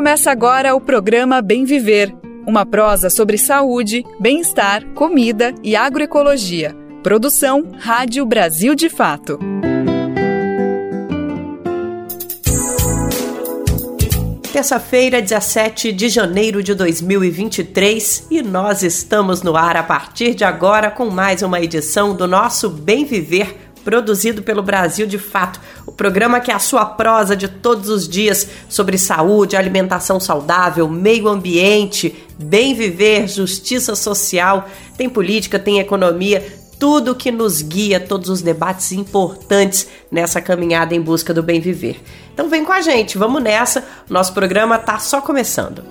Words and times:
Começa 0.00 0.30
agora 0.30 0.74
o 0.74 0.80
programa 0.80 1.42
Bem 1.42 1.66
Viver, 1.66 2.10
uma 2.46 2.64
prosa 2.64 3.10
sobre 3.10 3.36
saúde, 3.36 4.02
bem-estar, 4.18 4.82
comida 4.94 5.54
e 5.62 5.76
agroecologia. 5.76 6.74
Produção 7.02 7.70
Rádio 7.78 8.24
Brasil 8.24 8.74
de 8.74 8.88
Fato. 8.88 9.38
Terça-feira, 14.50 15.20
17 15.20 15.92
de 15.92 16.08
janeiro 16.08 16.62
de 16.62 16.74
2023, 16.74 18.28
e 18.30 18.40
nós 18.40 18.82
estamos 18.82 19.42
no 19.42 19.54
ar 19.54 19.76
a 19.76 19.82
partir 19.82 20.34
de 20.34 20.44
agora 20.44 20.90
com 20.90 21.10
mais 21.10 21.42
uma 21.42 21.60
edição 21.60 22.14
do 22.14 22.26
nosso 22.26 22.70
Bem 22.70 23.04
Viver 23.04 23.69
produzido 23.84 24.42
pelo 24.42 24.62
Brasil 24.62 25.06
de 25.06 25.18
Fato, 25.18 25.60
o 25.86 25.92
programa 25.92 26.40
que 26.40 26.50
é 26.50 26.54
a 26.54 26.58
sua 26.58 26.84
prosa 26.84 27.36
de 27.36 27.48
todos 27.48 27.88
os 27.88 28.08
dias 28.08 28.48
sobre 28.68 28.98
saúde, 28.98 29.56
alimentação 29.56 30.20
saudável, 30.20 30.88
meio 30.88 31.28
ambiente, 31.28 32.14
bem 32.38 32.74
viver, 32.74 33.28
justiça 33.28 33.94
social, 33.94 34.68
tem 34.96 35.08
política, 35.08 35.58
tem 35.58 35.78
economia, 35.78 36.60
tudo 36.78 37.14
que 37.14 37.30
nos 37.30 37.60
guia, 37.60 38.00
todos 38.00 38.30
os 38.30 38.40
debates 38.40 38.90
importantes 38.92 39.86
nessa 40.10 40.40
caminhada 40.40 40.94
em 40.94 41.00
busca 41.00 41.34
do 41.34 41.42
bem 41.42 41.60
viver. 41.60 42.00
Então 42.32 42.48
vem 42.48 42.64
com 42.64 42.72
a 42.72 42.80
gente, 42.80 43.18
vamos 43.18 43.42
nessa. 43.42 43.84
Nosso 44.08 44.32
programa 44.32 44.78
tá 44.78 44.98
só 44.98 45.20
começando. 45.20 45.84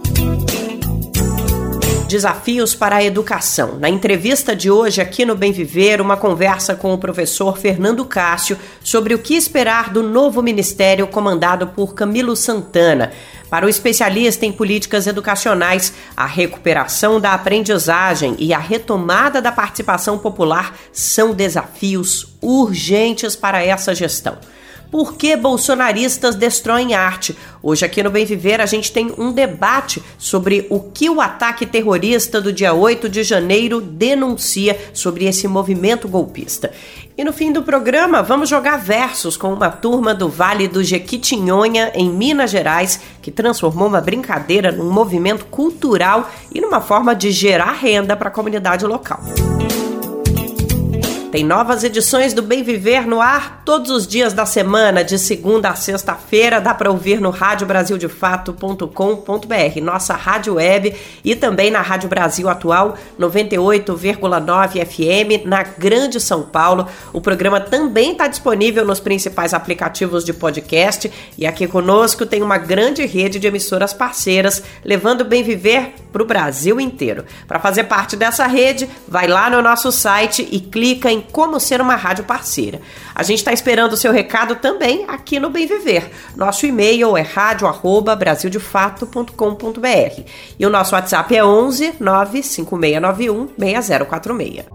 Desafios 2.09 2.73
para 2.73 2.95
a 2.95 3.03
Educação. 3.03 3.77
Na 3.77 3.87
entrevista 3.87 4.55
de 4.55 4.71
hoje 4.71 4.99
aqui 4.99 5.23
no 5.23 5.35
Bem 5.35 5.51
Viver, 5.51 6.01
uma 6.01 6.17
conversa 6.17 6.73
com 6.73 6.91
o 6.91 6.97
professor 6.97 7.55
Fernando 7.55 8.03
Cássio 8.03 8.57
sobre 8.83 9.13
o 9.13 9.19
que 9.19 9.35
esperar 9.35 9.93
do 9.93 10.01
novo 10.01 10.41
ministério 10.41 11.05
comandado 11.05 11.67
por 11.67 11.93
Camilo 11.93 12.35
Santana. 12.35 13.11
Para 13.47 13.67
o 13.67 13.69
especialista 13.69 14.43
em 14.43 14.51
políticas 14.51 15.05
educacionais, 15.05 15.93
a 16.17 16.25
recuperação 16.25 17.21
da 17.21 17.35
aprendizagem 17.35 18.35
e 18.39 18.55
a 18.55 18.59
retomada 18.59 19.39
da 19.39 19.51
participação 19.51 20.17
popular 20.17 20.75
são 20.91 21.31
desafios 21.31 22.35
urgentes 22.41 23.35
para 23.35 23.63
essa 23.63 23.93
gestão. 23.93 24.39
Por 24.91 25.13
que 25.13 25.35
bolsonaristas 25.35 26.35
destroem 26.35 26.95
arte? 26.95 27.37
Hoje 27.61 27.85
aqui 27.85 28.01
no 28.01 28.09
Bem 28.09 28.25
Viver 28.25 28.59
a 28.59 28.65
gente 28.65 28.91
tem 28.91 29.13
um 29.19 29.31
debate 29.31 30.01
sobre 30.17 30.65
o 30.67 30.79
que 30.79 31.07
o 31.09 31.21
ataque 31.21 31.63
terrorista 31.63 32.41
do 32.41 32.51
dia 32.51 32.73
8 32.73 33.07
de 33.07 33.21
janeiro 33.21 33.79
denuncia 33.79 34.79
sobre 34.91 35.25
esse 35.25 35.47
movimento 35.47 36.07
golpista. 36.07 36.71
E 37.15 37.23
no 37.23 37.31
fim 37.31 37.51
do 37.51 37.61
programa, 37.61 38.23
vamos 38.23 38.49
jogar 38.49 38.77
versos 38.77 39.37
com 39.37 39.53
uma 39.53 39.69
turma 39.69 40.15
do 40.15 40.27
Vale 40.27 40.67
do 40.67 40.83
Jequitinhonha, 40.83 41.91
em 41.93 42.09
Minas 42.09 42.49
Gerais, 42.49 42.99
que 43.21 43.29
transformou 43.29 43.89
uma 43.89 44.01
brincadeira 44.01 44.71
num 44.71 44.89
movimento 44.89 45.45
cultural 45.45 46.31
e 46.51 46.59
numa 46.59 46.81
forma 46.81 47.13
de 47.13 47.29
gerar 47.29 47.73
renda 47.73 48.15
para 48.15 48.29
a 48.29 48.31
comunidade 48.31 48.85
local. 48.85 49.21
Tem 51.31 51.43
novas 51.43 51.83
edições 51.83 52.33
do 52.33 52.41
Bem 52.41 52.63
Viver 52.63 53.05
no 53.05 53.21
ar 53.21 53.61
todos 53.63 53.91
os 53.91 54.07
dias 54.07 54.33
da 54.33 54.47
semana, 54.47 55.03
de 55.03 55.19
segunda 55.19 55.69
a 55.69 55.75
sexta-feira. 55.75 56.59
Dá 56.59 56.73
para 56.73 56.89
ouvir 56.89 57.21
no 57.21 57.29
radiobrasildefato.com.br, 57.29 59.81
nossa 59.83 60.15
rádio 60.15 60.55
web 60.55 60.95
e 61.23 61.35
também 61.35 61.69
na 61.69 61.81
Rádio 61.81 62.09
Brasil 62.09 62.49
Atual 62.49 62.97
98,9 63.19 64.83
FM 64.83 65.45
na 65.45 65.61
Grande 65.61 66.19
São 66.19 66.41
Paulo. 66.41 66.87
O 67.13 67.21
programa 67.21 67.61
também 67.61 68.13
está 68.13 68.27
disponível 68.27 68.83
nos 68.83 68.99
principais 68.99 69.53
aplicativos 69.53 70.25
de 70.25 70.33
podcast 70.33 71.11
e 71.37 71.45
aqui 71.45 71.67
conosco 71.67 72.25
tem 72.25 72.41
uma 72.41 72.57
grande 72.57 73.05
rede 73.05 73.37
de 73.37 73.45
emissoras 73.45 73.93
parceiras 73.93 74.63
levando 74.83 75.21
o 75.21 75.25
Bem 75.25 75.43
Viver 75.43 75.93
para 76.11 76.23
o 76.23 76.25
Brasil 76.25 76.81
inteiro. 76.81 77.23
Para 77.47 77.59
fazer 77.59 77.83
parte 77.83 78.15
dessa 78.15 78.47
rede, 78.47 78.89
vai 79.07 79.27
lá 79.27 79.47
no 79.47 79.61
nosso 79.61 79.91
site 79.91 80.47
e 80.51 80.59
clica 80.59 81.11
em 81.11 81.18
em 81.19 81.25
como 81.31 81.59
ser 81.59 81.81
uma 81.81 81.95
rádio 81.95 82.23
parceira. 82.23 82.79
A 83.13 83.21
gente 83.23 83.39
está 83.39 83.51
esperando 83.53 83.93
o 83.93 83.97
seu 83.97 84.11
recado 84.11 84.55
também 84.55 85.05
aqui 85.07 85.39
no 85.39 85.49
Bem 85.49 85.65
Viver. 85.67 86.09
Nosso 86.35 86.65
e-mail 86.65 87.15
é 87.17 87.21
radio@brasildefato.com.br 87.21 90.21
e 90.57 90.65
o 90.65 90.69
nosso 90.69 90.95
WhatsApp 90.95 91.35
é 91.35 91.45
11 91.45 91.95
95691 91.99 93.49
6046. 93.57 94.65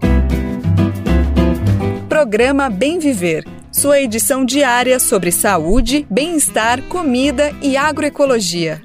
Programa 2.07 2.69
Bem 2.69 2.99
Viver. 2.99 3.43
Sua 3.71 3.99
edição 3.99 4.45
diária 4.45 4.99
sobre 5.01 5.33
saúde, 5.33 6.07
bem-estar, 6.09 6.81
comida 6.83 7.53
e 7.61 7.75
agroecologia. 7.75 8.81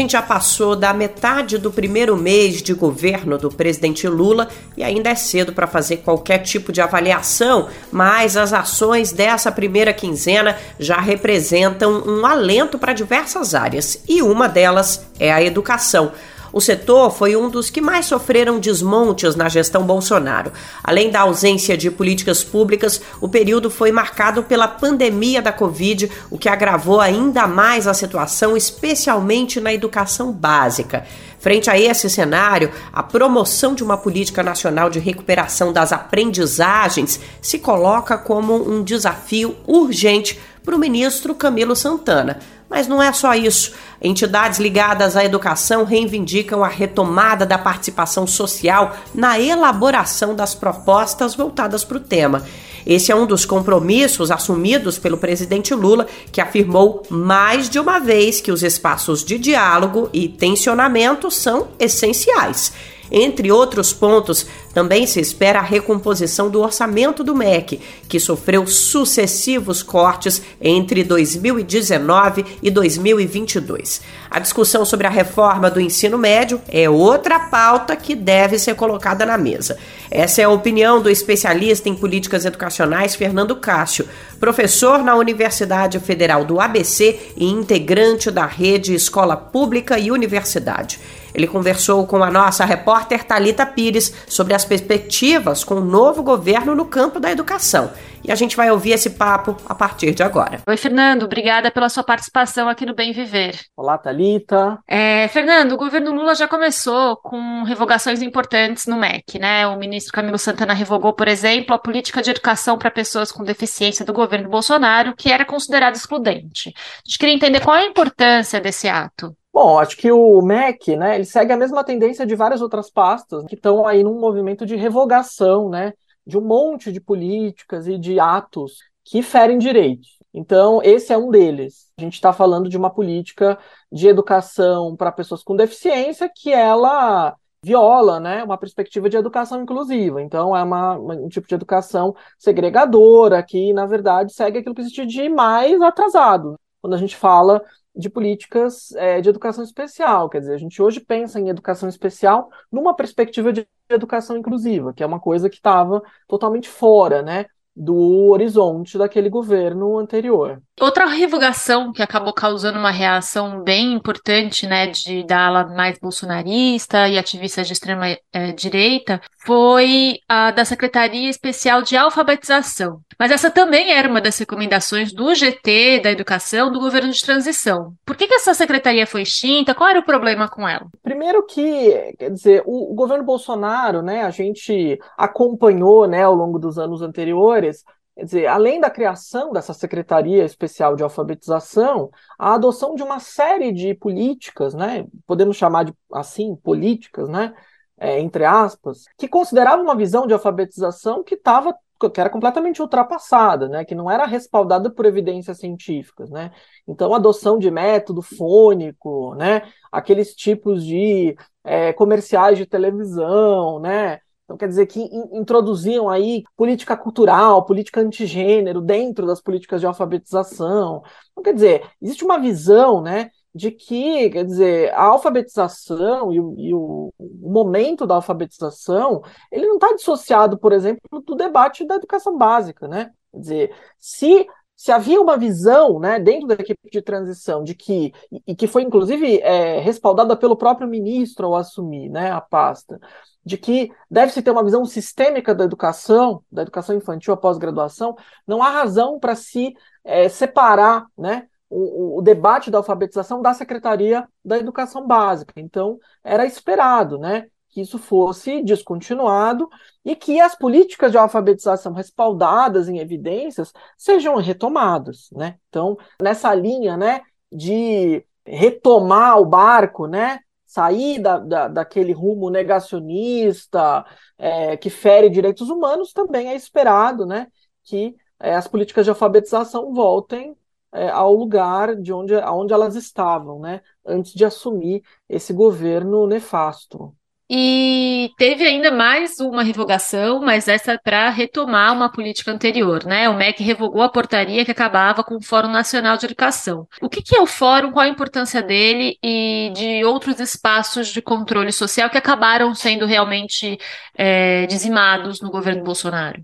Gente 0.00 0.12
já 0.12 0.22
passou 0.22 0.74
da 0.74 0.94
metade 0.94 1.58
do 1.58 1.70
primeiro 1.70 2.16
mês 2.16 2.62
de 2.62 2.72
governo 2.72 3.36
do 3.36 3.50
presidente 3.50 4.08
Lula 4.08 4.48
e 4.76 4.82
ainda 4.82 5.10
é 5.10 5.14
cedo 5.14 5.52
para 5.52 5.66
fazer 5.66 5.98
qualquer 5.98 6.38
tipo 6.38 6.72
de 6.72 6.80
avaliação, 6.80 7.68
mas 7.92 8.36
as 8.36 8.52
ações 8.52 9.12
dessa 9.12 9.52
primeira 9.52 9.92
quinzena 9.92 10.56
já 10.78 10.98
representam 10.98 12.02
um 12.06 12.24
alento 12.24 12.78
para 12.78 12.92
diversas 12.92 13.54
áreas 13.54 14.02
e 14.08 14.22
uma 14.22 14.48
delas 14.48 15.06
é 15.18 15.32
a 15.32 15.42
educação. 15.42 16.12
O 16.52 16.60
setor 16.60 17.10
foi 17.12 17.36
um 17.36 17.48
dos 17.48 17.70
que 17.70 17.80
mais 17.80 18.06
sofreram 18.06 18.58
desmontes 18.58 19.36
na 19.36 19.48
gestão 19.48 19.84
Bolsonaro. 19.84 20.52
Além 20.82 21.10
da 21.10 21.20
ausência 21.20 21.76
de 21.76 21.90
políticas 21.90 22.42
públicas, 22.42 23.00
o 23.20 23.28
período 23.28 23.70
foi 23.70 23.92
marcado 23.92 24.42
pela 24.42 24.66
pandemia 24.66 25.40
da 25.40 25.52
Covid, 25.52 26.10
o 26.30 26.38
que 26.38 26.48
agravou 26.48 27.00
ainda 27.00 27.46
mais 27.46 27.86
a 27.86 27.94
situação, 27.94 28.56
especialmente 28.56 29.60
na 29.60 29.72
educação 29.72 30.32
básica. 30.32 31.04
Frente 31.38 31.70
a 31.70 31.78
esse 31.78 32.10
cenário, 32.10 32.70
a 32.92 33.02
promoção 33.02 33.74
de 33.74 33.82
uma 33.82 33.96
política 33.96 34.42
nacional 34.42 34.90
de 34.90 34.98
recuperação 34.98 35.72
das 35.72 35.90
aprendizagens 35.92 37.18
se 37.40 37.58
coloca 37.58 38.18
como 38.18 38.70
um 38.70 38.84
desafio 38.84 39.56
urgente 39.66 40.38
para 40.62 40.76
o 40.76 40.78
ministro 40.78 41.34
Camilo 41.34 41.74
Santana. 41.74 42.38
Mas 42.70 42.86
não 42.86 43.02
é 43.02 43.12
só 43.12 43.34
isso. 43.34 43.72
Entidades 44.00 44.60
ligadas 44.60 45.16
à 45.16 45.24
educação 45.24 45.84
reivindicam 45.84 46.62
a 46.62 46.68
retomada 46.68 47.44
da 47.44 47.58
participação 47.58 48.28
social 48.28 48.96
na 49.12 49.40
elaboração 49.40 50.36
das 50.36 50.54
propostas 50.54 51.34
voltadas 51.34 51.82
para 51.82 51.96
o 51.96 52.00
tema. 52.00 52.44
Esse 52.86 53.12
é 53.12 53.16
um 53.16 53.26
dos 53.26 53.44
compromissos 53.44 54.30
assumidos 54.30 54.98
pelo 54.98 55.18
presidente 55.18 55.74
Lula, 55.74 56.06
que 56.32 56.40
afirmou 56.40 57.02
mais 57.10 57.68
de 57.68 57.78
uma 57.78 57.98
vez 57.98 58.40
que 58.40 58.52
os 58.52 58.62
espaços 58.62 59.24
de 59.24 59.36
diálogo 59.36 60.08
e 60.12 60.28
tensionamento 60.28 61.30
são 61.30 61.68
essenciais. 61.78 62.72
Entre 63.10 63.50
outros 63.50 63.92
pontos, 63.92 64.46
também 64.72 65.06
se 65.06 65.20
espera 65.20 65.58
a 65.58 65.62
recomposição 65.62 66.48
do 66.48 66.60
orçamento 66.60 67.24
do 67.24 67.34
MEC, 67.34 67.80
que 68.08 68.20
sofreu 68.20 68.66
sucessivos 68.66 69.82
cortes 69.82 70.40
entre 70.60 71.02
2019 71.02 72.44
e 72.62 72.70
2022. 72.70 74.00
A 74.30 74.38
discussão 74.38 74.84
sobre 74.84 75.08
a 75.08 75.10
reforma 75.10 75.68
do 75.68 75.80
ensino 75.80 76.16
médio 76.16 76.60
é 76.68 76.88
outra 76.88 77.40
pauta 77.40 77.96
que 77.96 78.14
deve 78.14 78.58
ser 78.58 78.76
colocada 78.76 79.26
na 79.26 79.36
mesa. 79.36 79.76
Essa 80.08 80.42
é 80.42 80.44
a 80.44 80.50
opinião 80.50 81.02
do 81.02 81.10
especialista 81.10 81.88
em 81.88 81.96
políticas 81.96 82.44
educacionais 82.44 83.16
Fernando 83.16 83.56
Cássio, 83.56 84.08
professor 84.38 85.02
na 85.02 85.16
Universidade 85.16 85.98
Federal 85.98 86.44
do 86.44 86.60
ABC 86.60 87.18
e 87.36 87.46
integrante 87.46 88.30
da 88.30 88.46
rede 88.46 88.94
Escola 88.94 89.36
Pública 89.36 89.98
e 89.98 90.12
Universidade. 90.12 91.00
Ele 91.34 91.46
conversou 91.46 92.06
com 92.06 92.22
a 92.22 92.30
nossa 92.30 92.64
repórter 92.64 93.24
Talita 93.24 93.66
Pires 93.66 94.12
sobre 94.26 94.54
as 94.54 94.64
perspectivas 94.64 95.64
com 95.64 95.76
o 95.76 95.84
novo 95.84 96.22
governo 96.22 96.74
no 96.74 96.86
campo 96.86 97.20
da 97.20 97.30
educação. 97.30 97.90
E 98.22 98.30
a 98.30 98.34
gente 98.34 98.56
vai 98.56 98.70
ouvir 98.70 98.92
esse 98.92 99.10
papo 99.10 99.56
a 99.66 99.74
partir 99.74 100.14
de 100.14 100.22
agora. 100.22 100.60
Oi, 100.66 100.76
Fernando, 100.76 101.22
obrigada 101.22 101.70
pela 101.70 101.88
sua 101.88 102.04
participação 102.04 102.68
aqui 102.68 102.84
no 102.84 102.94
Bem 102.94 103.12
Viver. 103.12 103.58
Olá, 103.76 103.96
Talita. 103.96 104.78
É, 104.86 105.26
Fernando, 105.28 105.72
o 105.72 105.76
governo 105.76 106.12
Lula 106.12 106.34
já 106.34 106.46
começou 106.46 107.16
com 107.16 107.62
revogações 107.62 108.20
importantes 108.20 108.86
no 108.86 108.98
MEC, 108.98 109.38
né? 109.38 109.66
O 109.66 109.78
ministro 109.78 110.12
Camilo 110.12 110.38
Santana 110.38 110.74
revogou, 110.74 111.14
por 111.14 111.28
exemplo, 111.28 111.74
a 111.74 111.78
política 111.78 112.20
de 112.22 112.30
educação 112.30 112.76
para 112.76 112.90
pessoas 112.90 113.32
com 113.32 113.42
deficiência 113.42 114.04
do 114.04 114.12
governo 114.12 114.50
Bolsonaro, 114.50 115.14
que 115.16 115.32
era 115.32 115.44
considerada 115.44 115.96
excludente. 115.96 116.74
A 116.76 117.08
gente 117.08 117.18
queria 117.18 117.34
entender 117.34 117.60
qual 117.60 117.76
é 117.76 117.84
a 117.84 117.86
importância 117.86 118.60
desse 118.60 118.86
ato. 118.86 119.34
Bom, 119.52 119.78
acho 119.78 119.96
que 119.96 120.10
o 120.12 120.40
MEC, 120.42 120.96
né, 120.96 121.16
ele 121.16 121.24
segue 121.24 121.52
a 121.52 121.56
mesma 121.56 121.82
tendência 121.82 122.24
de 122.24 122.36
várias 122.36 122.62
outras 122.62 122.88
pastas 122.90 123.44
que 123.46 123.56
estão 123.56 123.86
aí 123.86 124.04
num 124.04 124.18
movimento 124.18 124.64
de 124.64 124.76
revogação, 124.76 125.68
né, 125.68 125.92
de 126.24 126.38
um 126.38 126.40
monte 126.40 126.92
de 126.92 127.00
políticas 127.00 127.88
e 127.88 127.98
de 127.98 128.20
atos 128.20 128.78
que 129.04 129.22
ferem 129.22 129.58
direitos. 129.58 130.18
Então, 130.32 130.80
esse 130.84 131.12
é 131.12 131.18
um 131.18 131.30
deles. 131.30 131.90
A 131.98 132.02
gente 132.02 132.14
está 132.14 132.32
falando 132.32 132.68
de 132.68 132.76
uma 132.76 132.90
política 132.90 133.58
de 133.90 134.06
educação 134.06 134.94
para 134.96 135.10
pessoas 135.10 135.42
com 135.42 135.56
deficiência 135.56 136.30
que 136.32 136.52
ela 136.52 137.34
viola 137.62 138.20
né, 138.20 138.42
uma 138.44 138.56
perspectiva 138.56 139.10
de 139.10 139.16
educação 139.16 139.60
inclusiva. 139.60 140.22
Então, 140.22 140.56
é 140.56 140.62
uma, 140.62 140.96
um 140.96 141.28
tipo 141.28 141.48
de 141.48 141.54
educação 141.54 142.14
segregadora 142.38 143.42
que, 143.42 143.72
na 143.72 143.86
verdade, 143.86 144.32
segue 144.32 144.58
aquilo 144.58 144.74
que 144.74 144.80
existe 144.80 145.04
de 145.04 145.28
mais 145.28 145.80
atrasado. 145.82 146.54
Quando 146.80 146.94
a 146.94 146.98
gente 146.98 147.16
fala 147.16 147.60
de 147.94 148.08
políticas 148.08 148.92
é, 148.92 149.20
de 149.20 149.28
educação 149.28 149.64
especial. 149.64 150.28
Quer 150.28 150.40
dizer, 150.40 150.54
a 150.54 150.58
gente 150.58 150.80
hoje 150.80 151.00
pensa 151.00 151.40
em 151.40 151.48
educação 151.48 151.88
especial 151.88 152.50
numa 152.70 152.94
perspectiva 152.94 153.52
de 153.52 153.66
educação 153.88 154.36
inclusiva, 154.36 154.92
que 154.94 155.02
é 155.02 155.06
uma 155.06 155.20
coisa 155.20 155.50
que 155.50 155.56
estava 155.56 156.02
totalmente 156.28 156.68
fora, 156.68 157.22
né? 157.22 157.46
do 157.74 158.28
horizonte 158.30 158.98
daquele 158.98 159.28
governo 159.30 159.98
anterior. 159.98 160.62
Outra 160.80 161.04
revogação 161.04 161.92
que 161.92 162.02
acabou 162.02 162.32
causando 162.32 162.78
uma 162.78 162.90
reação 162.90 163.62
bem 163.62 163.92
importante, 163.92 164.66
né, 164.66 164.86
de 164.86 165.22
da 165.26 165.46
ala 165.46 165.66
mais 165.66 165.98
bolsonarista 165.98 167.06
e 167.06 167.18
ativistas 167.18 167.66
de 167.66 167.74
extrema 167.74 168.06
é, 168.32 168.52
direita, 168.52 169.20
foi 169.44 170.20
a 170.26 170.50
da 170.50 170.64
Secretaria 170.64 171.28
Especial 171.28 171.82
de 171.82 171.98
Alfabetização. 171.98 173.00
Mas 173.18 173.30
essa 173.30 173.50
também 173.50 173.92
era 173.92 174.08
uma 174.08 174.22
das 174.22 174.38
recomendações 174.38 175.12
do 175.12 175.34
GT 175.34 176.00
da 176.02 176.10
Educação 176.10 176.72
do 176.72 176.80
governo 176.80 177.12
de 177.12 177.22
transição. 177.22 177.92
Por 178.06 178.16
que, 178.16 178.26
que 178.26 178.34
essa 178.34 178.54
secretaria 178.54 179.06
foi 179.06 179.20
extinta? 179.20 179.74
Qual 179.74 179.90
era 179.90 180.00
o 180.00 180.04
problema 180.04 180.48
com 180.48 180.66
ela? 180.66 180.86
Primeiro 181.02 181.44
que, 181.44 182.14
quer 182.18 182.30
dizer, 182.30 182.62
o, 182.64 182.92
o 182.92 182.94
governo 182.94 183.24
Bolsonaro, 183.24 184.00
né, 184.00 184.22
a 184.22 184.30
gente 184.30 184.98
acompanhou, 185.18 186.08
né, 186.08 186.22
ao 186.22 186.34
longo 186.34 186.58
dos 186.58 186.78
anos 186.78 187.02
anteriores, 187.02 187.84
Quer 188.20 188.26
dizer, 188.26 188.46
além 188.48 188.78
da 188.78 188.90
criação 188.90 189.50
dessa 189.50 189.72
Secretaria 189.72 190.44
Especial 190.44 190.94
de 190.94 191.02
Alfabetização, 191.02 192.10
a 192.38 192.52
adoção 192.52 192.94
de 192.94 193.02
uma 193.02 193.18
série 193.18 193.72
de 193.72 193.94
políticas, 193.94 194.74
né, 194.74 195.06
podemos 195.26 195.56
chamar 195.56 195.84
de 195.84 195.94
assim, 196.12 196.54
políticas, 196.54 197.30
né, 197.30 197.54
é, 197.98 198.20
entre 198.20 198.44
aspas, 198.44 199.04
que 199.16 199.26
consideravam 199.26 199.82
uma 199.86 199.96
visão 199.96 200.26
de 200.26 200.34
alfabetização 200.34 201.24
que 201.24 201.34
estava 201.34 201.74
que 202.14 202.20
era 202.20 202.30
completamente 202.30 202.80
ultrapassada, 202.80 203.68
né, 203.68 203.84
que 203.86 203.94
não 203.94 204.10
era 204.10 204.26
respaldada 204.26 204.90
por 204.90 205.06
evidências 205.06 205.58
científicas, 205.58 206.28
né. 206.30 206.50
Então, 206.86 207.14
adoção 207.14 207.58
de 207.58 207.70
método 207.70 208.20
fônico, 208.20 209.34
né, 209.34 209.62
aqueles 209.90 210.34
tipos 210.34 210.84
de 210.84 211.34
é, 211.64 211.94
comerciais 211.94 212.58
de 212.58 212.66
televisão, 212.66 213.80
né, 213.80 214.20
então, 214.50 214.56
quer 214.56 214.66
dizer 214.66 214.86
que 214.86 215.00
introduziam 215.32 216.08
aí 216.08 216.42
política 216.56 216.96
cultural, 216.96 217.64
política 217.64 218.00
antigênero 218.00 218.80
dentro 218.80 219.24
das 219.24 219.40
políticas 219.40 219.80
de 219.80 219.86
alfabetização. 219.86 221.04
Então, 221.30 221.44
quer 221.44 221.54
dizer, 221.54 221.88
existe 222.02 222.24
uma 222.24 222.36
visão, 222.36 223.00
né, 223.00 223.30
de 223.54 223.70
que, 223.70 224.28
quer 224.28 224.44
dizer, 224.44 224.92
a 224.92 225.04
alfabetização 225.04 226.32
e 226.32 226.40
o, 226.40 226.54
e 226.58 226.74
o, 226.74 227.12
momento 227.40 228.04
da 228.08 228.16
alfabetização, 228.16 229.22
ele 229.52 229.68
não 229.68 229.76
está 229.76 229.94
dissociado, 229.94 230.58
por 230.58 230.72
exemplo, 230.72 231.22
do 231.24 231.36
debate 231.36 231.86
da 231.86 231.94
educação 231.94 232.36
básica, 232.36 232.88
né? 232.88 233.12
Quer 233.30 233.38
dizer, 233.38 233.74
se 234.00 234.48
se 234.80 234.90
havia 234.90 235.20
uma 235.20 235.36
visão 235.36 236.00
né, 236.00 236.18
dentro 236.18 236.46
da 236.48 236.54
equipe 236.54 236.88
de 236.90 237.02
transição 237.02 237.62
de 237.62 237.74
que, 237.74 238.14
e 238.46 238.56
que 238.56 238.66
foi 238.66 238.80
inclusive 238.80 239.38
é, 239.40 239.78
respaldada 239.78 240.34
pelo 240.34 240.56
próprio 240.56 240.88
ministro 240.88 241.48
ao 241.48 241.56
assumir 241.56 242.08
né, 242.08 242.30
a 242.30 242.40
pasta, 242.40 242.98
de 243.44 243.58
que 243.58 243.92
deve-se 244.10 244.40
ter 244.40 244.50
uma 244.50 244.64
visão 244.64 244.82
sistêmica 244.86 245.54
da 245.54 245.64
educação, 245.64 246.42
da 246.50 246.62
educação 246.62 246.96
infantil 246.96 247.34
após 247.34 247.58
graduação, 247.58 248.16
não 248.46 248.62
há 248.62 248.70
razão 248.70 249.18
para 249.18 249.34
se 249.34 249.74
é, 250.02 250.30
separar 250.30 251.04
né, 251.16 251.46
o, 251.68 252.16
o, 252.16 252.22
debate 252.22 252.70
da 252.70 252.78
alfabetização 252.78 253.42
da 253.42 253.52
Secretaria 253.52 254.26
da 254.42 254.56
Educação 254.56 255.06
Básica. 255.06 255.52
Então, 255.58 255.98
era 256.24 256.46
esperado 256.46 257.18
né, 257.18 257.48
que 257.70 257.80
isso 257.80 257.98
fosse 257.98 258.62
descontinuado 258.62 259.68
e 260.04 260.16
que 260.16 260.40
as 260.40 260.56
políticas 260.56 261.12
de 261.12 261.18
alfabetização 261.18 261.92
respaldadas 261.92 262.88
em 262.88 262.98
evidências 262.98 263.72
sejam 263.96 264.36
retomadas. 264.36 265.28
Né? 265.32 265.56
Então, 265.68 265.96
nessa 266.20 266.54
linha 266.54 266.96
né, 266.96 267.22
de 267.50 268.24
retomar 268.44 269.38
o 269.38 269.46
barco, 269.46 270.06
né, 270.06 270.40
sair 270.66 271.20
da, 271.20 271.38
da, 271.38 271.68
daquele 271.68 272.12
rumo 272.12 272.50
negacionista 272.50 274.04
é, 274.38 274.76
que 274.76 274.90
fere 274.90 275.28
direitos 275.28 275.68
humanos, 275.68 276.12
também 276.12 276.48
é 276.48 276.54
esperado 276.54 277.26
né, 277.26 277.46
que 277.84 278.16
é, 278.38 278.54
as 278.54 278.66
políticas 278.66 279.04
de 279.04 279.10
alfabetização 279.10 279.92
voltem 279.92 280.56
é, 280.92 281.08
ao 281.08 281.34
lugar 281.34 281.94
de 281.94 282.12
onde, 282.12 282.34
onde 282.34 282.72
elas 282.72 282.96
estavam, 282.96 283.60
né, 283.60 283.80
antes 284.04 284.32
de 284.32 284.44
assumir 284.44 285.02
esse 285.28 285.52
governo 285.52 286.26
nefasto. 286.26 287.14
E 287.52 288.32
teve 288.38 288.64
ainda 288.64 288.92
mais 288.92 289.40
uma 289.40 289.64
revogação, 289.64 290.40
mas 290.40 290.68
essa 290.68 290.96
para 290.96 291.30
retomar 291.30 291.92
uma 291.92 292.08
política 292.08 292.52
anterior, 292.52 293.04
né? 293.04 293.28
O 293.28 293.34
MEC 293.34 293.60
revogou 293.64 294.02
a 294.02 294.08
portaria 294.08 294.64
que 294.64 294.70
acabava 294.70 295.24
com 295.24 295.34
o 295.34 295.42
Fórum 295.42 295.66
Nacional 295.66 296.16
de 296.16 296.26
Educação. 296.26 296.86
O 297.02 297.08
que, 297.08 297.20
que 297.20 297.34
é 297.34 297.40
o 297.40 297.46
Fórum, 297.46 297.90
qual 297.90 298.04
a 298.04 298.08
importância 298.08 298.62
dele 298.62 299.18
e 299.20 299.72
de 299.74 300.04
outros 300.04 300.38
espaços 300.38 301.08
de 301.08 301.20
controle 301.20 301.72
social 301.72 302.08
que 302.08 302.16
acabaram 302.16 302.72
sendo 302.72 303.04
realmente 303.04 303.76
é, 304.16 304.64
dizimados 304.66 305.40
no 305.40 305.50
governo 305.50 305.82
Bolsonaro? 305.82 306.40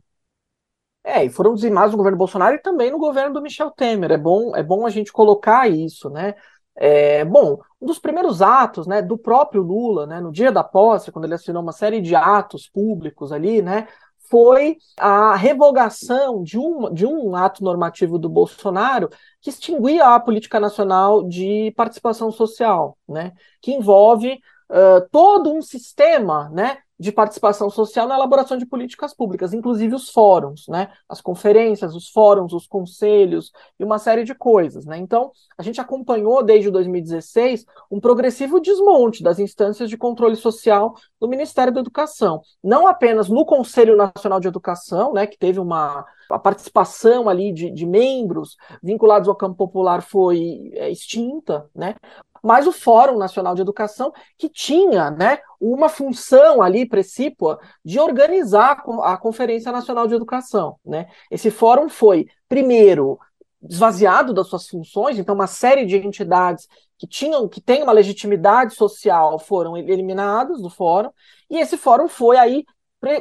É, 1.04 1.24
e 1.24 1.30
foram 1.30 1.54
dizimados 1.54 1.92
no 1.92 1.98
governo 1.98 2.18
Bolsonaro 2.18 2.56
e 2.56 2.60
também 2.60 2.90
no 2.90 2.98
governo 2.98 3.32
do 3.32 3.40
Michel 3.40 3.70
Temer. 3.70 4.10
É 4.10 4.18
bom, 4.18 4.56
é 4.56 4.62
bom 4.64 4.84
a 4.84 4.90
gente 4.90 5.12
colocar 5.12 5.70
isso, 5.70 6.10
né? 6.10 6.34
É, 6.78 7.24
bom, 7.24 7.58
um 7.80 7.86
dos 7.86 7.98
primeiros 7.98 8.42
atos 8.42 8.86
né, 8.86 9.00
do 9.00 9.16
próprio 9.16 9.62
Lula, 9.62 10.06
né, 10.06 10.20
no 10.20 10.30
dia 10.30 10.52
da 10.52 10.62
posse, 10.62 11.10
quando 11.10 11.24
ele 11.24 11.34
assinou 11.34 11.62
uma 11.62 11.72
série 11.72 12.00
de 12.00 12.14
atos 12.14 12.68
públicos 12.68 13.32
ali, 13.32 13.62
né, 13.62 13.88
foi 14.28 14.76
a 14.98 15.34
revogação 15.36 16.42
de 16.42 16.58
um, 16.58 16.92
de 16.92 17.06
um 17.06 17.34
ato 17.34 17.64
normativo 17.64 18.18
do 18.18 18.28
Bolsonaro 18.28 19.08
que 19.40 19.48
extinguia 19.50 20.14
a 20.14 20.20
política 20.20 20.60
nacional 20.60 21.22
de 21.26 21.72
participação 21.76 22.30
social, 22.30 22.98
né, 23.08 23.32
que 23.62 23.72
envolve 23.72 24.38
todo 25.10 25.52
um 25.52 25.62
sistema 25.62 26.48
né, 26.50 26.78
de 26.98 27.12
participação 27.12 27.68
social 27.68 28.08
na 28.08 28.14
elaboração 28.14 28.56
de 28.56 28.64
políticas 28.64 29.14
públicas, 29.14 29.52
inclusive 29.52 29.94
os 29.94 30.10
fóruns, 30.10 30.66
né? 30.66 30.88
As 31.08 31.20
conferências, 31.20 31.94
os 31.94 32.08
fóruns, 32.08 32.52
os 32.54 32.66
conselhos 32.66 33.52
e 33.78 33.84
uma 33.84 33.98
série 33.98 34.24
de 34.24 34.34
coisas, 34.34 34.86
né? 34.86 34.96
Então, 34.96 35.30
a 35.58 35.62
gente 35.62 35.80
acompanhou 35.80 36.42
desde 36.42 36.70
2016 36.70 37.66
um 37.90 38.00
progressivo 38.00 38.60
desmonte 38.60 39.22
das 39.22 39.38
instâncias 39.38 39.90
de 39.90 39.96
controle 39.98 40.36
social 40.36 40.94
do 41.20 41.28
Ministério 41.28 41.72
da 41.72 41.80
Educação, 41.80 42.40
não 42.64 42.86
apenas 42.86 43.28
no 43.28 43.44
Conselho 43.44 43.96
Nacional 43.96 44.40
de 44.40 44.48
Educação, 44.48 45.12
né, 45.12 45.26
que 45.26 45.38
teve 45.38 45.60
uma 45.60 46.04
a 46.30 46.38
participação 46.38 47.28
ali 47.28 47.52
de, 47.52 47.70
de 47.70 47.86
membros 47.86 48.56
vinculados 48.82 49.28
ao 49.28 49.36
campo 49.36 49.56
popular 49.56 50.02
foi 50.02 50.70
é, 50.74 50.90
extinta, 50.90 51.68
né? 51.74 51.94
Mas 52.42 52.66
o 52.66 52.72
Fórum 52.72 53.18
Nacional 53.18 53.54
de 53.54 53.60
Educação, 53.60 54.12
que 54.38 54.48
tinha 54.48 55.10
né, 55.10 55.38
uma 55.60 55.88
função 55.88 56.62
ali 56.62 56.86
precípua 56.86 57.58
de 57.84 57.98
organizar 57.98 58.82
a 59.02 59.16
Conferência 59.16 59.72
Nacional 59.72 60.06
de 60.06 60.14
Educação. 60.14 60.76
Né? 60.84 61.06
Esse 61.30 61.50
fórum 61.50 61.88
foi, 61.88 62.26
primeiro, 62.48 63.18
esvaziado 63.68 64.32
das 64.32 64.48
suas 64.48 64.68
funções, 64.68 65.18
então 65.18 65.34
uma 65.34 65.46
série 65.46 65.84
de 65.84 65.96
entidades 65.96 66.68
que 66.98 67.06
tinham 67.06 67.48
que 67.48 67.60
têm 67.60 67.82
uma 67.82 67.92
legitimidade 67.92 68.74
social 68.74 69.38
foram 69.38 69.76
eliminadas 69.76 70.60
do 70.60 70.70
fórum, 70.70 71.10
e 71.50 71.58
esse 71.58 71.76
fórum 71.76 72.08
foi 72.08 72.36
aí 72.36 72.64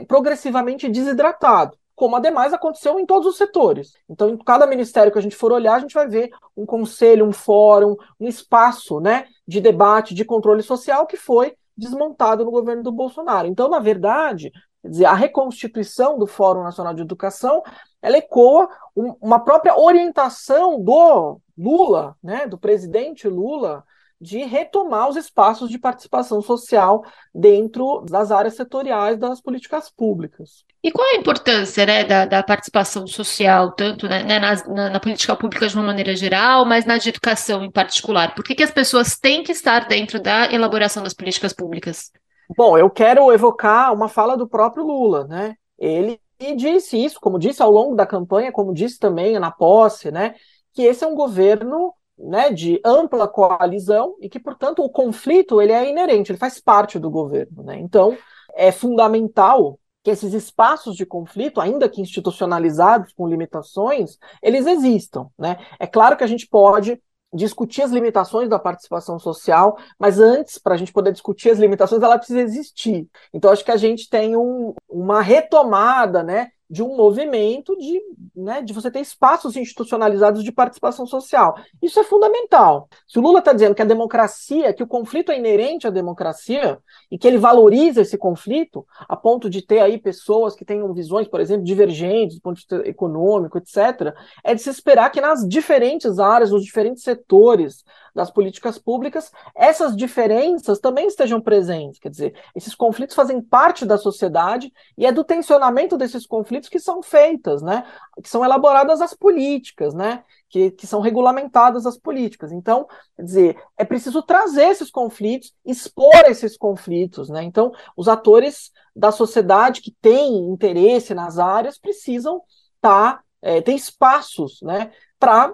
progressivamente 0.08 0.90
desidratado 0.90 1.78
como 1.96 2.16
ademais 2.16 2.54
aconteceu 2.54 3.00
em 3.00 3.06
todos 3.06 3.28
os 3.28 3.38
setores. 3.38 3.94
Então, 4.10 4.30
em 4.30 4.38
cada 4.38 4.68
ministério 4.68 5.12
que 5.12 5.18
a 5.18 5.22
gente 5.22 5.36
for 5.36 5.52
olhar, 5.52 5.76
a 5.76 5.80
gente 5.80 5.94
vai 5.94 6.08
ver 6.08 6.30
um 6.56 6.66
conselho, 6.66 7.26
um 7.26 7.32
fórum, 7.32 7.96
um 8.20 8.28
espaço 8.28 9.00
né, 9.00 9.26
de 9.48 9.62
debate, 9.62 10.14
de 10.14 10.26
controle 10.26 10.62
social 10.62 11.08
que 11.08 11.18
foi 11.18 11.56
desmontado 11.78 12.44
no 12.44 12.52
governo 12.52 12.84
do 12.84 12.92
Bolsonaro. 12.92 13.48
Então, 13.48 13.70
na 13.70 13.80
verdade, 13.80 14.52
quer 14.82 14.90
dizer, 14.90 15.06
a 15.06 15.14
reconstituição 15.14 16.18
do 16.18 16.28
Fórum 16.28 16.64
Nacional 16.64 16.94
de 16.94 17.02
Educação 17.02 17.64
ela 18.06 18.18
ecoa 18.18 18.70
uma 18.96 19.40
própria 19.40 19.76
orientação 19.76 20.80
do 20.80 21.40
Lula, 21.58 22.16
né, 22.22 22.46
do 22.46 22.56
presidente 22.56 23.28
Lula, 23.28 23.84
de 24.20 24.40
retomar 24.44 25.10
os 25.10 25.16
espaços 25.16 25.70
de 25.70 25.78
participação 25.78 26.42
social 26.42 27.04
dentro 27.34 28.02
das 28.10 28.32
áreas 28.32 28.56
setoriais 28.56 29.18
das 29.18 29.42
políticas 29.42 29.90
públicas. 29.90 30.66
E 30.82 30.92
qual 30.92 31.08
a 31.08 31.18
importância 31.18 31.86
né, 31.86 32.04
da, 32.04 32.26
da 32.26 32.44
participação 32.44 33.06
social, 33.08 33.72
tanto 33.72 34.08
né, 34.08 34.24
né 34.24 34.40
na, 34.40 34.56
na, 34.68 34.90
na, 34.92 35.00
política 35.00 35.36
pública 35.36 35.68
de 35.68 35.76
uma 35.76 35.84
maneira 35.84 36.16
geral, 36.16 36.66
mas 36.66 36.86
na 36.86 36.98
de 36.98 37.10
educação 37.10 37.64
em 37.64 37.72
particular? 37.72 38.36
Por 38.36 38.44
que, 38.44 38.56
que 38.56 38.64
as 38.64 38.72
pessoas 38.72 39.18
têm 39.18 39.44
que 39.44 39.52
estar 39.52 39.88
dentro 39.88 40.22
da 40.22 40.52
elaboração 40.52 41.04
das 41.04 41.14
políticas 41.14 41.54
públicas? 41.54 42.12
Bom, 42.56 42.78
eu 42.78 42.90
quero 42.90 43.32
evocar 43.34 43.94
uma 43.94 44.08
fala 44.08 44.38
do 44.38 44.48
próprio 44.48 44.86
Lula, 44.86 45.26
né? 45.26 45.56
Ele 45.78 46.20
disse 46.56 47.04
isso, 47.04 47.20
como 47.20 47.40
disse 47.40 47.62
ao 47.62 47.72
longo 47.72 47.96
da 47.96 48.06
campanha, 48.06 48.52
como 48.52 48.74
disse 48.74 49.00
também 49.00 49.40
na 49.40 49.52
posse, 49.52 50.12
né? 50.12 50.36
Que 50.74 50.84
esse 50.84 51.04
é 51.04 51.08
um 51.08 51.16
governo 51.16 51.94
né, 52.18 52.52
de 52.52 52.80
ampla 52.84 53.28
coalizão 53.28 54.16
e 54.22 54.30
que, 54.30 54.40
portanto, 54.40 54.84
o 54.84 54.90
conflito 54.90 55.62
ele 55.62 55.72
é 55.72 55.90
inerente, 55.90 56.32
ele 56.32 56.40
faz 56.40 56.60
parte 56.60 56.98
do 56.98 57.10
governo. 57.10 57.64
Né? 57.64 57.80
Então, 57.80 58.18
é 58.56 58.72
fundamental 58.72 59.80
que 60.04 60.12
esses 60.12 60.34
espaços 60.34 60.96
de 60.96 61.06
conflito, 61.06 61.60
ainda 61.60 61.90
que 61.90 62.00
institucionalizados 62.00 63.12
com 63.14 63.28
limitações, 63.28 64.18
eles 64.42 64.68
existam. 64.68 65.28
Né? 65.38 65.58
É 65.80 65.88
claro 65.88 66.16
que 66.16 66.24
a 66.24 66.28
gente 66.28 66.48
pode 66.48 67.02
discutir 67.34 67.82
as 67.82 67.92
limitações 67.92 68.48
da 68.48 68.58
participação 68.58 69.20
social, 69.20 69.78
mas 70.00 70.20
antes, 70.20 70.58
para 70.58 70.76
a 70.76 70.78
gente 70.78 70.94
poder 70.94 71.12
discutir 71.12 71.50
as 71.50 71.60
limitações, 71.60 72.02
ela 72.02 72.18
precisa 72.18 72.40
existir. 72.40 73.08
Então, 73.34 73.52
acho 73.52 73.66
que 73.66 73.72
a 73.72 73.78
gente 73.78 74.10
tem 74.10 74.38
um, 74.38 74.74
uma 74.88 75.22
retomada 75.22 76.24
né, 76.24 76.50
de 76.70 76.82
um 76.82 76.96
movimento 76.96 77.76
de, 77.78 78.02
né, 78.36 78.62
de 78.62 78.74
você 78.74 78.90
ter 78.90 79.00
espaços 79.00 79.56
institucionalizados 79.56 80.44
de 80.44 80.52
participação 80.52 81.06
social. 81.06 81.56
Isso 81.82 82.00
é 82.00 82.04
fundamental. 82.04 82.90
Se 83.08 83.20
o 83.20 83.22
Lula 83.22 83.40
está 83.40 83.54
dizendo 83.54 83.76
que 83.76 83.82
a 83.82 83.86
democracia, 83.86 84.74
que 84.74 84.84
o 84.84 84.88
conflito 84.88 85.32
é 85.32 85.38
inerente 85.38 85.88
à 85.88 85.90
democracia 85.90 86.80
e 87.12 87.18
que 87.18 87.28
ele 87.28 87.38
valoriza 87.38 88.02
esse 88.02 88.18
conflito, 88.18 88.86
a 89.08 89.16
ponto 89.16 89.50
de 89.50 89.62
ter 89.62 89.80
aí 89.80 89.98
pessoas 89.98 90.56
que 90.56 90.66
tenham 90.66 90.92
visões, 90.94 91.28
por 91.28 91.40
exemplo, 91.40 91.64
divergentes 91.64 92.38
do 92.38 92.42
ponto 92.42 92.56
de 92.56 92.62
vista 92.62 92.90
econômico, 92.90 93.58
etc., 93.58 94.14
é 94.44 94.56
de 94.56 94.62
se 94.62 94.70
esperar 94.70 95.12
que 95.12 95.22
nas 95.22 95.48
diferentes 95.48 96.20
áreas, 96.20 96.52
nos 96.52 96.64
diferentes 96.64 97.04
setores 97.04 97.84
das 98.16 98.32
políticas 98.32 98.78
públicas, 98.78 99.30
essas 99.54 99.96
diferenças 99.96 100.80
também 100.80 101.06
estejam 101.06 101.42
presentes. 101.42 102.00
Quer 102.00 102.10
dizer, 102.10 102.34
esses 102.56 102.74
conflitos 102.74 103.14
fazem 103.14 103.42
parte 103.42 103.86
da 103.86 103.98
sociedade 103.98 104.72
e 104.98 105.06
é 105.06 105.12
do 105.12 105.24
tensionamento 105.24 105.98
desses 105.98 106.26
conflitos 106.26 106.65
que 106.70 106.80
são 106.80 107.02
feitas, 107.02 107.62
né? 107.62 107.86
Que 108.22 108.30
são 108.30 108.44
elaboradas 108.44 109.02
as 109.02 109.14
políticas, 109.14 109.94
né? 109.94 110.24
Que, 110.50 110.72
que 110.72 110.88
são 110.88 111.02
regulamentadas 111.02 111.86
as 111.86 111.98
políticas. 111.98 112.52
Então, 112.52 112.88
quer 113.16 113.24
dizer, 113.24 113.64
é 113.78 113.86
preciso 113.86 114.22
trazer 114.22 114.68
esses 114.68 114.90
conflitos, 114.90 115.54
expor 115.66 116.26
esses 116.28 116.58
conflitos, 116.58 117.30
né? 117.30 117.44
Então, 117.44 117.72
os 117.96 118.08
atores 118.08 118.72
da 118.96 119.12
sociedade 119.12 119.82
que 119.82 119.92
têm 120.02 120.50
interesse 120.50 121.14
nas 121.14 121.38
áreas 121.38 121.78
precisam 121.78 122.42
tá, 122.80 123.22
é, 123.42 123.62
ter 123.62 123.74
espaços 123.74 124.60
né, 124.62 124.92
para 125.20 125.54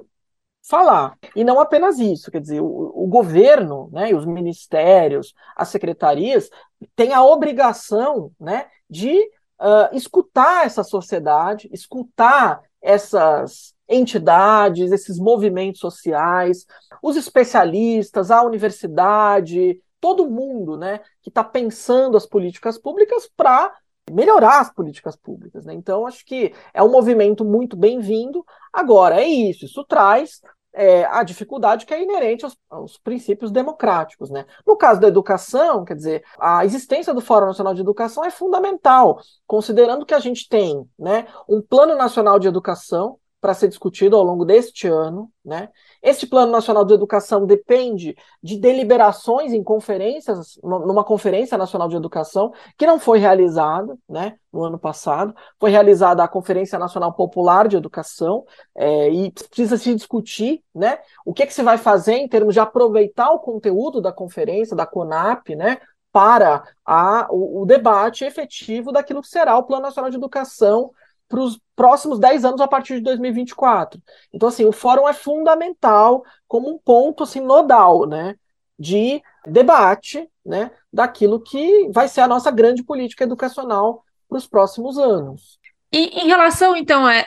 falar. 0.68 1.18
E 1.36 1.44
não 1.44 1.60
apenas 1.60 1.98
isso, 2.00 2.30
quer 2.30 2.40
dizer, 2.40 2.62
o, 2.62 2.92
o 2.94 3.08
governo, 3.08 3.90
né, 3.92 4.14
os 4.14 4.26
ministérios, 4.26 5.34
as 5.56 5.70
secretarias 5.70 6.50
têm 6.96 7.14
a 7.14 7.24
obrigação 7.24 8.32
né, 8.40 8.68
de 8.90 9.18
uh, 9.62 9.96
escutar 9.96 10.66
essa 10.66 10.84
sociedade, 10.84 11.70
escutar 11.72 12.62
essas 12.82 13.74
entidades, 13.88 14.92
esses 14.92 15.20
movimentos 15.20 15.80
sociais, 15.80 16.66
os 17.02 17.16
especialistas, 17.16 18.32
a 18.32 18.42
universidade, 18.42 19.80
todo 20.00 20.30
mundo 20.30 20.78
né, 20.78 21.00
que 21.22 21.30
está 21.30 21.44
pensando 21.44 22.18
as 22.18 22.26
políticas 22.26 22.78
públicas 22.78 23.30
para 23.38 23.72
melhorar 24.10 24.60
as 24.60 24.74
políticas 24.74 25.16
públicas. 25.16 25.66
Né? 25.66 25.74
Então, 25.76 26.08
acho 26.08 26.26
que 26.26 26.54
é 26.74 26.82
um 26.82 26.92
movimento 26.92 27.46
muito 27.46 27.78
bem-vindo. 27.78 28.44
Agora, 28.74 29.22
é 29.22 29.28
isso, 29.28 29.66
isso 29.66 29.86
traz 29.86 30.42
é, 30.74 31.06
a 31.06 31.24
dificuldade 31.24 31.86
que 31.86 31.94
é 31.94 32.02
inerente 32.02 32.46
aos, 32.46 32.58
aos, 32.70 32.98
princípios 32.98 33.52
democráticos. 33.52 34.30
Né? 34.30 34.46
No 34.66 34.76
caso 34.78 35.00
da 35.00 35.08
educação, 35.08 35.84
quer 35.84 35.96
dizer, 35.96 36.24
a 36.40 36.66
existência 36.66 37.14
do 37.14 37.22
Fórum 37.22 37.48
Nacional 37.48 37.74
de 37.74 37.82
Educação 37.82 38.24
é 38.24 38.32
fundamental, 38.32 39.20
considerando 39.46 40.06
que 40.06 40.14
a 40.14 40.20
gente 40.20 40.48
tem 40.48 40.88
né, 40.98 41.28
um 41.48 41.62
Plano 41.62 41.96
Nacional 41.96 42.40
de 42.40 42.48
Educação 42.48 43.18
para 43.42 43.56
ser 43.56 43.68
discutido 43.68 44.16
ao 44.16 44.24
longo 44.24 44.46
deste 44.46 44.88
ano, 44.88 45.32
né? 45.44 45.70
Este 46.02 46.28
Plano 46.28 46.52
Nacional 46.52 46.86
de 46.86 46.94
Educação 46.94 47.46
depende 47.46 48.16
de 48.42 48.58
deliberações 48.58 49.52
em 49.52 49.64
conferências, 49.64 50.60
numa 50.64 51.04
Conferência 51.04 51.58
Nacional 51.58 51.90
de 51.90 51.96
Educação, 51.96 52.54
que 52.78 52.86
não 52.86 53.00
foi 53.00 53.18
realizada 53.18 53.98
né, 54.08 54.36
no 54.54 54.64
ano 54.64 54.78
passado. 54.78 55.36
Foi 55.60 55.72
realizada 55.72 56.24
a 56.24 56.28
Conferência 56.28 56.78
Nacional 56.78 57.14
Popular 57.14 57.68
de 57.68 57.76
Educação, 57.76 58.46
é, 58.76 59.10
e 59.10 59.32
precisa 59.32 59.76
se 59.76 59.94
discutir 59.96 60.64
né, 60.74 61.00
o 61.26 61.34
que, 61.34 61.46
que 61.48 61.54
se 61.54 61.64
vai 61.64 61.80
fazer 61.80 62.14
em 62.14 62.28
termos 62.28 62.54
de 62.54 62.60
aproveitar 62.60 63.32
o 63.32 63.40
conteúdo 63.40 64.00
da 64.00 64.14
conferência, 64.14 64.76
da 64.76 64.86
CONAP, 64.86 65.56
né, 65.56 65.80
para 66.12 66.64
a, 66.86 67.28
o, 67.32 67.62
o 67.62 67.66
debate 67.66 68.24
efetivo 68.24 68.92
daquilo 68.92 69.22
que 69.22 69.28
será 69.28 69.58
o 69.58 69.64
Plano 69.64 69.84
Nacional 69.84 70.12
de 70.12 70.18
Educação 70.18 70.92
para 71.32 71.40
os 71.40 71.58
próximos 71.76 72.20
10 72.20 72.46
anos 72.46 72.62
a 72.62 72.68
partir 72.68 72.96
de 72.96 73.02
2024. 73.02 74.00
Então, 74.34 74.50
assim, 74.50 74.66
o 74.66 74.72
fórum 74.74 75.08
é 75.08 75.14
fundamental 75.14 76.24
como 76.48 76.70
um 76.70 76.78
ponto 76.78 77.24
assim, 77.24 77.40
nodal 77.40 78.06
né, 78.06 78.36
de 78.78 79.24
debate 79.48 80.30
né, 80.46 80.72
daquilo 80.92 81.40
que 81.40 81.90
vai 81.92 82.08
ser 82.08 82.22
a 82.22 82.28
nossa 82.28 82.52
grande 82.52 82.84
política 82.84 83.24
educacional 83.24 84.04
para 84.28 84.38
os 84.38 84.46
próximos 84.46 84.98
anos. 84.98 85.60
E 85.94 86.22
em 86.22 86.28
relação, 86.28 86.76
então, 86.76 87.06
a, 87.06 87.26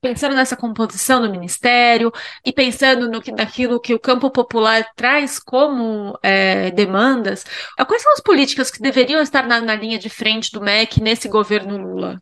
pensando 0.00 0.34
nessa 0.34 0.56
composição 0.56 1.22
do 1.22 1.30
Ministério 1.30 2.12
e 2.44 2.52
pensando 2.52 3.08
no 3.08 3.22
que, 3.22 3.32
naquilo 3.32 3.80
que 3.80 3.94
o 3.94 4.00
campo 4.00 4.30
popular 4.30 4.86
traz 4.94 5.38
como 5.38 6.18
é, 6.22 6.70
demandas, 6.72 7.44
quais 7.86 8.02
são 8.02 8.12
as 8.12 8.20
políticas 8.20 8.70
que 8.70 8.82
deveriam 8.82 9.22
estar 9.22 9.46
na, 9.46 9.60
na 9.60 9.74
linha 9.74 9.98
de 9.98 10.10
frente 10.10 10.50
do 10.52 10.60
MEC 10.60 11.00
nesse 11.00 11.26
governo 11.26 11.78
Lula? 11.78 12.20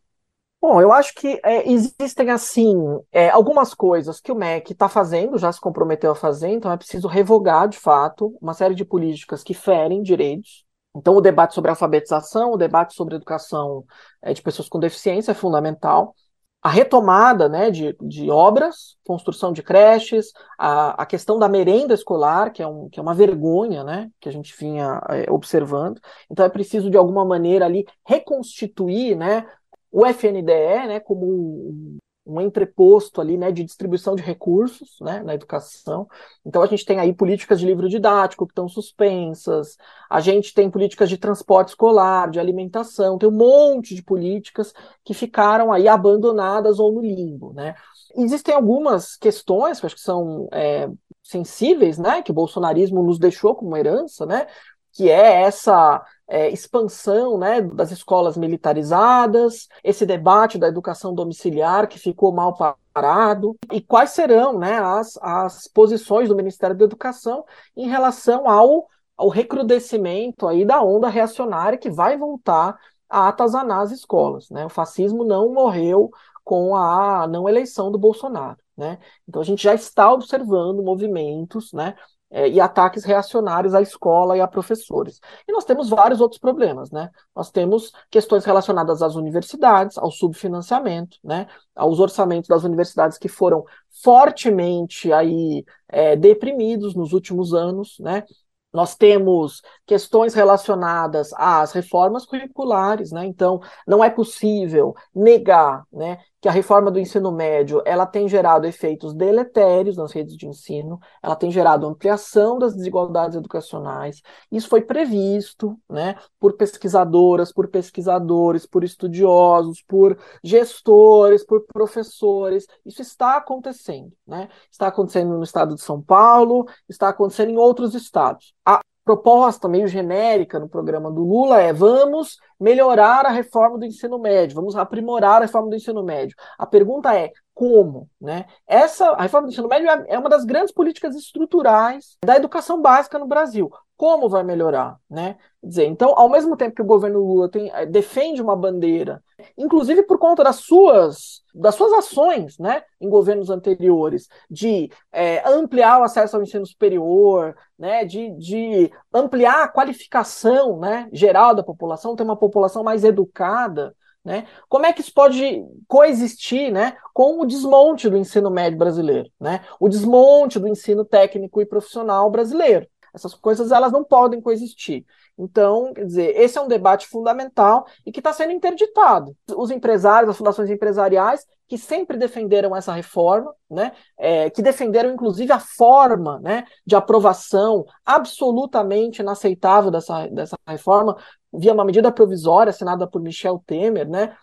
Bom, 0.61 0.79
eu 0.79 0.93
acho 0.93 1.15
que 1.15 1.41
é, 1.43 1.71
existem, 1.71 2.31
assim, 2.31 2.77
é, 3.11 3.31
algumas 3.31 3.73
coisas 3.73 4.21
que 4.21 4.31
o 4.31 4.35
MEC 4.35 4.73
está 4.73 4.91
fazendo, 4.91 5.39
já 5.39 5.51
se 5.51 5.59
comprometeu 5.59 6.13
a 6.13 6.15
fazer, 6.15 6.49
então 6.51 6.71
é 6.71 6.77
preciso 6.77 7.09
revogar, 7.09 7.67
de 7.67 7.79
fato, 7.79 8.37
uma 8.43 8.53
série 8.53 8.75
de 8.75 8.85
políticas 8.85 9.43
que 9.43 9.55
ferem 9.55 10.03
direitos. 10.03 10.67
Então, 10.95 11.15
o 11.17 11.21
debate 11.21 11.55
sobre 11.55 11.71
alfabetização, 11.71 12.53
o 12.53 12.57
debate 12.59 12.95
sobre 12.95 13.15
educação 13.17 13.85
é, 14.21 14.35
de 14.35 14.43
pessoas 14.43 14.69
com 14.69 14.79
deficiência 14.79 15.31
é 15.33 15.35
fundamental. 15.35 16.15
A 16.63 16.69
retomada 16.69 17.49
né, 17.49 17.71
de, 17.71 17.97
de 18.03 18.31
obras, 18.31 18.99
construção 19.07 19.51
de 19.51 19.63
creches, 19.63 20.31
a, 20.59 21.03
a 21.03 21.07
questão 21.07 21.39
da 21.39 21.49
merenda 21.49 21.95
escolar, 21.95 22.53
que 22.53 22.63
é, 22.63 22.67
um, 22.67 22.87
que 22.91 23.01
é 23.01 23.03
uma 23.03 23.15
vergonha 23.15 23.83
né, 23.83 24.11
que 24.21 24.29
a 24.29 24.33
gente 24.33 24.55
vinha 24.59 25.01
é, 25.09 25.31
observando. 25.33 25.99
Então, 26.31 26.45
é 26.45 26.51
preciso, 26.51 26.91
de 26.91 26.99
alguma 26.99 27.25
maneira, 27.25 27.65
ali 27.65 27.87
reconstituir 28.07 29.17
né, 29.17 29.47
o 29.91 30.07
FNDE, 30.07 30.87
né, 30.87 31.01
como 31.01 31.27
um, 31.27 31.99
um 32.27 32.41
entreposto 32.41 33.21
ali, 33.21 33.37
né, 33.37 33.51
de 33.51 33.65
distribuição 33.65 34.15
de 34.15 34.23
recursos, 34.23 34.97
né, 35.01 35.23
na 35.23 35.35
educação. 35.35 36.07
Então 36.45 36.63
a 36.63 36.67
gente 36.67 36.85
tem 36.85 37.01
aí 37.01 37.13
políticas 37.13 37.59
de 37.59 37.67
livro 37.67 37.89
didático 37.89 38.47
que 38.47 38.53
estão 38.53 38.69
suspensas, 38.69 39.77
a 40.09 40.21
gente 40.21 40.55
tem 40.55 40.71
políticas 40.71 41.09
de 41.09 41.19
transporte 41.19 41.69
escolar, 41.69 42.31
de 42.31 42.39
alimentação, 42.39 43.19
tem 43.19 43.29
um 43.29 43.33
monte 43.33 43.95
de 43.95 44.03
políticas 44.03 44.73
que 45.05 45.15
ficaram 45.15 45.73
aí 45.73 45.89
abandonadas 45.89 46.79
ou 46.79 46.93
no 46.93 47.01
limbo, 47.01 47.53
né. 47.53 47.75
Existem 48.17 48.55
algumas 48.55 49.17
questões 49.17 49.81
que 49.81 49.87
acho 49.87 49.95
que 49.95 50.01
são 50.01 50.49
é, 50.53 50.89
sensíveis, 51.23 51.99
né, 51.99 52.23
que 52.23 52.31
o 52.31 52.35
bolsonarismo 52.35 53.03
nos 53.03 53.19
deixou 53.19 53.55
como 53.55 53.77
herança, 53.77 54.27
né, 54.27 54.47
que 54.93 55.09
é 55.09 55.43
essa 55.43 56.05
é, 56.31 56.49
expansão 56.49 57.37
né, 57.37 57.61
das 57.61 57.91
escolas 57.91 58.37
militarizadas, 58.37 59.67
esse 59.83 60.07
debate 60.07 60.59
da 60.59 60.69
educação 60.69 61.13
domiciliar 61.13 61.89
que 61.89 61.99
ficou 61.99 62.33
mal 62.33 62.57
parado, 62.95 63.57
e 63.73 63.81
quais 63.81 64.11
serão 64.11 64.57
né, 64.57 64.79
as, 64.79 65.19
as 65.21 65.67
posições 65.67 66.29
do 66.29 66.37
Ministério 66.37 66.77
da 66.77 66.85
Educação 66.85 67.45
em 67.77 67.89
relação 67.89 68.49
ao, 68.49 68.89
ao 69.17 69.29
recrudescimento 69.29 70.47
aí 70.47 70.65
da 70.65 70.81
onda 70.81 71.09
reacionária 71.09 71.77
que 71.77 71.91
vai 71.91 72.17
voltar 72.17 72.79
a 73.09 73.27
atazanar 73.27 73.81
as 73.81 73.91
escolas. 73.91 74.49
Né? 74.51 74.65
O 74.65 74.71
fascismo 74.71 75.25
não 75.25 75.53
morreu 75.53 76.11
com 76.45 76.77
a 76.77 77.27
não 77.27 77.49
eleição 77.49 77.91
do 77.91 77.99
Bolsonaro. 77.99 78.59
Né? 78.77 78.99
Então 79.29 79.43
a 79.43 79.45
gente 79.45 79.65
já 79.65 79.75
está 79.75 80.13
observando 80.13 80.81
movimentos 80.81 81.73
né, 81.73 81.97
é, 82.31 82.49
e 82.49 82.61
ataques 82.61 83.05
reacionários 83.05 83.75
à 83.75 83.83
escola 83.83 84.37
e 84.37 84.41
a 84.41 84.47
professores. 84.47 85.21
E 85.49 85.53
nós 85.53 85.65
temos 85.65 85.89
vários 85.89 86.21
outros 86.21 86.39
problemas, 86.41 86.91
né? 86.91 87.11
Nós 87.35 87.51
temos 87.51 87.93
questões 88.11 88.45
relacionadas 88.45 89.03
às 89.03 89.17
universidades, 89.17 89.99
ao 89.99 90.11
subfinanciamento, 90.11 91.19
né? 91.25 91.47
Aos 91.75 91.99
orçamentos 91.99 92.49
das 92.49 92.63
universidades 92.63 93.19
que 93.19 93.29
foram 93.29 93.65
fortemente 94.03 95.13
aí 95.13 95.65
é, 95.89 96.15
deprimidos 96.15 96.95
nos 96.95 97.13
últimos 97.13 97.53
anos, 97.53 97.97
né? 97.99 98.25
Nós 98.73 98.95
temos 98.95 99.63
questões 99.85 100.33
relacionadas 100.33 101.33
às 101.35 101.73
reformas 101.73 102.25
curriculares, 102.25 103.11
né? 103.11 103.27
Então, 103.27 103.61
não 103.87 104.03
é 104.05 104.09
possível 104.09 104.95
negar, 105.13 105.85
né, 105.93 106.19
que 106.41 106.49
a 106.49 106.53
reforma 106.53 106.91
do 106.91 106.99
ensino 106.99 107.31
médio 107.31 107.83
ela 107.85 108.07
tem 108.07 108.29
gerado 108.29 108.67
efeitos 108.67 109.15
deletérios 109.15 109.97
nas 109.97 110.13
redes 110.13 110.37
de 110.37 110.47
ensino, 110.47 110.99
ela 111.23 111.37
tem 111.37 111.51
gerado 111.51 111.87
ampliação 111.87 112.59
das 112.59 112.75
desigualdades 112.75 113.37
educacionais. 113.37 114.23
Isso 114.51 114.69
foi 114.69 114.81
previsto 114.81 115.79
né, 115.89 116.17
por 116.39 116.57
pesquisadoras, 116.57 117.53
por 117.53 117.69
pesquisadores, 117.69 118.67
por 118.67 118.83
estudiosos, 118.85 119.83
por 119.83 120.19
gestores, 120.43 121.45
por 121.45 121.67
professores. 121.67 122.67
Isso 122.87 123.03
está 123.03 123.37
acontecendo. 123.37 124.13
Né? 124.27 124.49
Está 124.71 124.87
acontecendo 124.87 125.37
no 125.37 125.45
estado 125.45 125.75
de 125.75 125.83
São 125.83 126.01
Paulo, 126.01 126.67
está 126.89 127.09
acontecendo 127.11 127.51
em 127.51 127.59
outros 127.59 127.95
estados. 127.95 128.55
A 128.65 128.81
proposta 129.05 129.69
meio 129.69 129.89
genérica 129.89 130.59
no 130.59 130.69
programa 130.69 131.11
do 131.11 131.23
Lula 131.23 131.61
é 131.61 131.73
vamos 131.73 132.39
melhorar 132.59 133.27
a 133.27 133.31
reforma 133.31 133.79
do 133.79 133.85
ensino 133.85 134.19
médio, 134.19 134.55
vamos 134.55 134.77
aprimorar 134.77 135.39
a 135.39 135.47
reforma 135.47 135.71
do 135.71 135.77
ensino 135.77 136.03
médio. 136.03 136.37
A 136.59 136.67
pergunta 136.67 137.17
é 137.17 137.33
como, 137.55 138.09
né? 138.21 138.47
Essa 138.67 139.11
a 139.11 139.23
reforma 139.23 139.47
do 139.47 139.53
ensino 139.53 139.69
médio 139.69 139.89
é, 139.89 140.05
é 140.09 140.19
uma 140.19 140.29
das 140.29 140.45
grandes 140.45 140.73
políticas 140.73 141.15
estruturais 141.15 142.17
da 142.25 142.37
educação 142.37 142.81
básica 142.81 143.19
no 143.19 143.27
Brasil. 143.27 143.71
Como 144.01 144.31
vai 144.31 144.43
melhorar, 144.43 144.97
né? 145.11 145.37
Quer 145.61 145.67
dizer, 145.67 145.85
então, 145.85 146.15
ao 146.17 146.27
mesmo 146.31 146.57
tempo 146.57 146.75
que 146.75 146.81
o 146.81 146.87
governo 146.87 147.19
Lula 147.19 147.51
tem, 147.51 147.71
eh, 147.71 147.85
defende 147.85 148.41
uma 148.41 148.57
bandeira, 148.57 149.23
inclusive 149.59 150.03
por 150.05 150.19
conta 150.19 150.43
das 150.43 150.57
suas 150.57 151.43
das 151.55 151.75
suas 151.75 151.93
ações, 151.93 152.59
né, 152.59 152.83
em 152.99 153.11
governos 153.11 153.51
anteriores, 153.51 154.27
de 154.51 154.91
é, 155.13 155.47
ampliar 155.47 156.01
o 156.01 156.05
acesso 156.05 156.35
ao 156.35 156.43
ensino 156.43 156.65
superior, 156.65 157.55
né, 157.79 158.07
de, 158.07 158.31
de 158.39 158.91
ampliar 159.13 159.65
a 159.65 159.69
qualificação, 159.69 160.79
né, 160.79 161.07
geral 161.13 161.55
da 161.55 161.63
população, 161.63 162.17
ter 162.17 162.23
uma 162.23 162.39
população 162.39 162.83
mais 162.83 163.05
educada, 163.05 163.95
né? 164.25 164.47
Como 164.67 164.87
é 164.87 164.95
que 164.95 165.03
isso 165.03 165.13
pode 165.13 165.63
coexistir 165.87 166.73
né, 166.73 166.97
com 167.13 167.39
o 167.39 167.45
desmonte 167.45 168.09
do 168.09 168.17
ensino 168.17 168.51
médio 168.51 168.79
brasileiro, 168.79 169.31
né? 169.39 169.61
o 169.79 169.89
desmonte 169.91 170.59
do 170.59 170.69
ensino 170.69 171.05
técnico 171.05 171.61
e 171.61 171.67
profissional 171.67 172.31
brasileiro? 172.31 172.87
Essas 173.15 173.35
coisas 173.35 173.73
elas 173.73 173.93
não 173.93 174.05
podem 174.05 174.41
coexistir. 174.41 175.05
Então, 175.39 175.93
quer 175.95 176.05
dizer, 176.05 176.37
esse 176.37 176.59
é 176.59 176.61
um 176.61 176.69
debate 176.69 177.07
fundamental 177.07 177.87
e 178.05 178.13
que 178.13 178.21
está 178.21 178.33
sendo 178.33 178.53
interditado. 178.53 179.35
Os 179.57 179.71
empresários, 179.71 180.31
as 180.31 180.37
fundações 180.37 180.69
empresariais, 180.71 181.47
que 181.67 181.79
sempre 181.79 182.17
defenderam 182.19 182.75
essa 182.75 182.93
reforma, 182.93 183.55
né, 183.71 183.93
é, 184.19 184.51
que 184.51 184.61
defenderam 184.61 185.13
inclusive 185.13 185.53
a 185.53 185.61
forma 185.61 186.41
né, 186.41 186.65
de 186.85 186.97
aprovação 186.97 187.85
absolutamente 188.05 189.23
inaceitável 189.23 189.91
dessa, 189.91 190.27
dessa 190.27 190.59
reforma, 190.67 191.17
via 191.53 191.73
uma 191.73 191.85
medida 191.85 192.11
provisória 192.11 192.71
assinada 192.71 193.07
por 193.07 193.23
Michel 193.23 193.63
Temer, 193.67 194.09
né? 194.09 194.37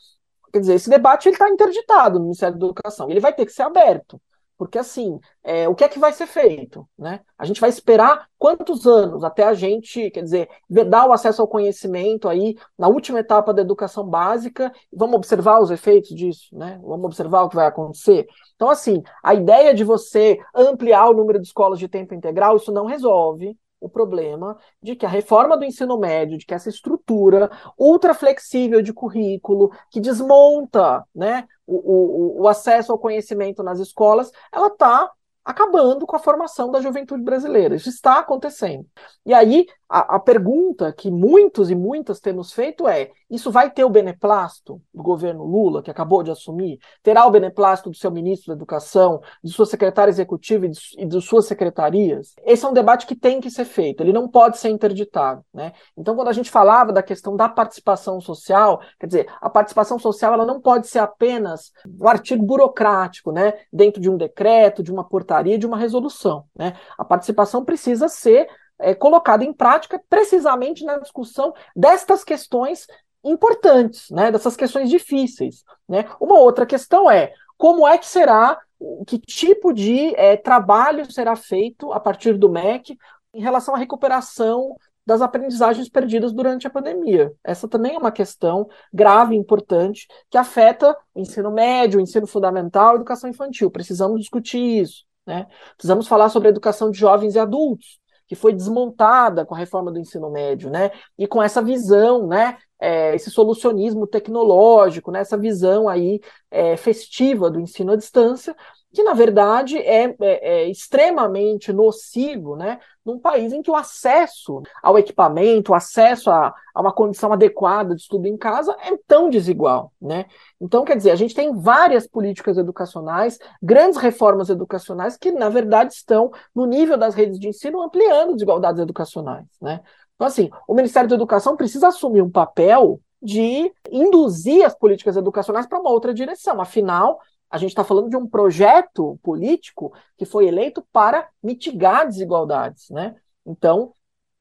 Quer 0.52 0.60
dizer, 0.62 0.76
esse 0.76 0.90
debate 0.90 1.30
está 1.30 1.50
interditado 1.50 2.18
no 2.18 2.26
Ministério 2.26 2.58
da 2.58 2.66
Educação. 2.66 3.10
Ele 3.10 3.20
vai 3.20 3.34
ter 3.34 3.46
que 3.46 3.52
ser 3.52 3.64
aberto. 3.64 4.20
Porque, 4.58 4.78
assim, 4.80 5.20
é, 5.44 5.70
o 5.70 5.76
que 5.76 5.84
é 5.84 5.90
que 5.90 6.00
vai 6.00 6.12
ser 6.12 6.26
feito? 6.26 6.88
Né? 6.98 7.22
A 7.38 7.46
gente 7.46 7.62
vai 7.62 7.70
esperar 7.70 8.28
quantos 8.38 8.88
anos 8.88 9.24
até 9.24 9.44
a 9.44 9.54
gente, 9.54 10.10
quer 10.10 10.24
dizer, 10.24 10.50
dar 10.70 11.08
o 11.08 11.14
acesso 11.14 11.42
ao 11.42 11.48
conhecimento 11.48 12.28
aí 12.28 12.56
na 12.78 12.88
última 12.88 13.20
etapa 13.20 13.54
da 13.54 13.62
educação 13.62 14.04
básica? 14.08 14.72
Vamos 14.92 15.16
observar 15.16 15.62
os 15.62 15.70
efeitos 15.70 16.10
disso, 16.10 16.56
né? 16.58 16.80
Vamos 16.82 17.06
observar 17.06 17.44
o 17.44 17.50
que 17.50 17.56
vai 17.56 17.68
acontecer. 17.68 18.26
Então, 18.56 18.70
assim, 18.70 19.04
a 19.24 19.36
ideia 19.36 19.74
de 19.74 19.84
você 19.84 20.40
ampliar 20.56 21.10
o 21.10 21.14
número 21.14 21.40
de 21.40 21.48
escolas 21.48 21.78
de 21.78 21.88
tempo 21.88 22.16
integral, 22.16 22.58
isso 22.58 22.72
não 22.72 22.86
resolve 22.86 23.56
o 23.80 23.90
problema 23.90 24.58
de 24.82 24.96
que 24.96 25.06
a 25.06 25.10
reforma 25.10 25.58
do 25.58 25.66
ensino 25.66 25.98
médio, 25.98 26.38
de 26.38 26.46
que 26.46 26.54
essa 26.54 26.70
estrutura 26.70 27.50
ultra 27.78 28.14
flexível 28.14 28.82
de 28.82 28.94
currículo, 28.94 29.72
que 29.92 30.00
desmonta 30.00 31.06
né, 31.14 31.48
o, 31.66 31.76
o, 31.76 32.42
o 32.42 32.48
acesso 32.48 32.92
ao 32.92 33.00
conhecimento 33.00 33.64
nas 33.64 33.80
escolas, 33.80 34.32
ela 34.52 34.68
está 34.68 35.12
acabando 35.44 36.06
com 36.06 36.16
a 36.16 36.20
formação 36.20 36.70
da 36.70 36.82
juventude 36.82 37.24
brasileira. 37.24 37.76
Isso 37.76 37.88
está 37.88 38.20
acontecendo. 38.20 38.86
E 39.26 39.34
aí, 39.34 39.66
a, 39.90 40.16
a, 40.16 40.20
pergunta 40.20 40.92
que 40.92 41.10
muitos 41.10 41.72
e 41.72 41.76
muitas 41.76 42.20
temos 42.20 42.52
feito 42.52 42.88
é: 42.88 43.12
isso 43.30 43.50
vai 43.50 43.72
ter 43.72 43.86
o 43.86 43.90
beneplácito 43.90 44.82
do 44.94 45.02
governo 45.02 45.46
Lula, 45.46 45.82
que 45.82 45.90
acabou 45.90 46.24
de 46.24 46.32
assumir? 46.32 46.80
Terá 47.02 47.26
o 47.26 47.32
beneplácito 47.32 47.90
do 47.90 47.96
seu 47.96 48.12
ministro 48.12 48.48
da 48.48 48.54
Educação, 48.54 49.22
de 49.42 49.52
sua 49.52 49.66
secretária 49.66 50.12
executiva 50.12 50.66
e 50.66 50.70
de, 50.70 50.80
e 50.98 51.06
de 51.06 51.22
suas 51.22 51.46
secretarias? 51.46 52.36
Esse 52.44 52.66
é 52.66 52.68
um 52.68 52.74
debate 52.74 53.08
que 53.08 53.16
tem 53.16 53.40
que 53.40 53.50
ser 53.50 53.64
feito, 53.66 54.02
ele 54.02 54.12
não 54.12 54.28
pode 54.28 54.58
ser 54.58 54.70
interditado. 54.70 55.44
Né? 55.54 55.72
Então, 55.96 56.16
quando 56.16 56.28
a 56.28 56.34
gente 56.34 56.52
falava 56.52 56.92
da 56.92 57.02
questão 57.02 57.36
da 57.36 57.48
participação 57.48 58.20
social, 58.20 58.82
quer 59.00 59.08
dizer, 59.08 59.28
a 59.40 59.50
participação 59.50 59.98
social 59.98 60.34
ela 60.34 60.46
não 60.46 60.60
pode 60.60 60.88
ser 60.88 61.00
apenas 61.00 61.72
um 62.00 62.08
artigo 62.08 62.46
burocrático, 62.46 63.32
né? 63.32 63.54
dentro 63.72 64.02
de 64.02 64.10
um 64.10 64.18
decreto, 64.18 64.84
de 64.84 64.92
uma 64.92 65.08
portaria, 65.08 65.58
de 65.58 65.66
uma 65.66 65.78
resolução. 65.78 66.44
Né? 66.54 66.76
A 66.98 67.06
participação 67.06 67.64
precisa 67.64 68.10
ser 68.10 68.48
é, 68.80 68.94
colocada 68.94 69.44
em 69.44 69.54
prática 69.54 70.02
precisamente 70.10 70.84
na 70.86 70.98
discussão 70.98 71.54
destas 71.76 72.24
questões 72.24 72.88
importantes, 73.24 74.10
né, 74.10 74.32
dessas 74.32 74.56
questões 74.56 74.90
difíceis. 74.90 75.64
Né? 75.88 76.06
Uma 76.20 76.40
outra 76.40 76.66
questão 76.66 77.10
é 77.10 77.34
como 77.58 77.88
é 77.88 77.98
que 77.98 78.06
será, 78.06 78.60
que 79.08 79.18
tipo 79.20 79.74
de 79.74 80.16
é, 80.16 80.38
trabalho 80.38 81.12
será 81.12 81.36
feito 81.36 81.92
a 81.92 82.00
partir 82.00 82.38
do 82.38 82.50
MEC 82.50 82.98
em 83.34 83.42
relação 83.42 83.76
à 83.76 83.78
recuperação 83.78 84.76
das 85.06 85.22
aprendizagens 85.22 85.88
perdidas 85.88 86.34
durante 86.34 86.68
a 86.68 86.70
pandemia. 86.70 87.34
Essa 87.44 87.68
também 87.68 87.96
é 87.96 87.98
uma 87.98 88.12
questão 88.12 88.68
grave 88.94 89.36
e 89.36 89.38
importante 89.38 90.06
que 90.30 90.38
afeta 90.38 90.96
o 91.16 91.22
ensino 91.22 91.50
médio, 91.50 91.98
o 91.98 92.04
ensino 92.04 92.28
fundamental, 92.28 92.92
a 92.92 92.96
educação 92.96 93.30
infantil. 93.30 93.72
Precisamos 93.72 94.20
discutir 94.20 94.82
isso. 94.82 95.06
Né? 95.26 95.48
Precisamos 95.78 96.08
falar 96.08 96.30
sobre 96.30 96.50
a 96.50 96.52
educação 96.52 96.92
de 96.92 97.00
jovens 97.00 97.36
e 97.36 97.40
adultos 97.40 98.00
que 98.28 98.36
foi 98.36 98.54
desmontada 98.54 99.46
com 99.46 99.56
a 99.56 99.58
reforma 99.58 99.92
do 99.92 100.00
ensino 100.00 100.30
médio, 100.30 100.70
né? 100.70 100.92
E 101.18 101.28
com 101.28 101.42
essa 101.42 101.62
visão, 101.62 102.28
né? 102.28 102.58
É, 102.80 103.16
esse 103.16 103.32
solucionismo 103.32 104.06
tecnológico, 104.06 105.12
né? 105.12 105.22
Essa 105.22 105.38
visão 105.38 105.90
aí 105.90 106.22
é, 106.52 106.78
festiva 106.78 107.50
do 107.50 107.60
ensino 107.60 107.92
à 107.92 107.96
distância, 107.96 108.56
que 108.94 109.04
na 109.04 109.14
verdade 109.14 109.78
é, 109.78 110.06
é, 110.06 110.16
é, 110.22 110.70
extremamente 110.70 111.72
nocivo, 111.74 112.56
né, 112.56 112.80
num 113.06 113.20
país 113.20 113.54
em 113.54 113.62
que 113.62 113.70
o 113.70 113.76
acesso 113.76 114.62
ao 114.82 114.98
equipamento, 114.98 115.72
o 115.72 115.76
acesso 115.76 116.32
a, 116.32 116.54
a, 116.74 116.82
uma 116.82 116.92
condição 116.92 117.32
adequada 117.32 117.94
de 117.94 118.02
estudo 118.02 118.26
em 118.26 118.36
casa 118.36 118.76
é 118.82 118.98
tão 119.06 119.30
desigual, 119.30 119.92
né? 120.02 120.26
Então, 120.60 120.84
quer 120.84 120.98
dizer, 120.98 121.12
a 121.12 121.16
gente 121.16 121.36
tem 121.36 121.56
várias 121.56 122.08
políticas 122.08 122.58
educacionais, 122.58 123.38
grandes 123.62 123.98
reformas 123.98 124.50
educacionais 124.50 125.16
que 125.16 125.32
na 125.32 125.50
verdade 125.50 125.94
estão 125.94 126.32
no 126.56 126.66
nível 126.66 126.98
das 126.98 127.14
redes 127.14 127.40
de 127.40 127.48
ensino 127.48 127.82
ampliando 127.82 128.34
desigualdades 128.34 128.82
educacionais, 128.82 129.46
né? 129.62 129.82
Então, 130.18 130.28
assim, 130.28 130.50
o 130.68 130.74
Ministério 130.74 131.08
da 131.08 131.16
Educação 131.16 131.56
precisa 131.56 131.88
assumir 131.88 132.22
um 132.22 132.30
papel 132.30 133.00
de 133.22 133.72
induzir 133.92 134.66
as 134.66 134.76
políticas 134.76 135.16
educacionais 135.16 135.68
para 135.68 135.80
uma 135.80 135.92
outra 135.92 136.14
direção. 136.14 136.60
Afinal, 136.60 137.20
a 137.50 137.58
gente 137.58 137.70
está 137.70 137.84
falando 137.84 138.10
de 138.10 138.18
um 138.18 138.28
projeto 138.28 139.18
político 139.24 139.94
que 140.18 140.26
foi 140.26 140.48
eleito 140.48 140.84
para 140.92 141.30
mitigar 141.42 142.08
desigualdades, 142.08 142.90
né? 142.90 143.16
Então, 143.46 143.94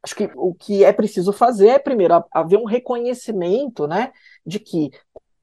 acho 0.03 0.17
que 0.17 0.31
o 0.35 0.55
que 0.55 0.83
é 0.85 0.93
preciso 0.93 1.33
fazer 1.33 1.69
é, 1.69 1.79
primeiro, 1.79 2.25
haver 2.33 2.59
um 2.59 2.65
reconhecimento, 2.65 3.87
né, 3.87 4.12
de 4.47 4.59
que 4.59 4.91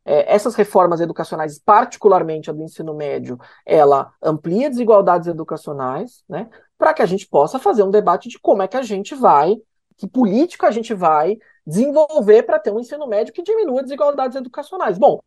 é, 0.05 0.33
essas 0.33 0.55
reformas 0.55 0.99
educacionais, 0.99 1.59
particularmente 1.59 2.49
a 2.49 2.53
do 2.53 2.63
ensino 2.63 2.93
médio, 2.93 3.37
ela 3.65 4.13
amplia 4.21 4.69
desigualdades 4.69 5.27
educacionais, 5.27 6.23
né, 6.27 6.49
para 6.77 6.93
que 6.93 7.01
a 7.01 7.05
gente 7.05 7.27
possa 7.27 7.59
fazer 7.59 7.83
um 7.83 7.91
debate 7.91 8.29
de 8.29 8.39
como 8.39 8.61
é 8.61 8.67
que 8.67 8.77
a 8.77 8.81
gente 8.81 9.15
vai, 9.15 9.55
que 10.03 10.07
política 10.07 10.67
a 10.67 10.71
gente 10.71 10.93
vai 10.93 11.37
desenvolver 11.65 12.43
para 12.43 12.59
ter 12.59 12.73
um 12.73 12.79
ensino 12.79 13.07
médio 13.07 13.33
que 13.33 13.41
diminua 13.41 13.81
desigualdades 13.81 14.35
educacionais. 14.35 14.97
Bom, 14.97 15.21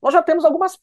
nós 0.00 0.14
já 0.14 0.22
temos 0.22 0.46
algumas 0.46 0.80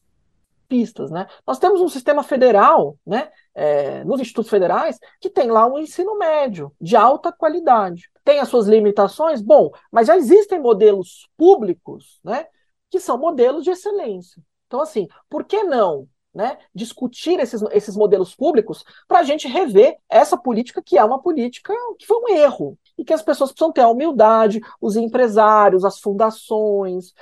pistas. 0.67 1.09
Né? 1.09 1.25
Nós 1.45 1.57
temos 1.57 1.81
um 1.81 1.89
sistema 1.89 2.21
federal, 2.21 2.95
né, 3.03 3.31
é, 3.55 4.03
nos 4.03 4.21
institutos 4.21 4.49
federais, 4.49 4.99
que 5.19 5.27
tem 5.27 5.49
lá 5.49 5.65
um 5.65 5.79
ensino 5.79 6.15
médio 6.19 6.71
de 6.79 6.95
alta 6.95 7.31
qualidade. 7.31 8.11
Tem 8.23 8.39
as 8.39 8.47
suas 8.47 8.67
limitações? 8.67 9.41
Bom, 9.41 9.71
mas 9.91 10.05
já 10.05 10.15
existem 10.15 10.59
modelos 10.59 11.27
públicos 11.35 12.19
né, 12.23 12.45
que 12.91 12.99
são 12.99 13.17
modelos 13.17 13.63
de 13.63 13.71
excelência. 13.71 14.39
Então, 14.67 14.79
assim, 14.79 15.07
por 15.27 15.45
que 15.45 15.63
não 15.63 16.07
né, 16.33 16.57
discutir 16.73 17.39
esses, 17.39 17.61
esses 17.71 17.95
modelos 17.95 18.35
públicos 18.35 18.85
para 19.07 19.19
a 19.19 19.23
gente 19.23 19.47
rever 19.47 19.97
essa 20.07 20.37
política 20.37 20.81
que 20.81 20.97
é 20.97 21.03
uma 21.03 21.21
política 21.21 21.73
que 21.97 22.05
foi 22.05 22.17
um 22.17 22.35
erro 22.35 22.77
e 23.01 23.03
que 23.03 23.13
as 23.13 23.23
pessoas 23.23 23.51
precisam 23.51 23.73
ter 23.73 23.81
a 23.81 23.89
humildade, 23.89 24.61
os 24.79 24.95
empresários, 24.95 25.83
as 25.83 25.99
fundações, 25.99 27.13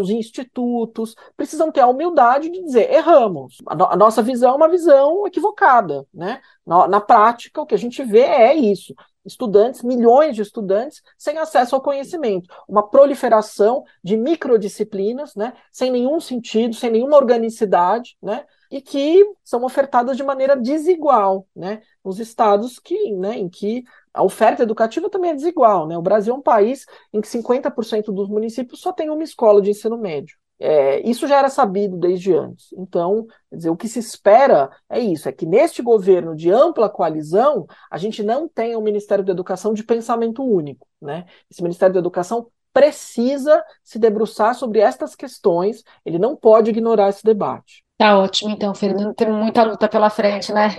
os 0.00 0.08
institutos 0.08 1.14
precisam 1.36 1.70
ter 1.70 1.82
a 1.82 1.86
humildade 1.86 2.48
de 2.48 2.62
dizer 2.64 2.90
erramos. 2.90 3.58
A, 3.66 3.74
no, 3.74 3.84
a 3.84 3.96
nossa 3.96 4.22
visão 4.22 4.54
é 4.54 4.56
uma 4.56 4.68
visão 4.68 5.26
equivocada, 5.26 6.06
né? 6.12 6.40
Na, 6.66 6.88
na 6.88 7.00
prática, 7.00 7.60
o 7.60 7.66
que 7.66 7.74
a 7.74 7.78
gente 7.78 8.02
vê 8.02 8.22
é 8.22 8.54
isso. 8.54 8.94
estudantes, 9.26 9.82
milhões 9.82 10.34
de 10.36 10.42
estudantes, 10.42 11.02
sem 11.18 11.36
acesso 11.36 11.74
ao 11.74 11.82
conhecimento. 11.82 12.48
Uma 12.68 12.88
proliferação 12.88 13.84
de 14.02 14.16
microdisciplinas, 14.16 15.34
né, 15.34 15.52
sem 15.70 15.90
nenhum 15.90 16.20
sentido, 16.20 16.74
sem 16.74 16.90
nenhuma 16.90 17.16
organicidade, 17.16 18.16
né, 18.22 18.44
e 18.70 18.80
que 18.80 19.24
são 19.44 19.64
ofertadas 19.64 20.16
de 20.16 20.22
maneira 20.22 20.56
desigual, 20.56 21.46
né, 21.54 21.82
nos 22.04 22.18
estados 22.18 22.78
que, 22.78 23.12
né, 23.12 23.36
em 23.38 23.48
que 23.48 23.84
a 24.12 24.22
oferta 24.22 24.62
educativa 24.62 25.10
também 25.10 25.30
é 25.32 25.34
desigual, 25.34 25.86
né? 25.86 25.96
O 25.98 26.02
Brasil 26.02 26.34
é 26.34 26.36
um 26.36 26.42
país 26.42 26.86
em 27.12 27.20
que 27.20 27.28
50% 27.28 28.10
dos 28.12 28.28
municípios 28.28 28.80
só 28.80 28.90
tem 28.90 29.10
uma 29.10 29.22
escola 29.22 29.60
de 29.60 29.70
ensino 29.70 29.98
médio. 29.98 30.38
É, 30.58 31.06
isso 31.06 31.26
já 31.26 31.38
era 31.38 31.50
sabido 31.50 31.98
desde 31.98 32.32
antes. 32.32 32.72
Então, 32.78 33.26
dizer, 33.52 33.68
o 33.68 33.76
que 33.76 33.88
se 33.88 33.98
espera 33.98 34.70
é 34.88 34.98
isso: 34.98 35.28
é 35.28 35.32
que 35.32 35.44
neste 35.44 35.82
governo 35.82 36.34
de 36.34 36.50
ampla 36.50 36.88
coalizão, 36.88 37.66
a 37.90 37.98
gente 37.98 38.22
não 38.22 38.48
tenha 38.48 38.78
um 38.78 38.82
Ministério 38.82 39.22
da 39.24 39.32
Educação 39.32 39.74
de 39.74 39.84
pensamento 39.84 40.42
único. 40.42 40.88
Né? 41.00 41.26
Esse 41.50 41.62
Ministério 41.62 41.92
da 41.92 42.00
Educação 42.00 42.50
precisa 42.72 43.62
se 43.82 43.98
debruçar 43.98 44.54
sobre 44.54 44.80
estas 44.80 45.14
questões, 45.14 45.82
ele 46.04 46.18
não 46.18 46.36
pode 46.36 46.70
ignorar 46.70 47.08
esse 47.08 47.24
debate. 47.24 47.85
Tá 47.98 48.18
ótimo, 48.18 48.50
então, 48.50 48.74
Fernando, 48.74 49.14
temos 49.14 49.36
muita 49.36 49.62
luta 49.62 49.88
pela 49.88 50.10
frente, 50.10 50.52
né? 50.52 50.76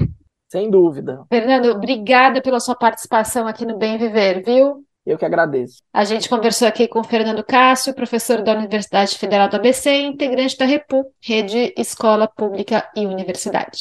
Sem 0.49 0.69
dúvida. 0.69 1.25
Fernando, 1.29 1.65
obrigada 1.71 2.41
pela 2.41 2.59
sua 2.59 2.75
participação 2.75 3.47
aqui 3.47 3.65
no 3.65 3.77
Bem 3.77 3.97
Viver, 3.97 4.43
viu? 4.43 4.85
Eu 5.05 5.17
que 5.17 5.25
agradeço. 5.25 5.77
A 5.93 6.03
gente 6.03 6.29
conversou 6.29 6.67
aqui 6.67 6.87
com 6.87 7.03
Fernando 7.03 7.43
Cássio, 7.43 7.93
professor 7.93 8.43
da 8.43 8.53
Universidade 8.53 9.17
Federal 9.17 9.49
do 9.49 9.55
ABC, 9.55 9.89
integrante 10.01 10.57
da 10.57 10.65
REPU, 10.65 11.05
Rede 11.21 11.73
Escola 11.77 12.27
Pública 12.27 12.87
e 12.95 13.05
Universidade. 13.05 13.79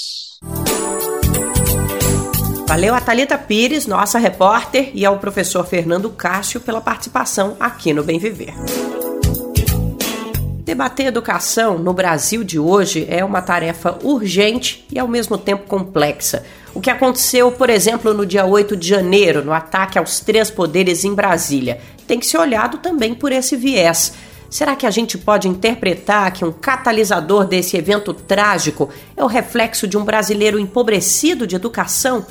Valeu 2.69 2.95
a 2.95 3.01
Thalita 3.01 3.37
Pires, 3.37 3.87
nossa 3.87 4.19
repórter, 4.19 4.91
e 4.95 5.05
ao 5.05 5.19
professor 5.19 5.65
Fernando 5.67 6.11
Cássio 6.11 6.61
pela 6.61 6.81
participação 6.81 7.57
aqui 7.61 7.93
no 7.93 8.03
Bem 8.03 8.19
Viver. 8.19 8.55
Debater 10.67 11.07
educação 11.07 11.79
no 11.79 11.93
Brasil 11.93 12.43
de 12.43 12.59
hoje 12.59 13.07
é 13.09 13.25
uma 13.25 13.41
tarefa 13.41 14.01
urgente 14.03 14.85
e 14.91 14.99
ao 14.99 15.07
mesmo 15.07 15.39
tempo 15.39 15.65
complexa 15.69 16.45
o 16.75 16.81
que 16.81 16.91
aconteceu, 16.91 17.53
por 17.53 17.71
exemplo, 17.71 18.13
no 18.13 18.27
dia 18.27 18.45
8 18.45 18.77
de 18.77 18.89
janeiro, 18.89 19.45
no 19.45 19.53
ataque 19.53 19.97
aos 19.97 20.19
três 20.19 20.51
poderes 20.51 21.05
em 21.05 21.15
Brasília, 21.15 21.79
tem 22.05 22.19
que 22.19 22.27
ser 22.27 22.39
olhado 22.39 22.79
também 22.79 23.15
por 23.15 23.31
esse 23.31 23.55
viés. 23.55 24.15
Será 24.51 24.75
que 24.75 24.87
a 24.87 24.91
gente 24.91 25.17
pode 25.17 25.47
interpretar 25.47 26.33
que 26.33 26.45
um 26.45 26.51
catalisador 26.51 27.45
desse 27.45 27.77
evento 27.77 28.13
trágico 28.13 28.91
é 29.17 29.23
o 29.23 29.29
reflexo 29.29 29.87
de 29.87 29.97
um 29.97 30.05
brasileiro 30.05 30.59
empobrecido 30.59 31.47
de 31.47 31.55
educação? 31.55 32.27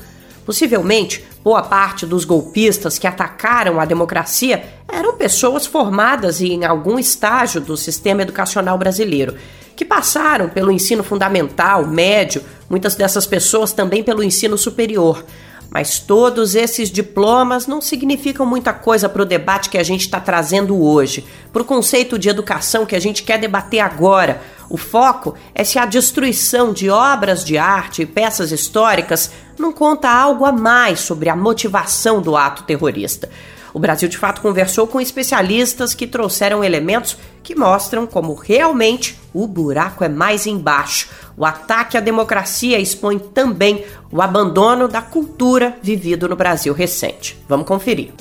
Possivelmente, 0.45 1.25
boa 1.41 1.63
parte 1.63 2.05
dos 2.05 2.25
golpistas 2.25 2.99
que 2.99 3.07
atacaram 3.07 3.79
a 3.79 3.85
democracia 3.85 4.63
eram 4.87 5.15
pessoas 5.17 5.65
formadas 5.65 6.41
em 6.41 6.63
algum 6.65 6.97
estágio 6.97 7.59
do 7.59 7.75
sistema 7.75 8.21
educacional 8.21 8.77
brasileiro 8.77 9.35
que 9.75 9.83
passaram 9.83 10.47
pelo 10.47 10.71
ensino 10.71 11.03
fundamental, 11.03 11.85
médio, 11.85 12.41
muitas 12.69 12.95
dessas 12.95 13.27
pessoas 13.27 13.73
também 13.73 14.03
pelo 14.03 14.23
ensino 14.23 14.57
superior. 14.57 15.23
Mas 15.69 15.99
todos 15.99 16.55
esses 16.55 16.89
diplomas 16.89 17.67
não 17.67 17.81
significam 17.81 18.45
muita 18.45 18.71
coisa 18.71 19.09
para 19.09 19.21
o 19.21 19.25
debate 19.25 19.69
que 19.69 19.77
a 19.77 19.83
gente 19.83 20.01
está 20.01 20.21
trazendo 20.21 20.81
hoje, 20.81 21.25
para 21.51 21.61
o 21.61 21.65
conceito 21.65 22.17
de 22.17 22.29
educação 22.29 22.85
que 22.85 22.95
a 22.95 22.99
gente 23.01 23.23
quer 23.23 23.37
debater 23.37 23.81
agora. 23.81 24.41
O 24.69 24.77
foco 24.77 25.35
é 25.53 25.65
se 25.65 25.77
a 25.77 25.85
destruição 25.85 26.71
de 26.71 26.89
obras 26.89 27.43
de 27.43 27.57
arte 27.57 28.03
e 28.03 28.05
peças 28.05 28.53
históricas 28.53 29.31
não 29.59 29.73
conta 29.73 30.09
algo 30.09 30.45
a 30.45 30.51
mais 30.51 31.01
sobre 31.01 31.27
a 31.27 31.35
motivação 31.35 32.21
do 32.21 32.37
ato 32.37 32.63
terrorista. 32.63 33.29
O 33.75 33.79
Brasil 33.79 34.07
de 34.07 34.17
fato 34.17 34.39
conversou 34.39 34.87
com 34.87 35.01
especialistas 35.01 35.93
que 35.93 36.07
trouxeram 36.07 36.63
elementos 36.63 37.17
que 37.43 37.53
mostram 37.53 38.07
como 38.07 38.33
realmente 38.33 39.19
o 39.33 39.45
buraco 39.45 40.01
é 40.01 40.07
mais 40.07 40.47
embaixo. 40.47 41.09
O 41.35 41.43
ataque 41.43 41.97
à 41.97 41.99
democracia 41.99 42.79
expõe 42.79 43.19
também 43.19 43.83
o 44.09 44.21
abandono 44.21 44.87
da 44.87 45.01
cultura 45.01 45.77
vivido 45.83 46.29
no 46.29 46.37
Brasil 46.37 46.73
recente. 46.73 47.37
Vamos 47.49 47.67
conferir. 47.67 48.13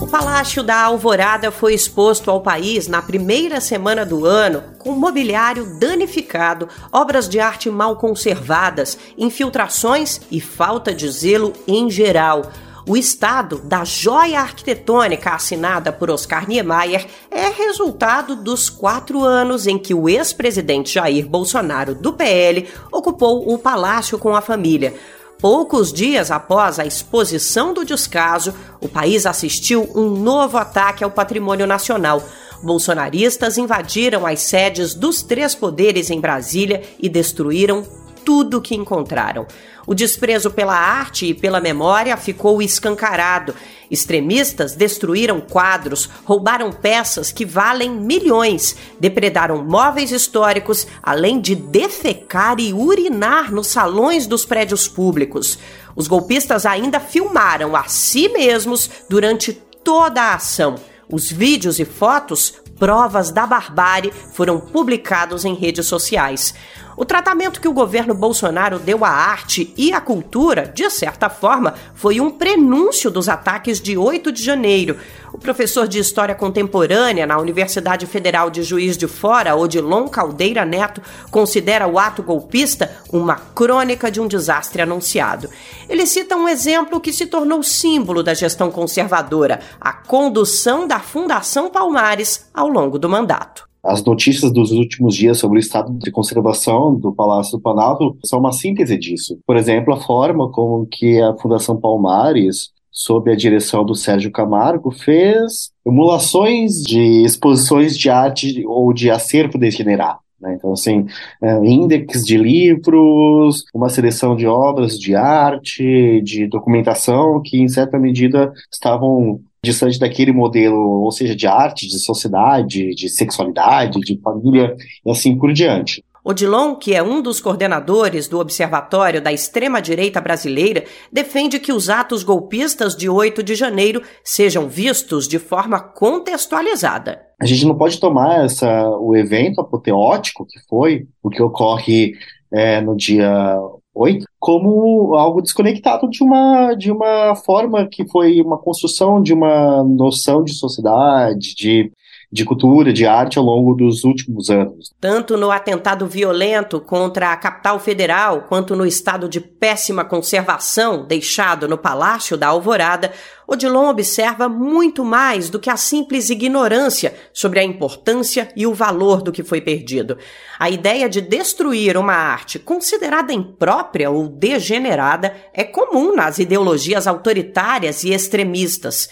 O 0.00 0.06
Palácio 0.06 0.62
da 0.62 0.80
Alvorada 0.80 1.50
foi 1.50 1.74
exposto 1.74 2.30
ao 2.30 2.40
país 2.40 2.88
na 2.88 3.02
primeira 3.02 3.60
semana 3.60 4.06
do 4.06 4.24
ano 4.24 4.62
com 4.78 4.92
mobiliário 4.92 5.78
danificado, 5.78 6.66
obras 6.90 7.28
de 7.28 7.38
arte 7.40 7.68
mal 7.68 7.96
conservadas, 7.96 8.96
infiltrações 9.18 10.22
e 10.30 10.40
falta 10.40 10.94
de 10.94 11.10
zelo 11.10 11.52
em 11.68 11.90
geral. 11.90 12.50
O 12.88 12.96
estado 12.96 13.58
da 13.64 13.84
joia 13.84 14.38
arquitetônica 14.38 15.30
assinada 15.30 15.90
por 15.90 16.08
Oscar 16.08 16.48
Niemeyer 16.48 17.04
é 17.32 17.48
resultado 17.48 18.36
dos 18.36 18.70
quatro 18.70 19.24
anos 19.24 19.66
em 19.66 19.76
que 19.76 19.92
o 19.92 20.08
ex-presidente 20.08 20.94
Jair 20.94 21.26
Bolsonaro, 21.26 21.96
do 21.96 22.12
PL, 22.12 22.68
ocupou 22.92 23.52
o 23.52 23.58
palácio 23.58 24.16
com 24.20 24.36
a 24.36 24.40
família. 24.40 24.94
Poucos 25.40 25.92
dias 25.92 26.30
após 26.30 26.78
a 26.78 26.86
exposição 26.86 27.74
do 27.74 27.84
descaso, 27.84 28.54
o 28.80 28.88
país 28.88 29.26
assistiu 29.26 29.90
um 29.92 30.08
novo 30.08 30.56
ataque 30.56 31.02
ao 31.02 31.10
patrimônio 31.10 31.66
nacional. 31.66 32.22
Bolsonaristas 32.62 33.58
invadiram 33.58 34.24
as 34.24 34.42
sedes 34.42 34.94
dos 34.94 35.22
três 35.22 35.56
poderes 35.56 36.08
em 36.08 36.20
Brasília 36.20 36.84
e 37.00 37.08
destruíram 37.08 37.84
tudo 38.26 38.60
que 38.60 38.74
encontraram. 38.74 39.46
O 39.86 39.94
desprezo 39.94 40.50
pela 40.50 40.74
arte 40.74 41.26
e 41.26 41.32
pela 41.32 41.60
memória 41.60 42.16
ficou 42.16 42.60
escancarado. 42.60 43.54
Extremistas 43.88 44.74
destruíram 44.74 45.40
quadros, 45.40 46.10
roubaram 46.24 46.72
peças 46.72 47.30
que 47.30 47.44
valem 47.44 47.88
milhões, 47.88 48.74
depredaram 48.98 49.64
móveis 49.64 50.10
históricos, 50.10 50.88
além 51.00 51.40
de 51.40 51.54
defecar 51.54 52.58
e 52.58 52.72
urinar 52.72 53.52
nos 53.52 53.68
salões 53.68 54.26
dos 54.26 54.44
prédios 54.44 54.88
públicos. 54.88 55.56
Os 55.94 56.08
golpistas 56.08 56.66
ainda 56.66 56.98
filmaram 56.98 57.76
a 57.76 57.84
si 57.84 58.28
mesmos 58.28 58.90
durante 59.08 59.52
toda 59.84 60.20
a 60.20 60.34
ação. 60.34 60.74
Os 61.08 61.30
vídeos 61.30 61.78
e 61.78 61.84
fotos, 61.84 62.54
provas 62.76 63.30
da 63.30 63.46
barbárie, 63.46 64.12
foram 64.32 64.58
publicados 64.58 65.44
em 65.44 65.54
redes 65.54 65.86
sociais. 65.86 66.52
O 66.96 67.04
tratamento 67.04 67.60
que 67.60 67.68
o 67.68 67.74
governo 67.74 68.14
Bolsonaro 68.14 68.78
deu 68.78 69.04
à 69.04 69.10
arte 69.10 69.70
e 69.76 69.92
à 69.92 70.00
cultura, 70.00 70.66
de 70.66 70.88
certa 70.88 71.28
forma, 71.28 71.74
foi 71.94 72.22
um 72.22 72.30
prenúncio 72.30 73.10
dos 73.10 73.28
ataques 73.28 73.82
de 73.82 73.98
8 73.98 74.32
de 74.32 74.42
janeiro. 74.42 74.96
O 75.30 75.36
professor 75.36 75.86
de 75.86 75.98
História 75.98 76.34
Contemporânea 76.34 77.26
na 77.26 77.38
Universidade 77.38 78.06
Federal 78.06 78.48
de 78.48 78.62
Juiz 78.62 78.96
de 78.96 79.06
Fora, 79.06 79.54
Odilon 79.54 80.08
Caldeira 80.08 80.64
Neto, 80.64 81.02
considera 81.30 81.86
o 81.86 81.98
ato 81.98 82.22
golpista 82.22 82.90
uma 83.12 83.36
crônica 83.36 84.10
de 84.10 84.18
um 84.18 84.26
desastre 84.26 84.80
anunciado. 84.80 85.50
Ele 85.90 86.06
cita 86.06 86.34
um 86.34 86.48
exemplo 86.48 86.98
que 86.98 87.12
se 87.12 87.26
tornou 87.26 87.62
símbolo 87.62 88.22
da 88.22 88.32
gestão 88.32 88.70
conservadora: 88.70 89.60
a 89.78 89.92
condução 89.92 90.88
da 90.88 90.98
Fundação 90.98 91.68
Palmares 91.68 92.48
ao 92.54 92.68
longo 92.68 92.98
do 92.98 93.06
mandato. 93.06 93.66
As 93.86 94.04
notícias 94.04 94.52
dos 94.52 94.72
últimos 94.72 95.14
dias 95.14 95.38
sobre 95.38 95.58
o 95.58 95.60
estado 95.60 95.92
de 95.98 96.10
conservação 96.10 96.94
do 96.94 97.14
Palácio 97.14 97.56
do 97.56 97.62
Planalto 97.62 98.16
são 98.24 98.40
uma 98.40 98.52
síntese 98.52 98.98
disso. 98.98 99.38
Por 99.46 99.56
exemplo, 99.56 99.94
a 99.94 100.00
forma 100.00 100.50
como 100.50 100.86
que 100.86 101.20
a 101.20 101.34
Fundação 101.36 101.80
Palmares 101.80 102.74
sob 102.96 103.30
a 103.30 103.36
direção 103.36 103.84
do 103.84 103.94
Sérgio 103.94 104.32
Camargo, 104.32 104.90
fez 104.90 105.70
emulações 105.84 106.82
de 106.82 107.22
exposições 107.24 107.96
de 107.96 108.08
arte 108.08 108.64
ou 108.66 108.90
de 108.90 109.10
acervo 109.10 109.58
degenerado. 109.58 110.18
Né? 110.40 110.54
Então, 110.54 110.72
assim, 110.72 111.04
é, 111.42 111.58
índex 111.62 112.22
de 112.24 112.38
livros, 112.38 113.64
uma 113.74 113.90
seleção 113.90 114.34
de 114.34 114.46
obras 114.46 114.98
de 114.98 115.14
arte, 115.14 116.22
de 116.22 116.46
documentação 116.46 117.42
que, 117.44 117.60
em 117.60 117.68
certa 117.68 117.98
medida, 117.98 118.50
estavam 118.72 119.40
distante 119.66 119.98
daquele 119.98 120.32
modelo, 120.32 121.02
ou 121.02 121.12
seja, 121.12 121.36
de 121.36 121.46
arte, 121.46 121.86
de 121.86 121.98
sociedade, 121.98 122.94
de 122.94 123.08
sexualidade, 123.08 124.00
de 124.00 124.18
família 124.20 124.74
e 125.04 125.10
assim 125.10 125.36
por 125.36 125.52
diante. 125.52 126.02
Odilon, 126.28 126.74
que 126.74 126.92
é 126.92 127.00
um 127.00 127.22
dos 127.22 127.40
coordenadores 127.40 128.26
do 128.26 128.40
Observatório 128.40 129.22
da 129.22 129.32
Extrema-Direita 129.32 130.20
Brasileira, 130.20 130.82
defende 131.12 131.60
que 131.60 131.72
os 131.72 131.88
atos 131.88 132.24
golpistas 132.24 132.96
de 132.96 133.08
8 133.08 133.44
de 133.44 133.54
janeiro 133.54 134.02
sejam 134.24 134.68
vistos 134.68 135.28
de 135.28 135.38
forma 135.38 135.78
contextualizada. 135.78 137.20
A 137.40 137.46
gente 137.46 137.64
não 137.64 137.76
pode 137.76 138.00
tomar 138.00 138.44
essa, 138.44 138.88
o 138.98 139.14
evento 139.14 139.60
apoteótico 139.60 140.44
que 140.44 140.58
foi, 140.68 141.06
o 141.22 141.30
que 141.30 141.40
ocorre 141.40 142.14
é, 142.52 142.80
no 142.80 142.96
dia 142.96 143.56
8, 143.96 144.26
como 144.38 145.14
algo 145.14 145.40
desconectado 145.40 146.08
de 146.08 146.22
uma, 146.22 146.74
de 146.74 146.92
uma 146.92 147.34
forma 147.34 147.86
que 147.86 148.06
foi 148.06 148.40
uma 148.42 148.58
construção 148.58 149.22
de 149.22 149.32
uma 149.32 149.82
noção 149.82 150.44
de 150.44 150.52
sociedade, 150.52 151.54
de 151.54 151.90
de 152.36 152.44
cultura, 152.44 152.92
de 152.92 153.06
arte 153.06 153.38
ao 153.38 153.44
longo 153.44 153.74
dos 153.74 154.04
últimos 154.04 154.50
anos. 154.50 154.92
Tanto 155.00 155.36
no 155.36 155.50
atentado 155.50 156.06
violento 156.06 156.80
contra 156.80 157.32
a 157.32 157.36
capital 157.36 157.80
federal, 157.80 158.44
quanto 158.48 158.76
no 158.76 158.86
estado 158.86 159.28
de 159.28 159.40
péssima 159.40 160.04
conservação 160.04 161.06
deixado 161.06 161.66
no 161.66 161.78
Palácio 161.78 162.36
da 162.36 162.48
Alvorada, 162.48 163.10
Odilon 163.46 163.88
observa 163.88 164.48
muito 164.48 165.04
mais 165.04 165.48
do 165.48 165.58
que 165.58 165.70
a 165.70 165.76
simples 165.76 166.30
ignorância 166.30 167.14
sobre 167.32 167.60
a 167.60 167.64
importância 167.64 168.48
e 168.56 168.66
o 168.66 168.74
valor 168.74 169.22
do 169.22 169.30
que 169.32 169.44
foi 169.44 169.60
perdido. 169.60 170.18
A 170.58 170.68
ideia 170.68 171.08
de 171.08 171.20
destruir 171.20 171.96
uma 171.96 172.14
arte 172.14 172.58
considerada 172.58 173.32
imprópria 173.32 174.10
ou 174.10 174.28
degenerada 174.28 175.34
é 175.54 175.64
comum 175.64 176.14
nas 176.14 176.38
ideologias 176.38 177.06
autoritárias 177.06 178.02
e 178.04 178.12
extremistas. 178.12 179.08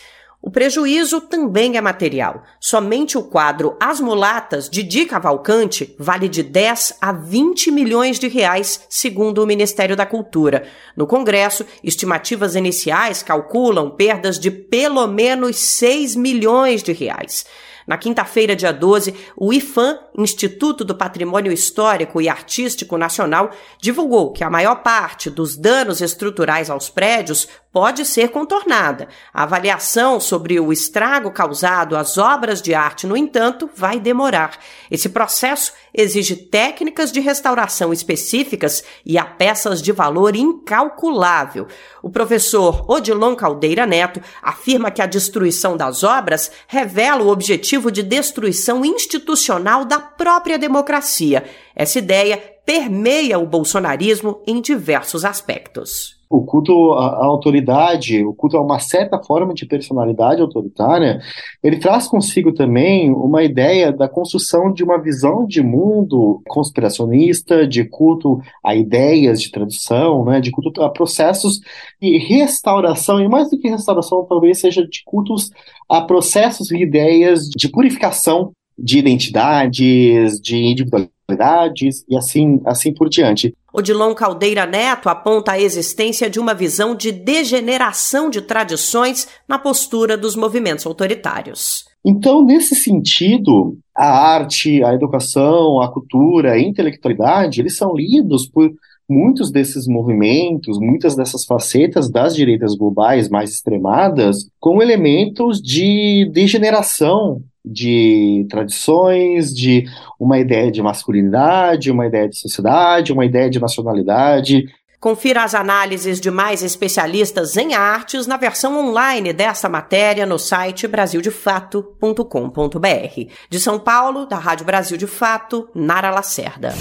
O 0.46 0.50
prejuízo 0.50 1.22
também 1.22 1.78
é 1.78 1.80
material. 1.80 2.42
Somente 2.60 3.16
o 3.16 3.22
quadro 3.22 3.78
As 3.80 3.98
Mulatas, 3.98 4.68
de 4.68 4.82
Di 4.82 5.06
Cavalcante, 5.06 5.96
vale 5.98 6.28
de 6.28 6.42
10 6.42 6.98
a 7.00 7.12
20 7.12 7.70
milhões 7.70 8.18
de 8.18 8.28
reais, 8.28 8.84
segundo 8.90 9.42
o 9.42 9.46
Ministério 9.46 9.96
da 9.96 10.04
Cultura. 10.04 10.68
No 10.94 11.06
Congresso, 11.06 11.64
estimativas 11.82 12.54
iniciais 12.56 13.22
calculam 13.22 13.88
perdas 13.88 14.38
de 14.38 14.50
pelo 14.50 15.06
menos 15.06 15.56
6 15.56 16.14
milhões 16.14 16.82
de 16.82 16.92
reais. 16.92 17.46
Na 17.86 17.98
quinta-feira, 17.98 18.56
dia 18.56 18.72
12, 18.72 19.14
o 19.36 19.52
IFAM, 19.52 19.98
Instituto 20.16 20.84
do 20.84 20.94
Patrimônio 20.94 21.52
Histórico 21.52 22.20
e 22.20 22.28
Artístico 22.28 22.96
Nacional, 22.96 23.50
divulgou 23.80 24.32
que 24.32 24.42
a 24.42 24.48
maior 24.48 24.76
parte 24.76 25.28
dos 25.28 25.56
danos 25.56 26.00
estruturais 26.00 26.70
aos 26.70 26.88
prédios 26.88 27.46
pode 27.74 28.04
ser 28.04 28.28
contornada. 28.28 29.08
A 29.32 29.42
avaliação 29.42 30.20
sobre 30.20 30.60
o 30.60 30.72
estrago 30.72 31.32
causado 31.32 31.96
às 31.96 32.16
obras 32.16 32.62
de 32.62 32.72
arte, 32.72 33.04
no 33.04 33.16
entanto, 33.16 33.68
vai 33.74 33.98
demorar. 33.98 34.56
Esse 34.88 35.08
processo 35.08 35.72
exige 35.92 36.36
técnicas 36.36 37.10
de 37.10 37.18
restauração 37.18 37.92
específicas 37.92 38.84
e 39.04 39.18
a 39.18 39.24
peças 39.24 39.82
de 39.82 39.90
valor 39.90 40.36
incalculável. 40.36 41.66
O 42.00 42.08
professor 42.08 42.88
Odilon 42.88 43.34
Caldeira 43.34 43.84
Neto 43.84 44.20
afirma 44.40 44.92
que 44.92 45.02
a 45.02 45.06
destruição 45.06 45.76
das 45.76 46.04
obras 46.04 46.52
revela 46.68 47.24
o 47.24 47.28
objetivo 47.28 47.90
de 47.90 48.04
destruição 48.04 48.84
institucional 48.84 49.84
da 49.84 49.98
própria 49.98 50.56
democracia. 50.56 51.42
Essa 51.74 51.98
ideia 51.98 52.36
permeia 52.64 53.36
o 53.36 53.46
bolsonarismo 53.46 54.40
em 54.46 54.60
diversos 54.60 55.24
aspectos 55.24 56.22
o 56.36 56.44
culto 56.44 56.92
à, 56.92 57.24
autoridade, 57.24 58.24
o 58.24 58.34
culto 58.34 58.56
a 58.56 58.62
uma 58.62 58.80
certa 58.80 59.22
forma 59.22 59.54
de 59.54 59.64
personalidade 59.66 60.40
autoritária, 60.42 61.20
ele 61.62 61.76
traz 61.78 62.08
consigo 62.08 62.52
também 62.52 63.12
uma 63.12 63.42
ideia 63.44 63.92
da 63.92 64.08
construção 64.08 64.72
de 64.72 64.82
uma 64.82 65.00
visão 65.00 65.46
de 65.46 65.62
mundo 65.62 66.42
conspiracionista, 66.48 67.66
de 67.66 67.84
culto 67.84 68.40
a 68.64 68.74
ideias 68.74 69.40
de 69.40 69.50
tradição, 69.50 70.24
né, 70.24 70.40
de 70.40 70.50
culto 70.50 70.82
a 70.82 70.90
processos 70.90 71.60
de 72.00 72.18
restauração, 72.18 73.20
e 73.20 73.28
mais 73.28 73.48
do 73.50 73.58
que 73.58 73.68
restauração, 73.68 74.26
talvez 74.28 74.58
seja 74.58 74.86
de 74.86 75.02
cultos 75.04 75.50
a 75.88 76.00
processos 76.00 76.70
e 76.72 76.78
ideias 76.78 77.48
de 77.48 77.68
purificação 77.68 78.52
de 78.76 78.98
identidades, 78.98 80.40
de 80.40 80.56
individualidades 80.56 82.04
e 82.08 82.16
assim, 82.16 82.60
assim 82.64 82.92
por 82.92 83.08
diante. 83.08 83.54
Odilon 83.76 84.14
Caldeira 84.14 84.64
Neto 84.66 85.08
aponta 85.08 85.50
a 85.50 85.60
existência 85.60 86.30
de 86.30 86.38
uma 86.38 86.54
visão 86.54 86.94
de 86.94 87.10
degeneração 87.10 88.30
de 88.30 88.40
tradições 88.40 89.26
na 89.48 89.58
postura 89.58 90.16
dos 90.16 90.36
movimentos 90.36 90.86
autoritários. 90.86 91.84
Então, 92.04 92.44
nesse 92.44 92.76
sentido, 92.76 93.76
a 93.92 94.06
arte, 94.06 94.80
a 94.84 94.94
educação, 94.94 95.80
a 95.80 95.92
cultura, 95.92 96.52
a 96.52 96.60
intelectualidade, 96.60 97.60
eles 97.60 97.76
são 97.76 97.92
lidos 97.96 98.46
por 98.46 98.72
muitos 99.08 99.50
desses 99.50 99.88
movimentos, 99.88 100.78
muitas 100.78 101.16
dessas 101.16 101.44
facetas 101.44 102.08
das 102.08 102.36
direitas 102.36 102.76
globais 102.76 103.28
mais 103.28 103.50
extremadas, 103.50 104.48
como 104.60 104.84
elementos 104.84 105.60
de 105.60 106.30
degeneração 106.32 107.42
de 107.64 108.46
tradições, 108.50 109.54
de 109.54 109.86
uma 110.20 110.38
ideia 110.38 110.70
de 110.70 110.82
masculinidade, 110.82 111.90
uma 111.90 112.06
ideia 112.06 112.28
de 112.28 112.38
sociedade, 112.38 113.12
uma 113.12 113.24
ideia 113.24 113.48
de 113.48 113.60
nacionalidade. 113.60 114.66
Confira 115.00 115.44
as 115.44 115.54
análises 115.54 116.18
de 116.18 116.30
mais 116.30 116.62
especialistas 116.62 117.58
em 117.58 117.74
artes 117.74 118.26
na 118.26 118.38
versão 118.38 118.88
online 118.88 119.34
desta 119.34 119.68
matéria 119.68 120.24
no 120.24 120.38
site 120.38 120.88
brasildefato.com.br. 120.88 123.30
De 123.50 123.60
São 123.60 123.78
Paulo, 123.78 124.24
da 124.24 124.38
Rádio 124.38 124.64
Brasil 124.64 124.96
de 124.96 125.06
Fato, 125.06 125.68
Nara 125.74 126.10
Lacerda. 126.10 126.72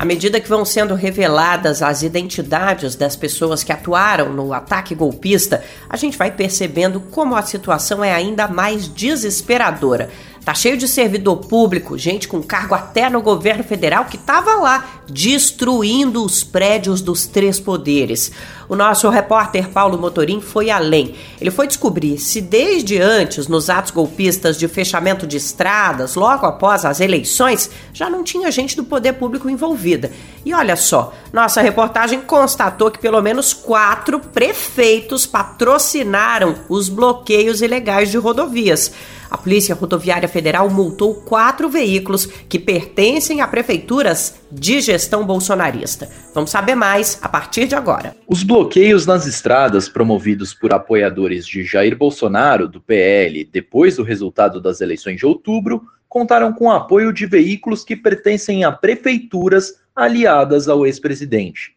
À 0.00 0.04
medida 0.06 0.40
que 0.40 0.48
vão 0.48 0.64
sendo 0.64 0.94
reveladas 0.94 1.82
as 1.82 2.02
identidades 2.02 2.94
das 2.96 3.16
pessoas 3.16 3.62
que 3.62 3.70
atuaram 3.70 4.32
no 4.32 4.54
ataque 4.54 4.94
golpista, 4.94 5.62
a 5.90 5.94
gente 5.98 6.16
vai 6.16 6.30
percebendo 6.30 7.00
como 7.10 7.36
a 7.36 7.42
situação 7.42 8.02
é 8.02 8.10
ainda 8.10 8.48
mais 8.48 8.88
desesperadora. 8.88 10.08
Tá 10.42 10.54
cheio 10.54 10.78
de 10.78 10.88
servidor 10.88 11.36
público, 11.36 11.98
gente 11.98 12.26
com 12.28 12.42
cargo 12.42 12.74
até 12.74 13.10
no 13.10 13.20
governo 13.20 13.62
federal 13.62 14.06
que 14.06 14.16
tava 14.16 14.54
lá 14.54 15.02
destruindo 15.06 16.24
os 16.24 16.42
prédios 16.42 17.02
dos 17.02 17.26
três 17.26 17.60
poderes. 17.60 18.32
O 18.70 18.76
nosso 18.76 19.08
repórter 19.08 19.68
Paulo 19.70 19.98
Motorim 19.98 20.40
foi 20.40 20.70
além. 20.70 21.16
Ele 21.40 21.50
foi 21.50 21.66
descobrir 21.66 22.18
se 22.18 22.40
desde 22.40 23.00
antes, 23.00 23.48
nos 23.48 23.68
atos 23.68 23.90
golpistas 23.90 24.56
de 24.56 24.68
fechamento 24.68 25.26
de 25.26 25.38
estradas, 25.38 26.14
logo 26.14 26.46
após 26.46 26.84
as 26.84 27.00
eleições, 27.00 27.68
já 27.92 28.08
não 28.08 28.22
tinha 28.22 28.48
gente 28.52 28.76
do 28.76 28.84
poder 28.84 29.14
público 29.14 29.50
envolvida. 29.50 30.12
E 30.46 30.54
olha 30.54 30.76
só, 30.76 31.12
nossa 31.32 31.60
reportagem 31.60 32.20
constatou 32.20 32.92
que 32.92 33.00
pelo 33.00 33.20
menos 33.20 33.52
quatro 33.52 34.20
prefeitos 34.20 35.26
patrocinaram 35.26 36.54
os 36.68 36.88
bloqueios 36.88 37.62
ilegais 37.62 38.08
de 38.08 38.18
rodovias. 38.18 38.92
A 39.30 39.38
Polícia 39.38 39.76
Rodoviária 39.76 40.28
Federal 40.28 40.68
multou 40.68 41.14
quatro 41.14 41.68
veículos 41.68 42.26
que 42.26 42.58
pertencem 42.58 43.40
a 43.40 43.46
prefeituras 43.46 44.34
de 44.50 44.80
gestão 44.80 45.24
bolsonarista. 45.24 46.10
Vamos 46.34 46.50
saber 46.50 46.74
mais 46.74 47.16
a 47.22 47.28
partir 47.28 47.68
de 47.68 47.76
agora. 47.76 48.16
Os 48.26 48.42
bloqueios 48.60 49.06
nas 49.06 49.26
estradas 49.26 49.88
promovidos 49.88 50.52
por 50.52 50.70
apoiadores 50.70 51.46
de 51.46 51.64
Jair 51.64 51.96
Bolsonaro, 51.96 52.68
do 52.68 52.78
PL, 52.78 53.42
depois 53.46 53.96
do 53.96 54.02
resultado 54.02 54.60
das 54.60 54.82
eleições 54.82 55.16
de 55.16 55.24
outubro, 55.24 55.80
contaram 56.06 56.52
com 56.52 56.66
o 56.66 56.70
apoio 56.70 57.10
de 57.10 57.24
veículos 57.24 57.82
que 57.82 57.96
pertencem 57.96 58.62
a 58.62 58.70
prefeituras 58.70 59.80
aliadas 59.96 60.68
ao 60.68 60.84
ex-presidente. 60.84 61.74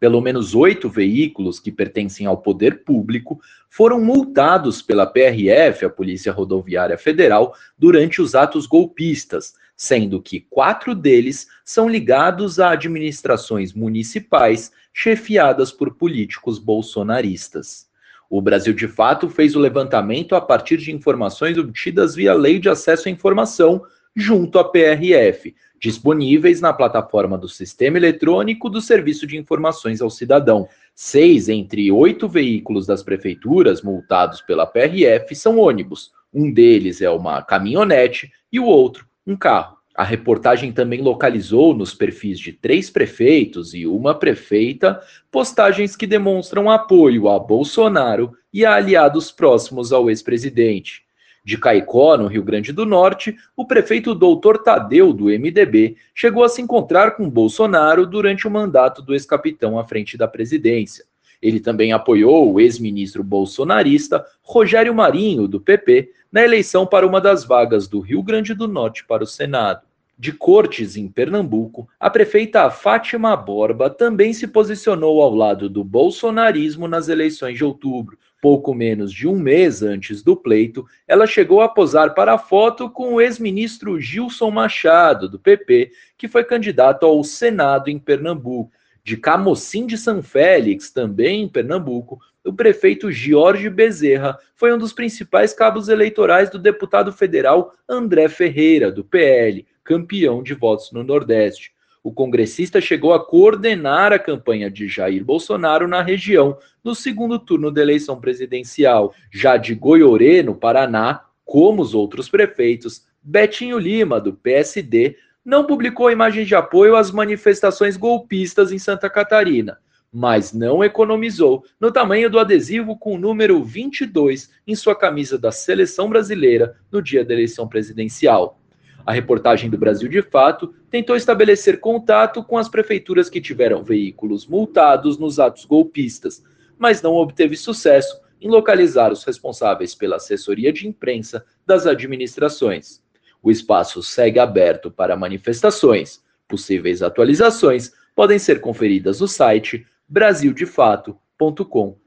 Pelo 0.00 0.20
menos 0.20 0.56
oito 0.56 0.90
veículos 0.90 1.60
que 1.60 1.70
pertencem 1.70 2.26
ao 2.26 2.38
poder 2.38 2.82
público 2.82 3.40
foram 3.70 4.00
multados 4.00 4.82
pela 4.82 5.06
PRF, 5.06 5.84
a 5.84 5.88
Polícia 5.88 6.32
Rodoviária 6.32 6.98
Federal, 6.98 7.54
durante 7.78 8.20
os 8.20 8.34
atos 8.34 8.66
golpistas, 8.66 9.54
sendo 9.84 10.20
que 10.20 10.40
quatro 10.40 10.94
deles 10.94 11.46
são 11.62 11.88
ligados 11.88 12.58
a 12.58 12.70
administrações 12.70 13.74
municipais 13.74 14.72
chefiadas 14.94 15.70
por 15.70 15.94
políticos 15.94 16.58
bolsonaristas. 16.58 17.86
O 18.30 18.40
Brasil 18.40 18.72
de 18.72 18.88
Fato 18.88 19.28
fez 19.28 19.54
o 19.54 19.60
levantamento 19.60 20.34
a 20.34 20.40
partir 20.40 20.78
de 20.78 20.90
informações 20.90 21.58
obtidas 21.58 22.14
via 22.14 22.32
Lei 22.32 22.58
de 22.58 22.70
Acesso 22.70 23.08
à 23.08 23.10
Informação 23.10 23.82
junto 24.16 24.58
à 24.58 24.64
PRF, 24.64 25.54
disponíveis 25.78 26.62
na 26.62 26.72
plataforma 26.72 27.36
do 27.36 27.48
Sistema 27.48 27.98
Eletrônico 27.98 28.70
do 28.70 28.80
Serviço 28.80 29.26
de 29.26 29.36
Informações 29.36 30.00
ao 30.00 30.08
Cidadão. 30.08 30.66
Seis 30.94 31.50
entre 31.50 31.90
oito 31.92 32.26
veículos 32.26 32.86
das 32.86 33.02
prefeituras 33.02 33.82
multados 33.82 34.40
pela 34.40 34.64
PRF 34.64 35.34
são 35.34 35.58
ônibus. 35.58 36.10
Um 36.32 36.50
deles 36.50 37.02
é 37.02 37.10
uma 37.10 37.42
caminhonete 37.42 38.32
e 38.50 38.58
o 38.58 38.64
outro, 38.64 39.06
um 39.26 39.36
carro. 39.36 39.76
A 39.94 40.02
reportagem 40.02 40.72
também 40.72 41.00
localizou 41.00 41.72
nos 41.72 41.94
perfis 41.94 42.38
de 42.38 42.52
três 42.52 42.90
prefeitos 42.90 43.74
e 43.74 43.86
uma 43.86 44.14
prefeita 44.14 45.00
postagens 45.30 45.94
que 45.94 46.06
demonstram 46.06 46.70
apoio 46.70 47.28
a 47.28 47.38
Bolsonaro 47.38 48.32
e 48.52 48.64
a 48.64 48.74
aliados 48.74 49.30
próximos 49.30 49.92
ao 49.92 50.10
ex-presidente 50.10 51.04
de 51.44 51.58
Caicó, 51.58 52.16
no 52.16 52.26
Rio 52.26 52.42
Grande 52.42 52.72
do 52.72 52.86
Norte, 52.86 53.36
o 53.54 53.66
prefeito 53.66 54.14
Doutor 54.14 54.62
Tadeu, 54.62 55.12
do 55.12 55.26
MDB, 55.26 55.96
chegou 56.14 56.42
a 56.42 56.48
se 56.48 56.62
encontrar 56.62 57.12
com 57.12 57.28
Bolsonaro 57.28 58.06
durante 58.06 58.48
o 58.48 58.50
mandato 58.50 59.02
do 59.02 59.12
ex-capitão 59.12 59.78
à 59.78 59.84
frente 59.84 60.16
da 60.16 60.26
presidência. 60.26 61.04
Ele 61.42 61.60
também 61.60 61.92
apoiou 61.92 62.50
o 62.50 62.58
ex-ministro 62.58 63.22
bolsonarista 63.22 64.24
Rogério 64.40 64.94
Marinho, 64.94 65.46
do 65.46 65.60
PP, 65.60 66.10
na 66.34 66.42
eleição 66.42 66.84
para 66.84 67.06
uma 67.06 67.20
das 67.20 67.44
vagas 67.44 67.86
do 67.86 68.00
Rio 68.00 68.20
Grande 68.20 68.54
do 68.54 68.66
Norte 68.66 69.04
para 69.04 69.22
o 69.22 69.26
Senado. 69.26 69.82
de 70.18 70.32
Cortes, 70.32 70.96
em 70.96 71.06
Pernambuco, 71.06 71.88
a 71.98 72.10
prefeita 72.10 72.68
Fátima 72.70 73.36
Borba 73.36 73.88
também 73.88 74.32
se 74.32 74.48
posicionou 74.48 75.22
ao 75.22 75.32
lado 75.32 75.68
do 75.68 75.84
bolsonarismo 75.84 76.88
nas 76.88 77.08
eleições 77.08 77.56
de 77.56 77.64
outubro. 77.64 78.18
Pouco 78.42 78.74
menos 78.74 79.12
de 79.12 79.28
um 79.28 79.38
mês 79.38 79.80
antes 79.80 80.24
do 80.24 80.36
pleito, 80.36 80.84
ela 81.06 81.24
chegou 81.24 81.60
a 81.60 81.68
posar 81.68 82.14
para 82.14 82.34
a 82.34 82.38
foto 82.38 82.90
com 82.90 83.14
o 83.14 83.20
ex-ministro 83.20 84.00
Gilson 84.00 84.50
Machado, 84.50 85.28
do 85.28 85.38
PP, 85.38 85.92
que 86.18 86.26
foi 86.26 86.42
candidato 86.42 87.06
ao 87.06 87.22
Senado 87.22 87.90
em 87.90 87.98
Pernambuco. 87.98 88.72
De 89.04 89.18
Camocim 89.18 89.86
de 89.86 89.98
São 89.98 90.22
Félix, 90.22 90.90
também 90.90 91.42
em 91.42 91.48
Pernambuco, 91.48 92.18
o 92.42 92.54
prefeito 92.54 93.12
Jorge 93.12 93.68
Bezerra 93.68 94.38
foi 94.54 94.72
um 94.72 94.78
dos 94.78 94.94
principais 94.94 95.52
cabos 95.52 95.90
eleitorais 95.90 96.48
do 96.48 96.58
deputado 96.58 97.12
federal 97.12 97.74
André 97.86 98.28
Ferreira, 98.30 98.90
do 98.90 99.04
PL, 99.04 99.66
campeão 99.84 100.42
de 100.42 100.54
votos 100.54 100.90
no 100.90 101.04
Nordeste. 101.04 101.74
O 102.02 102.12
congressista 102.12 102.80
chegou 102.80 103.12
a 103.12 103.22
coordenar 103.22 104.10
a 104.10 104.18
campanha 104.18 104.70
de 104.70 104.88
Jair 104.88 105.22
Bolsonaro 105.22 105.86
na 105.86 106.00
região 106.00 106.56
no 106.82 106.94
segundo 106.94 107.38
turno 107.38 107.70
da 107.70 107.82
eleição 107.82 108.18
presidencial. 108.18 109.14
Já 109.30 109.58
de 109.58 109.74
Goiorê, 109.74 110.42
no 110.42 110.54
Paraná, 110.54 111.24
como 111.44 111.82
os 111.82 111.94
outros 111.94 112.30
prefeitos, 112.30 113.06
Betinho 113.22 113.78
Lima, 113.78 114.18
do 114.18 114.32
PSD, 114.32 115.16
não 115.44 115.66
publicou 115.66 116.10
imagens 116.10 116.48
de 116.48 116.54
apoio 116.54 116.96
às 116.96 117.10
manifestações 117.10 117.96
golpistas 117.96 118.72
em 118.72 118.78
Santa 118.78 119.10
Catarina, 119.10 119.78
mas 120.10 120.52
não 120.52 120.82
economizou 120.82 121.64
no 121.78 121.92
tamanho 121.92 122.30
do 122.30 122.38
adesivo 122.38 122.98
com 122.98 123.14
o 123.14 123.18
número 123.18 123.62
22 123.62 124.48
em 124.66 124.74
sua 124.74 124.94
camisa 124.94 125.36
da 125.36 125.52
seleção 125.52 126.08
brasileira 126.08 126.76
no 126.90 127.02
dia 127.02 127.24
da 127.24 127.34
eleição 127.34 127.68
presidencial. 127.68 128.58
A 129.04 129.12
reportagem 129.12 129.68
do 129.68 129.76
Brasil 129.76 130.08
de 130.08 130.22
Fato 130.22 130.74
tentou 130.90 131.14
estabelecer 131.14 131.78
contato 131.78 132.42
com 132.42 132.56
as 132.56 132.70
prefeituras 132.70 133.28
que 133.28 133.40
tiveram 133.40 133.84
veículos 133.84 134.46
multados 134.46 135.18
nos 135.18 135.38
atos 135.38 135.66
golpistas, 135.66 136.42
mas 136.78 137.02
não 137.02 137.12
obteve 137.16 137.54
sucesso 137.54 138.18
em 138.40 138.48
localizar 138.48 139.12
os 139.12 139.22
responsáveis 139.24 139.94
pela 139.94 140.16
assessoria 140.16 140.72
de 140.72 140.88
imprensa 140.88 141.44
das 141.66 141.86
administrações. 141.86 143.03
O 143.44 143.50
espaço 143.50 144.02
segue 144.02 144.38
aberto 144.38 144.90
para 144.90 145.14
manifestações. 145.14 146.24
Possíveis 146.48 147.02
atualizações 147.02 147.92
podem 148.16 148.38
ser 148.38 148.60
conferidas 148.60 149.20
no 149.20 149.28
site 149.28 149.86
brasildefato.com 150.08 151.98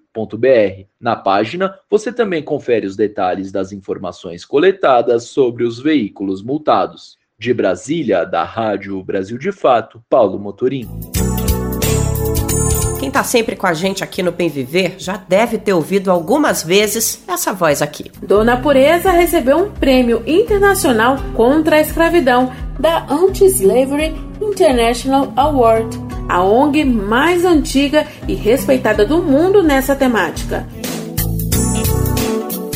na 1.00 1.16
página, 1.16 1.78
você 1.88 2.12
também 2.12 2.42
confere 2.42 2.88
os 2.88 2.96
detalhes 2.96 3.52
das 3.52 3.72
informações 3.72 4.44
coletadas 4.44 5.26
sobre 5.26 5.64
os 5.64 5.80
veículos 5.80 6.42
multados. 6.42 7.16
De 7.38 7.54
Brasília, 7.54 8.26
da 8.26 8.44
Rádio 8.44 9.04
Brasil 9.04 9.38
de 9.38 9.52
Fato, 9.52 10.04
Paulo 10.10 10.40
Motorim. 10.40 10.90
Quem 13.08 13.10
está 13.10 13.24
sempre 13.24 13.56
com 13.56 13.66
a 13.66 13.74
gente 13.74 14.04
aqui 14.04 14.22
no 14.22 14.34
Bem 14.34 14.50
Viver 14.50 14.96
já 14.98 15.16
deve 15.16 15.58
ter 15.58 15.72
ouvido 15.72 16.12
algumas 16.12 16.62
vezes 16.62 17.24
essa 17.26 17.54
voz 17.54 17.82
aqui. 17.82 18.12
Dona 18.22 18.58
Pureza 18.58 19.12
recebeu 19.12 19.60
um 19.60 19.72
prêmio 19.72 20.22
internacional 20.28 21.16
contra 21.34 21.78
a 21.78 21.80
escravidão 21.80 22.52
da 22.78 23.06
Anti-Slavery 23.10 24.14
International 24.42 25.32
Award 25.38 25.98
a 26.28 26.44
ONG 26.44 26.84
mais 26.84 27.46
antiga 27.46 28.06
e 28.28 28.36
respeitada 28.36 29.06
do 29.06 29.24
mundo 29.24 29.64
nessa 29.64 29.96
temática. 29.96 30.68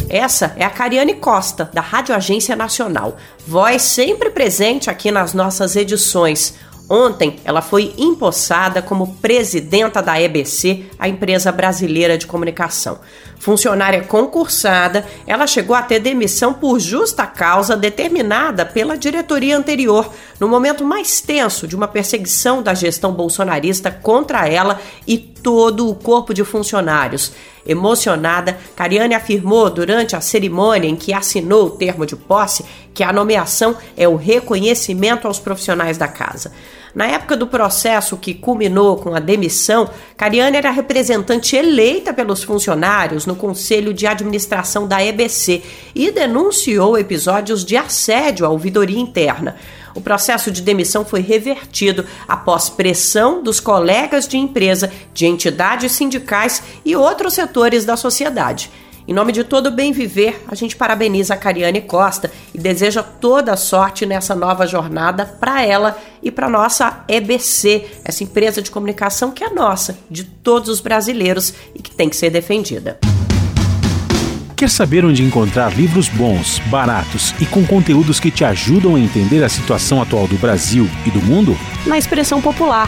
Essa 0.09 0.53
é 0.55 0.63
a 0.63 0.69
Cariane 0.69 1.15
Costa, 1.15 1.69
da 1.73 1.81
Rádio 1.81 2.15
Agência 2.15 2.55
Nacional, 2.55 3.17
voz 3.45 3.81
sempre 3.81 4.29
presente 4.29 4.89
aqui 4.89 5.11
nas 5.11 5.33
nossas 5.33 5.75
edições. 5.75 6.55
Ontem, 6.93 7.38
ela 7.45 7.62
foi 7.62 7.93
empossada 7.97 8.82
como 8.82 9.15
presidenta 9.21 10.01
da 10.01 10.21
EBC, 10.21 10.88
a 10.99 11.08
empresa 11.08 11.49
brasileira 11.49 12.17
de 12.17 12.27
comunicação. 12.27 12.99
Funcionária 13.39 14.04
concursada, 14.04 15.08
ela 15.25 15.47
chegou 15.47 15.73
a 15.73 15.82
ter 15.82 15.99
demissão 15.99 16.54
por 16.54 16.82
justa 16.82 17.25
causa 17.25 17.77
determinada 17.77 18.65
pela 18.65 18.97
diretoria 18.97 19.58
anterior, 19.58 20.12
no 20.38 20.49
momento 20.49 20.84
mais 20.84 21.21
tenso 21.21 21.65
de 21.65 21.77
uma 21.77 21.88
perseguição 21.88 22.62
da 22.62 22.73
gestão 22.73 23.13
bolsonarista 23.13 23.89
contra 23.89 24.45
ela 24.49 24.77
e 25.08 25.17
todo 25.17 25.89
o 25.89 25.95
corpo 25.95 26.34
de 26.34 26.43
funcionários. 26.43 27.32
Emocionada, 27.65 28.58
Cariane 28.75 29.15
afirmou 29.15 29.69
durante 29.69 30.13
a 30.13 30.19
cerimônia 30.19 30.89
em 30.89 30.95
que 30.97 31.13
assinou 31.13 31.67
o 31.67 31.71
termo 31.71 32.06
de 32.06 32.17
posse 32.17 32.65
que 32.93 33.01
a 33.01 33.13
nomeação 33.13 33.77
é 33.95 34.10
o 34.10 34.17
reconhecimento 34.17 35.25
aos 35.25 35.39
profissionais 35.39 35.97
da 35.97 36.10
casa. 36.10 36.51
Na 36.93 37.08
época 37.08 37.38
do 37.38 37.47
processo 37.47 38.17
que 38.17 38.34
culminou 38.34 38.97
com 38.97 39.15
a 39.15 39.19
demissão, 39.19 39.89
Cariane 40.17 40.58
era 40.58 40.71
representante 40.71 41.56
eleita 41.56 42.13
pelos 42.13 42.43
funcionários 42.43 43.25
no 43.25 43.36
conselho 43.36 43.93
de 43.93 44.06
administração 44.06 44.88
da 44.88 45.04
EBC 45.04 45.63
e 45.95 46.12
denunciou 46.12 46.97
episódios 46.97 47.63
de 47.63 47.77
assédio 47.77 48.45
à 48.45 48.49
ouvidoria 48.49 48.99
interna. 48.99 49.56
O 49.95 50.01
processo 50.01 50.51
de 50.51 50.62
demissão 50.62 51.06
foi 51.06 51.21
revertido 51.21 52.06
após 52.27 52.69
pressão 52.69 53.41
dos 53.41 53.60
colegas 53.60 54.27
de 54.27 54.38
empresa, 54.38 54.91
de 55.13 55.25
entidades 55.25 55.93
sindicais 55.93 56.62
e 56.84 56.95
outros 56.95 57.34
setores 57.34 57.86
da 57.86 57.95
sociedade. 57.95 58.69
Em 59.07 59.13
nome 59.13 59.31
de 59.31 59.43
todo 59.43 59.67
o 59.67 59.71
bem 59.71 59.91
viver, 59.91 60.43
a 60.47 60.53
gente 60.53 60.75
parabeniza 60.75 61.33
a 61.33 61.37
Cariane 61.37 61.81
Costa 61.81 62.31
e 62.53 62.57
deseja 62.59 63.01
toda 63.01 63.53
a 63.53 63.57
sorte 63.57 64.05
nessa 64.05 64.35
nova 64.35 64.67
jornada 64.67 65.25
para 65.25 65.65
ela 65.65 65.97
e 66.21 66.29
para 66.29 66.47
nossa 66.47 67.03
EBC, 67.07 67.85
essa 68.05 68.23
empresa 68.23 68.61
de 68.61 68.69
comunicação 68.69 69.31
que 69.31 69.43
é 69.43 69.49
nossa, 69.49 69.97
de 70.09 70.23
todos 70.23 70.69
os 70.69 70.79
brasileiros 70.79 71.53
e 71.75 71.81
que 71.81 71.91
tem 71.91 72.09
que 72.09 72.15
ser 72.15 72.29
defendida. 72.29 72.99
Quer 74.55 74.69
saber 74.69 75.03
onde 75.03 75.23
encontrar 75.23 75.75
livros 75.75 76.07
bons, 76.07 76.59
baratos 76.67 77.33
e 77.41 77.47
com 77.47 77.65
conteúdos 77.65 78.19
que 78.19 78.29
te 78.29 78.45
ajudam 78.45 78.95
a 78.95 78.99
entender 78.99 79.43
a 79.43 79.49
situação 79.49 79.99
atual 79.99 80.27
do 80.27 80.37
Brasil 80.37 80.87
e 81.07 81.09
do 81.09 81.19
mundo? 81.19 81.57
Na 81.87 81.97
Expressão 81.97 82.39
Popular 82.39 82.87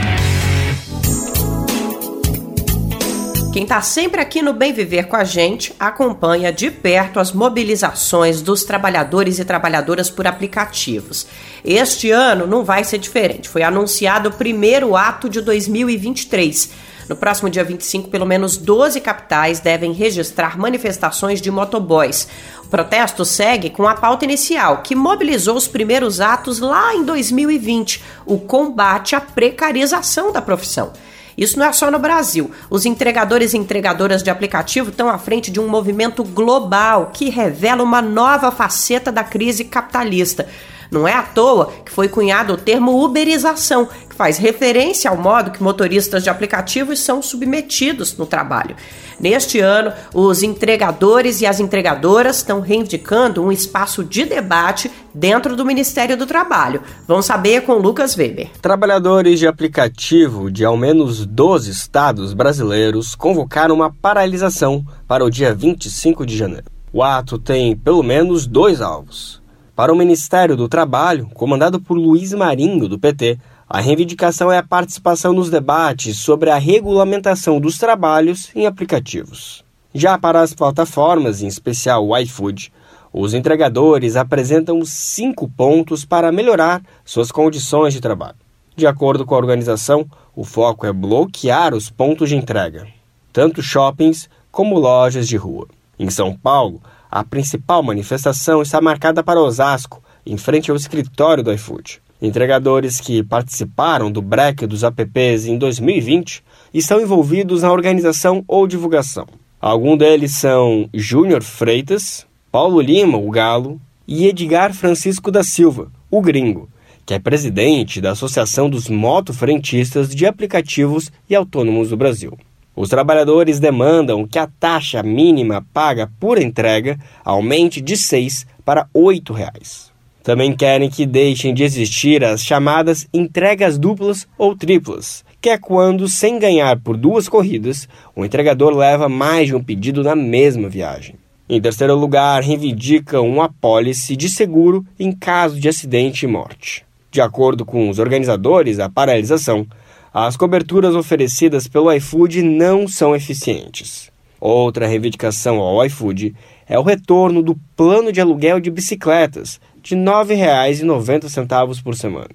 Quem 3.51 3.63
está 3.63 3.81
sempre 3.81 4.21
aqui 4.21 4.41
no 4.41 4.53
Bem 4.53 4.71
Viver 4.71 5.09
com 5.09 5.15
a 5.17 5.25
gente 5.25 5.75
acompanha 5.77 6.53
de 6.53 6.71
perto 6.71 7.19
as 7.19 7.33
mobilizações 7.33 8.41
dos 8.41 8.63
trabalhadores 8.63 9.39
e 9.39 9.45
trabalhadoras 9.45 10.09
por 10.09 10.25
aplicativos. 10.25 11.27
Este 11.61 12.09
ano 12.11 12.47
não 12.47 12.63
vai 12.63 12.85
ser 12.85 12.97
diferente. 12.97 13.49
Foi 13.49 13.61
anunciado 13.61 14.29
o 14.29 14.31
primeiro 14.31 14.95
ato 14.95 15.27
de 15.27 15.41
2023. 15.41 16.69
No 17.09 17.15
próximo 17.17 17.49
dia 17.49 17.61
25, 17.61 18.07
pelo 18.07 18.25
menos 18.25 18.55
12 18.55 19.01
capitais 19.01 19.59
devem 19.59 19.91
registrar 19.91 20.57
manifestações 20.57 21.41
de 21.41 21.51
motoboys. 21.51 22.29
O 22.63 22.67
protesto 22.69 23.25
segue 23.25 23.69
com 23.69 23.85
a 23.85 23.95
pauta 23.95 24.23
inicial, 24.23 24.77
que 24.77 24.95
mobilizou 24.95 25.57
os 25.57 25.67
primeiros 25.67 26.21
atos 26.21 26.59
lá 26.59 26.95
em 26.95 27.03
2020, 27.03 28.01
o 28.25 28.39
combate 28.39 29.13
à 29.13 29.19
precarização 29.19 30.31
da 30.31 30.41
profissão. 30.41 30.93
Isso 31.37 31.57
não 31.57 31.65
é 31.65 31.73
só 31.73 31.89
no 31.89 31.99
Brasil. 31.99 32.51
Os 32.69 32.85
entregadores 32.85 33.53
e 33.53 33.57
entregadoras 33.57 34.23
de 34.23 34.29
aplicativo 34.29 34.89
estão 34.89 35.09
à 35.09 35.17
frente 35.17 35.51
de 35.51 35.59
um 35.59 35.67
movimento 35.67 36.23
global 36.23 37.11
que 37.13 37.29
revela 37.29 37.83
uma 37.83 38.01
nova 38.01 38.51
faceta 38.51 39.11
da 39.11 39.23
crise 39.23 39.65
capitalista. 39.65 40.47
Não 40.91 41.07
é 41.07 41.13
à 41.13 41.23
toa 41.23 41.71
que 41.85 41.91
foi 41.91 42.09
cunhado 42.09 42.51
o 42.51 42.57
termo 42.57 43.01
uberização, 43.01 43.87
que 44.09 44.13
faz 44.13 44.37
referência 44.37 45.09
ao 45.09 45.15
modo 45.15 45.49
que 45.49 45.63
motoristas 45.63 46.21
de 46.21 46.29
aplicativos 46.29 46.99
são 46.99 47.21
submetidos 47.21 48.17
no 48.17 48.25
trabalho. 48.25 48.75
Neste 49.17 49.61
ano, 49.61 49.93
os 50.13 50.43
entregadores 50.43 51.39
e 51.39 51.45
as 51.45 51.61
entregadoras 51.61 52.37
estão 52.37 52.59
reivindicando 52.59 53.41
um 53.41 53.53
espaço 53.53 54.03
de 54.03 54.25
debate 54.25 54.91
dentro 55.13 55.55
do 55.55 55.63
Ministério 55.63 56.17
do 56.17 56.25
Trabalho. 56.25 56.81
Vamos 57.07 57.25
saber 57.25 57.61
com 57.61 57.75
Lucas 57.75 58.17
Weber. 58.17 58.49
Trabalhadores 58.61 59.39
de 59.39 59.47
aplicativo 59.47 60.51
de 60.51 60.65
ao 60.65 60.75
menos 60.75 61.25
12 61.25 61.71
estados 61.71 62.33
brasileiros 62.33 63.15
convocaram 63.15 63.75
uma 63.75 63.93
paralisação 63.93 64.85
para 65.07 65.23
o 65.23 65.29
dia 65.29 65.53
25 65.53 66.25
de 66.25 66.35
janeiro. 66.35 66.65
O 66.91 67.01
ato 67.01 67.39
tem 67.39 67.77
pelo 67.77 68.03
menos 68.03 68.45
dois 68.45 68.81
alvos 68.81 69.40
Para 69.81 69.91
o 69.91 69.95
Ministério 69.95 70.55
do 70.55 70.69
Trabalho, 70.69 71.27
comandado 71.33 71.81
por 71.81 71.97
Luiz 71.97 72.33
Marinho, 72.33 72.87
do 72.87 72.99
PT, 72.99 73.39
a 73.67 73.81
reivindicação 73.81 74.51
é 74.51 74.59
a 74.59 74.63
participação 74.63 75.33
nos 75.33 75.49
debates 75.49 76.19
sobre 76.19 76.51
a 76.51 76.57
regulamentação 76.59 77.59
dos 77.59 77.79
trabalhos 77.79 78.51
em 78.55 78.67
aplicativos. 78.67 79.65
Já 79.91 80.19
para 80.19 80.39
as 80.39 80.53
plataformas, 80.53 81.41
em 81.41 81.47
especial 81.47 82.07
o 82.07 82.15
iFood, 82.15 82.71
os 83.11 83.33
entregadores 83.33 84.15
apresentam 84.15 84.85
cinco 84.85 85.49
pontos 85.49 86.05
para 86.05 86.31
melhorar 86.31 86.83
suas 87.03 87.31
condições 87.31 87.91
de 87.91 88.01
trabalho. 88.01 88.37
De 88.75 88.85
acordo 88.85 89.25
com 89.25 89.33
a 89.33 89.39
organização, 89.39 90.05
o 90.35 90.43
foco 90.43 90.85
é 90.85 90.93
bloquear 90.93 91.73
os 91.73 91.89
pontos 91.89 92.29
de 92.29 92.35
entrega, 92.35 92.85
tanto 93.33 93.63
shoppings 93.63 94.29
como 94.51 94.77
lojas 94.77 95.27
de 95.27 95.37
rua. 95.37 95.67
Em 95.97 96.11
São 96.11 96.35
Paulo, 96.35 96.79
a 97.11 97.25
principal 97.25 97.83
manifestação 97.83 98.61
está 98.61 98.79
marcada 98.79 99.21
para 99.21 99.41
Osasco, 99.41 100.01
em 100.25 100.37
frente 100.37 100.71
ao 100.71 100.77
escritório 100.77 101.43
do 101.43 101.51
iFood. 101.51 102.01
Entregadores 102.21 103.01
que 103.01 103.21
participaram 103.21 104.09
do 104.09 104.21
break 104.21 104.65
dos 104.65 104.83
apps 104.83 105.45
em 105.45 105.57
2020 105.57 106.41
estão 106.73 107.01
envolvidos 107.01 107.63
na 107.63 107.71
organização 107.71 108.45
ou 108.47 108.65
divulgação. 108.65 109.27
Alguns 109.59 109.97
deles 109.97 110.31
são 110.31 110.89
Júnior 110.93 111.43
Freitas, 111.43 112.25
Paulo 112.49 112.79
Lima, 112.79 113.17
o 113.17 113.29
Galo, 113.29 113.81
e 114.07 114.27
Edgar 114.27 114.73
Francisco 114.73 115.31
da 115.31 115.43
Silva, 115.43 115.91
o 116.09 116.21
Gringo, 116.21 116.69
que 117.05 117.13
é 117.13 117.19
presidente 117.19 117.99
da 117.99 118.11
Associação 118.11 118.69
dos 118.69 118.87
Motofrentistas 118.87 120.13
de 120.13 120.25
Aplicativos 120.25 121.11
e 121.29 121.35
Autônomos 121.35 121.89
do 121.89 121.97
Brasil. 121.97 122.37
Os 122.75 122.89
trabalhadores 122.89 123.59
demandam 123.59 124.25
que 124.25 124.39
a 124.39 124.47
taxa 124.47 125.03
mínima 125.03 125.65
paga 125.73 126.09
por 126.19 126.41
entrega 126.41 126.97
aumente 127.23 127.81
de 127.81 127.93
R$ 127.93 127.99
6 127.99 128.45
para 128.63 128.87
8 128.93 129.33
reais. 129.33 129.91
Também 130.23 130.55
querem 130.55 130.89
que 130.89 131.05
deixem 131.05 131.53
de 131.53 131.63
existir 131.63 132.23
as 132.23 132.43
chamadas 132.43 133.07
entregas 133.13 133.77
duplas 133.77 134.27
ou 134.37 134.55
triplas, 134.55 135.25
que 135.41 135.49
é 135.49 135.57
quando, 135.57 136.07
sem 136.07 136.37
ganhar 136.37 136.79
por 136.79 136.95
duas 136.95 137.27
corridas, 137.27 137.89
o 138.15 138.23
entregador 138.23 138.75
leva 138.75 139.09
mais 139.09 139.47
de 139.47 139.55
um 139.55 139.63
pedido 139.63 140.03
na 140.03 140.15
mesma 140.15 140.69
viagem. 140.69 141.15
Em 141.49 141.59
terceiro 141.59 141.95
lugar, 141.95 142.41
reivindicam 142.43 143.27
uma 143.27 143.45
apólice 143.45 144.15
de 144.15 144.29
seguro 144.29 144.85
em 144.99 145.11
caso 145.11 145.59
de 145.59 145.67
acidente 145.67 146.25
e 146.25 146.27
morte. 146.27 146.85
De 147.11 147.19
acordo 147.19 147.65
com 147.65 147.89
os 147.89 147.99
organizadores 147.99 148.77
da 148.77 148.87
paralisação, 148.87 149.67
as 150.13 150.35
coberturas 150.35 150.93
oferecidas 150.93 151.67
pelo 151.67 151.91
iFood 151.93 152.43
não 152.43 152.85
são 152.85 153.15
eficientes. 153.15 154.11
Outra 154.41 154.85
reivindicação 154.85 155.59
ao 155.59 155.85
iFood 155.85 156.35
é 156.67 156.77
o 156.77 156.83
retorno 156.83 157.41
do 157.41 157.55
plano 157.77 158.11
de 158.11 158.19
aluguel 158.19 158.59
de 158.59 158.69
bicicletas 158.69 159.59
de 159.81 159.95
R$ 159.95 160.01
9,90 160.01 161.81
por 161.81 161.95
semana. 161.95 162.29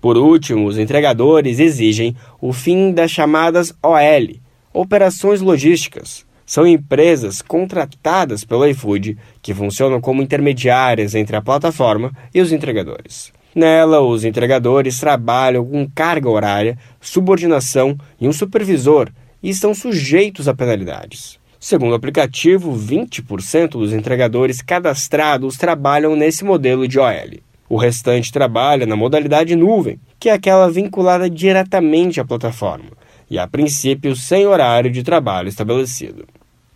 Por 0.00 0.16
último, 0.16 0.66
os 0.66 0.78
entregadores 0.78 1.60
exigem 1.60 2.16
o 2.40 2.52
fim 2.52 2.92
das 2.92 3.12
chamadas 3.12 3.72
OL, 3.80 4.36
Operações 4.72 5.40
Logísticas. 5.40 6.24
São 6.44 6.66
empresas 6.66 7.40
contratadas 7.40 8.42
pelo 8.42 8.66
iFood 8.66 9.16
que 9.40 9.54
funcionam 9.54 10.00
como 10.00 10.22
intermediárias 10.22 11.14
entre 11.14 11.36
a 11.36 11.42
plataforma 11.42 12.10
e 12.34 12.40
os 12.40 12.50
entregadores. 12.50 13.32
Nela, 13.54 14.00
os 14.00 14.24
entregadores 14.24 15.00
trabalham 15.00 15.64
com 15.64 15.88
carga 15.92 16.28
horária, 16.28 16.78
subordinação 17.00 17.96
e 18.20 18.28
um 18.28 18.32
supervisor 18.32 19.10
e 19.42 19.50
estão 19.50 19.74
sujeitos 19.74 20.46
a 20.46 20.54
penalidades. 20.54 21.38
Segundo 21.58 21.92
o 21.92 21.94
aplicativo, 21.94 22.72
20% 22.72 23.72
dos 23.72 23.92
entregadores 23.92 24.62
cadastrados 24.62 25.56
trabalham 25.56 26.16
nesse 26.16 26.44
modelo 26.44 26.88
de 26.88 26.98
OL. 26.98 27.38
O 27.68 27.76
restante 27.76 28.32
trabalha 28.32 28.86
na 28.86 28.96
modalidade 28.96 29.54
nuvem, 29.54 30.00
que 30.18 30.28
é 30.28 30.32
aquela 30.32 30.70
vinculada 30.70 31.28
diretamente 31.28 32.20
à 32.20 32.24
plataforma, 32.24 32.90
e 33.28 33.38
a 33.38 33.46
princípio 33.46 34.16
sem 34.16 34.46
horário 34.46 34.90
de 34.90 35.02
trabalho 35.02 35.48
estabelecido. 35.48 36.26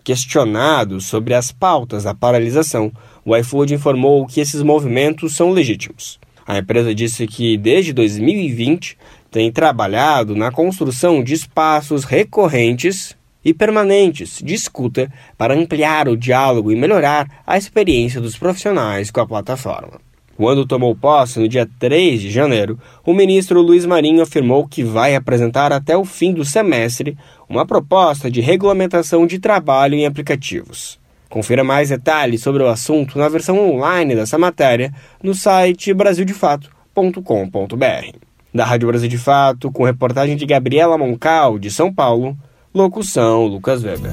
Questionado 0.04 1.00
sobre 1.00 1.32
as 1.32 1.50
pautas 1.50 2.04
da 2.04 2.14
paralisação, 2.14 2.92
o 3.24 3.34
iFood 3.34 3.74
informou 3.74 4.26
que 4.26 4.40
esses 4.40 4.60
movimentos 4.60 5.34
são 5.34 5.50
legítimos. 5.50 6.20
A 6.46 6.58
empresa 6.58 6.94
disse 6.94 7.26
que 7.26 7.56
desde 7.56 7.92
2020 7.92 8.98
tem 9.30 9.50
trabalhado 9.50 10.36
na 10.36 10.50
construção 10.50 11.22
de 11.22 11.34
espaços 11.34 12.04
recorrentes 12.04 13.16
e 13.44 13.52
permanentes 13.52 14.40
de 14.42 14.54
escuta 14.54 15.12
para 15.36 15.54
ampliar 15.54 16.08
o 16.08 16.16
diálogo 16.16 16.70
e 16.70 16.76
melhorar 16.76 17.42
a 17.46 17.58
experiência 17.58 18.20
dos 18.20 18.36
profissionais 18.36 19.10
com 19.10 19.20
a 19.20 19.26
plataforma. 19.26 20.00
Quando 20.36 20.66
tomou 20.66 20.96
posse 20.96 21.38
no 21.38 21.48
dia 21.48 21.68
3 21.78 22.20
de 22.20 22.30
janeiro, 22.30 22.78
o 23.06 23.14
ministro 23.14 23.62
Luiz 23.62 23.86
Marinho 23.86 24.22
afirmou 24.22 24.66
que 24.66 24.82
vai 24.82 25.14
apresentar 25.14 25.72
até 25.72 25.96
o 25.96 26.04
fim 26.04 26.32
do 26.32 26.44
semestre 26.44 27.16
uma 27.48 27.64
proposta 27.64 28.30
de 28.30 28.40
regulamentação 28.40 29.26
de 29.26 29.38
trabalho 29.38 29.94
em 29.94 30.06
aplicativos. 30.06 30.98
Confira 31.34 31.64
mais 31.64 31.88
detalhes 31.88 32.42
sobre 32.42 32.62
o 32.62 32.68
assunto 32.68 33.18
na 33.18 33.28
versão 33.28 33.58
online 33.58 34.14
dessa 34.14 34.38
matéria 34.38 34.94
no 35.20 35.34
site 35.34 35.92
brasildefato.com.br. 35.92 38.18
Da 38.54 38.64
Rádio 38.64 38.86
Brasil 38.86 39.08
de 39.08 39.18
Fato, 39.18 39.72
com 39.72 39.82
reportagem 39.82 40.36
de 40.36 40.46
Gabriela 40.46 40.96
Moncal, 40.96 41.58
de 41.58 41.72
São 41.72 41.92
Paulo, 41.92 42.38
locução 42.72 43.46
Lucas 43.46 43.82
Weber. 43.82 44.12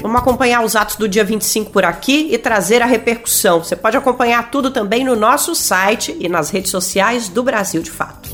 Vamos 0.00 0.22
acompanhar 0.22 0.64
os 0.64 0.74
atos 0.74 0.96
do 0.96 1.06
dia 1.06 1.22
25 1.22 1.70
por 1.70 1.84
aqui 1.84 2.30
e 2.32 2.38
trazer 2.38 2.80
a 2.80 2.86
repercussão. 2.86 3.62
Você 3.62 3.76
pode 3.76 3.98
acompanhar 3.98 4.50
tudo 4.50 4.70
também 4.70 5.04
no 5.04 5.14
nosso 5.14 5.54
site 5.54 6.16
e 6.18 6.30
nas 6.30 6.48
redes 6.48 6.70
sociais 6.70 7.28
do 7.28 7.42
Brasil 7.42 7.82
de 7.82 7.90
Fato. 7.90 8.30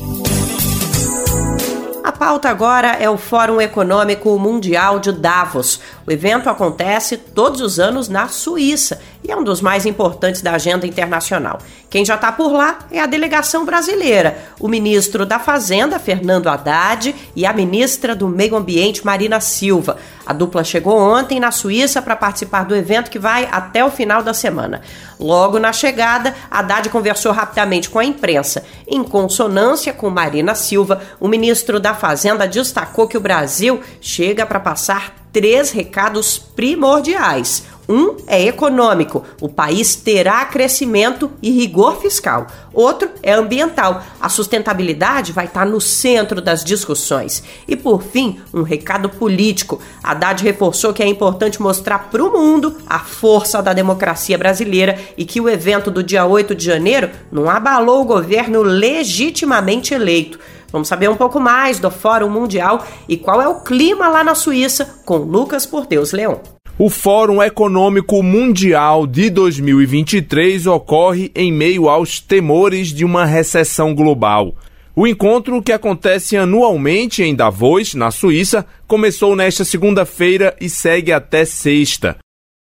Pauta 2.21 2.49
agora 2.51 2.89
é 2.99 3.09
o 3.09 3.17
Fórum 3.17 3.59
Econômico 3.59 4.37
Mundial 4.37 4.99
de 4.99 5.11
Davos. 5.11 5.79
O 6.05 6.11
evento 6.11 6.51
acontece 6.51 7.17
todos 7.17 7.61
os 7.61 7.79
anos 7.79 8.07
na 8.07 8.27
Suíça 8.27 9.01
e 9.23 9.31
é 9.31 9.35
um 9.35 9.43
dos 9.43 9.61
mais 9.61 9.85
importantes 9.85 10.41
da 10.41 10.53
agenda 10.53 10.87
internacional. 10.87 11.59
Quem 11.89 12.05
já 12.05 12.15
está 12.15 12.31
por 12.31 12.51
lá 12.51 12.79
é 12.89 12.99
a 12.99 13.05
delegação 13.05 13.65
brasileira, 13.65 14.37
o 14.59 14.67
ministro 14.67 15.25
da 15.25 15.39
Fazenda, 15.39 15.99
Fernando 15.99 16.47
Haddad, 16.47 17.13
e 17.35 17.45
a 17.45 17.53
ministra 17.53 18.15
do 18.15 18.27
Meio 18.27 18.55
Ambiente, 18.55 19.05
Marina 19.05 19.39
Silva. 19.39 19.97
A 20.25 20.33
dupla 20.33 20.63
chegou 20.63 20.97
ontem 20.97 21.39
na 21.39 21.51
Suíça 21.51 22.01
para 22.01 22.15
participar 22.15 22.63
do 22.63 22.75
evento 22.75 23.11
que 23.11 23.19
vai 23.19 23.47
até 23.51 23.83
o 23.83 23.91
final 23.91 24.23
da 24.23 24.33
semana. 24.33 24.81
Logo 25.19 25.59
na 25.59 25.73
chegada, 25.73 26.33
Haddad 26.49 26.89
conversou 26.89 27.31
rapidamente 27.31 27.89
com 27.89 27.99
a 27.99 28.05
imprensa. 28.05 28.63
Em 28.87 29.03
consonância 29.03 29.93
com 29.93 30.09
Marina 30.09 30.55
Silva, 30.55 31.01
o 31.19 31.27
ministro 31.27 31.79
da 31.79 31.93
Fazenda 31.93 32.47
destacou 32.47 33.07
que 33.07 33.17
o 33.17 33.21
Brasil 33.21 33.81
chega 33.99 34.45
para 34.45 34.59
passar 34.59 35.13
três 35.31 35.71
recados 35.71 36.37
primordiais. 36.37 37.63
Um 37.91 38.15
é 38.25 38.41
econômico, 38.41 39.25
o 39.41 39.49
país 39.49 39.97
terá 39.97 40.45
crescimento 40.45 41.29
e 41.41 41.51
rigor 41.51 41.99
fiscal. 41.99 42.47
Outro 42.73 43.09
é 43.21 43.33
ambiental, 43.33 44.01
a 44.17 44.29
sustentabilidade 44.29 45.33
vai 45.33 45.43
estar 45.43 45.65
no 45.65 45.81
centro 45.81 46.41
das 46.41 46.63
discussões. 46.63 47.43
E 47.67 47.75
por 47.75 48.01
fim, 48.01 48.39
um 48.53 48.61
recado 48.61 49.09
político. 49.09 49.81
Haddad 50.01 50.41
reforçou 50.41 50.93
que 50.93 51.03
é 51.03 51.05
importante 51.05 51.61
mostrar 51.61 52.09
para 52.09 52.23
o 52.23 52.31
mundo 52.31 52.77
a 52.87 52.99
força 52.99 53.61
da 53.61 53.73
democracia 53.73 54.37
brasileira 54.37 54.97
e 55.17 55.25
que 55.25 55.41
o 55.41 55.49
evento 55.49 55.91
do 55.91 56.01
dia 56.01 56.25
8 56.25 56.55
de 56.55 56.63
janeiro 56.63 57.09
não 57.29 57.49
abalou 57.49 57.99
o 57.99 58.05
governo 58.05 58.61
legitimamente 58.61 59.93
eleito. 59.93 60.39
Vamos 60.71 60.87
saber 60.87 61.09
um 61.09 61.17
pouco 61.17 61.41
mais 61.41 61.77
do 61.77 61.91
Fórum 61.91 62.29
Mundial 62.29 62.85
e 63.09 63.17
qual 63.17 63.41
é 63.41 63.49
o 63.49 63.59
clima 63.59 64.07
lá 64.07 64.23
na 64.23 64.33
Suíça 64.33 65.01
com 65.03 65.17
Lucas 65.17 65.65
Porteus 65.65 66.13
Leão. 66.13 66.39
O 66.77 66.89
Fórum 66.89 67.43
Econômico 67.43 68.23
Mundial 68.23 69.05
de 69.05 69.29
2023 69.29 70.65
ocorre 70.65 71.31
em 71.35 71.51
meio 71.51 71.89
aos 71.89 72.19
temores 72.19 72.87
de 72.87 73.05
uma 73.05 73.25
recessão 73.25 73.93
global. 73.93 74.55
O 74.95 75.05
encontro, 75.05 75.61
que 75.61 75.71
acontece 75.71 76.35
anualmente 76.35 77.21
em 77.21 77.35
Davos, 77.35 77.93
na 77.93 78.09
Suíça, 78.09 78.65
começou 78.87 79.35
nesta 79.35 79.63
segunda-feira 79.63 80.55
e 80.59 80.69
segue 80.69 81.11
até 81.11 81.45
sexta. 81.45 82.17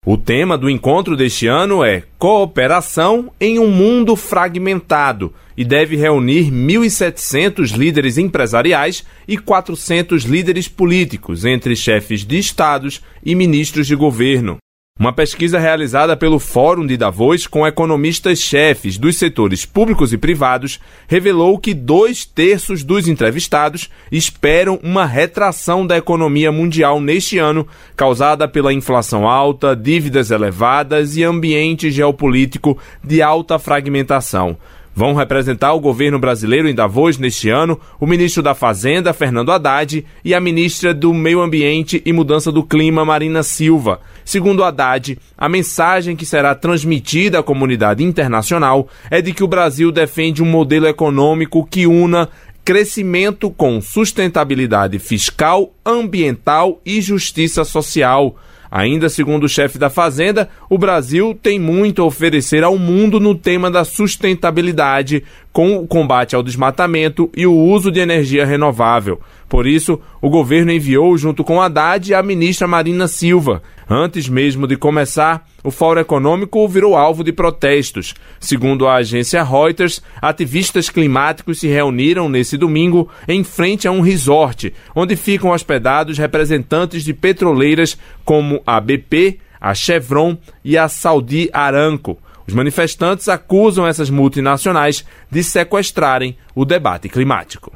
O 0.08 0.16
tema 0.16 0.56
do 0.56 0.70
encontro 0.70 1.16
deste 1.16 1.48
ano 1.48 1.82
é 1.84 2.04
Cooperação 2.16 3.32
em 3.40 3.58
um 3.58 3.68
Mundo 3.68 4.14
Fragmentado 4.14 5.34
e 5.56 5.64
deve 5.64 5.96
reunir 5.96 6.48
1.700 6.48 7.76
líderes 7.76 8.16
empresariais 8.16 9.04
e 9.26 9.36
400 9.36 10.22
líderes 10.22 10.68
políticos, 10.68 11.44
entre 11.44 11.74
chefes 11.74 12.24
de 12.24 12.38
estados 12.38 13.02
e 13.24 13.34
ministros 13.34 13.88
de 13.88 13.96
governo. 13.96 14.58
Uma 14.98 15.12
pesquisa 15.12 15.58
realizada 15.58 16.16
pelo 16.16 16.38
Fórum 16.38 16.86
de 16.86 16.96
Davos 16.96 17.46
com 17.46 17.66
economistas-chefes 17.66 18.96
dos 18.96 19.16
setores 19.16 19.66
públicos 19.66 20.10
e 20.10 20.16
privados 20.16 20.80
revelou 21.06 21.58
que 21.58 21.74
dois 21.74 22.24
terços 22.24 22.82
dos 22.82 23.06
entrevistados 23.06 23.90
esperam 24.10 24.80
uma 24.82 25.04
retração 25.04 25.86
da 25.86 25.98
economia 25.98 26.50
mundial 26.50 26.98
neste 26.98 27.36
ano, 27.36 27.68
causada 27.94 28.48
pela 28.48 28.72
inflação 28.72 29.28
alta, 29.28 29.76
dívidas 29.76 30.30
elevadas 30.30 31.14
e 31.14 31.22
ambiente 31.22 31.90
geopolítico 31.90 32.78
de 33.04 33.20
alta 33.20 33.58
fragmentação. 33.58 34.56
Vão 34.96 35.12
representar 35.12 35.74
o 35.74 35.80
governo 35.80 36.18
brasileiro 36.18 36.66
em 36.66 36.74
Davos 36.74 37.18
neste 37.18 37.50
ano 37.50 37.78
o 38.00 38.06
ministro 38.06 38.42
da 38.42 38.54
Fazenda, 38.54 39.12
Fernando 39.12 39.52
Haddad, 39.52 40.06
e 40.24 40.32
a 40.32 40.40
ministra 40.40 40.94
do 40.94 41.12
Meio 41.12 41.42
Ambiente 41.42 42.00
e 42.02 42.14
Mudança 42.14 42.50
do 42.50 42.64
Clima, 42.64 43.04
Marina 43.04 43.42
Silva. 43.42 44.00
Segundo 44.24 44.64
Haddad, 44.64 45.18
a 45.36 45.50
mensagem 45.50 46.16
que 46.16 46.24
será 46.24 46.54
transmitida 46.54 47.40
à 47.40 47.42
comunidade 47.42 48.02
internacional 48.02 48.88
é 49.10 49.20
de 49.20 49.34
que 49.34 49.44
o 49.44 49.46
Brasil 49.46 49.92
defende 49.92 50.42
um 50.42 50.46
modelo 50.46 50.86
econômico 50.86 51.68
que 51.70 51.86
una 51.86 52.30
crescimento 52.64 53.50
com 53.50 53.82
sustentabilidade 53.82 54.98
fiscal, 54.98 55.74
ambiental 55.84 56.80
e 56.86 57.02
justiça 57.02 57.64
social. 57.64 58.34
Ainda 58.70 59.08
segundo 59.08 59.44
o 59.44 59.48
chefe 59.48 59.78
da 59.78 59.88
Fazenda, 59.88 60.48
o 60.68 60.76
Brasil 60.78 61.38
tem 61.40 61.58
muito 61.58 62.02
a 62.02 62.04
oferecer 62.04 62.64
ao 62.64 62.78
mundo 62.78 63.20
no 63.20 63.34
tema 63.34 63.70
da 63.70 63.84
sustentabilidade, 63.84 65.24
com 65.52 65.76
o 65.76 65.86
combate 65.86 66.36
ao 66.36 66.42
desmatamento 66.42 67.30
e 67.34 67.46
o 67.46 67.54
uso 67.54 67.90
de 67.90 68.00
energia 68.00 68.44
renovável. 68.44 69.20
Por 69.48 69.66
isso, 69.66 69.98
o 70.20 70.28
governo 70.28 70.72
enviou, 70.72 71.16
junto 71.16 71.44
com 71.44 71.62
Haddad, 71.62 72.12
a 72.12 72.22
ministra 72.22 72.66
Marina 72.66 73.08
Silva. 73.08 73.62
Antes 73.88 74.28
mesmo 74.28 74.66
de 74.66 74.76
começar, 74.76 75.46
o 75.62 75.70
Fórum 75.70 76.00
Econômico 76.00 76.66
virou 76.66 76.96
alvo 76.96 77.22
de 77.22 77.32
protestos. 77.32 78.14
Segundo 78.40 78.88
a 78.88 78.96
agência 78.96 79.44
Reuters, 79.44 80.02
ativistas 80.20 80.90
climáticos 80.90 81.60
se 81.60 81.68
reuniram 81.68 82.28
nesse 82.28 82.56
domingo 82.56 83.08
em 83.28 83.44
frente 83.44 83.86
a 83.86 83.92
um 83.92 84.00
resort, 84.00 84.74
onde 84.92 85.14
ficam 85.14 85.50
hospedados 85.50 86.18
representantes 86.18 87.04
de 87.04 87.14
petroleiras 87.14 87.96
como 88.24 88.60
a 88.66 88.80
BP, 88.80 89.38
a 89.60 89.72
Chevron 89.72 90.36
e 90.64 90.76
a 90.76 90.88
Saudi 90.88 91.48
Aramco. 91.52 92.18
Os 92.44 92.54
manifestantes 92.54 93.28
acusam 93.28 93.86
essas 93.86 94.10
multinacionais 94.10 95.04
de 95.30 95.44
sequestrarem 95.44 96.36
o 96.56 96.64
debate 96.64 97.08
climático. 97.08 97.72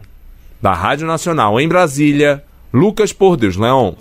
Da 0.61 0.75
Rádio 0.75 1.07
Nacional 1.07 1.61
em 1.61 1.69
Brasília, 1.69 2.43
Lucas 2.73 3.13
Por 3.13 3.37
Deus 3.37 3.57
Leão. 3.57 3.97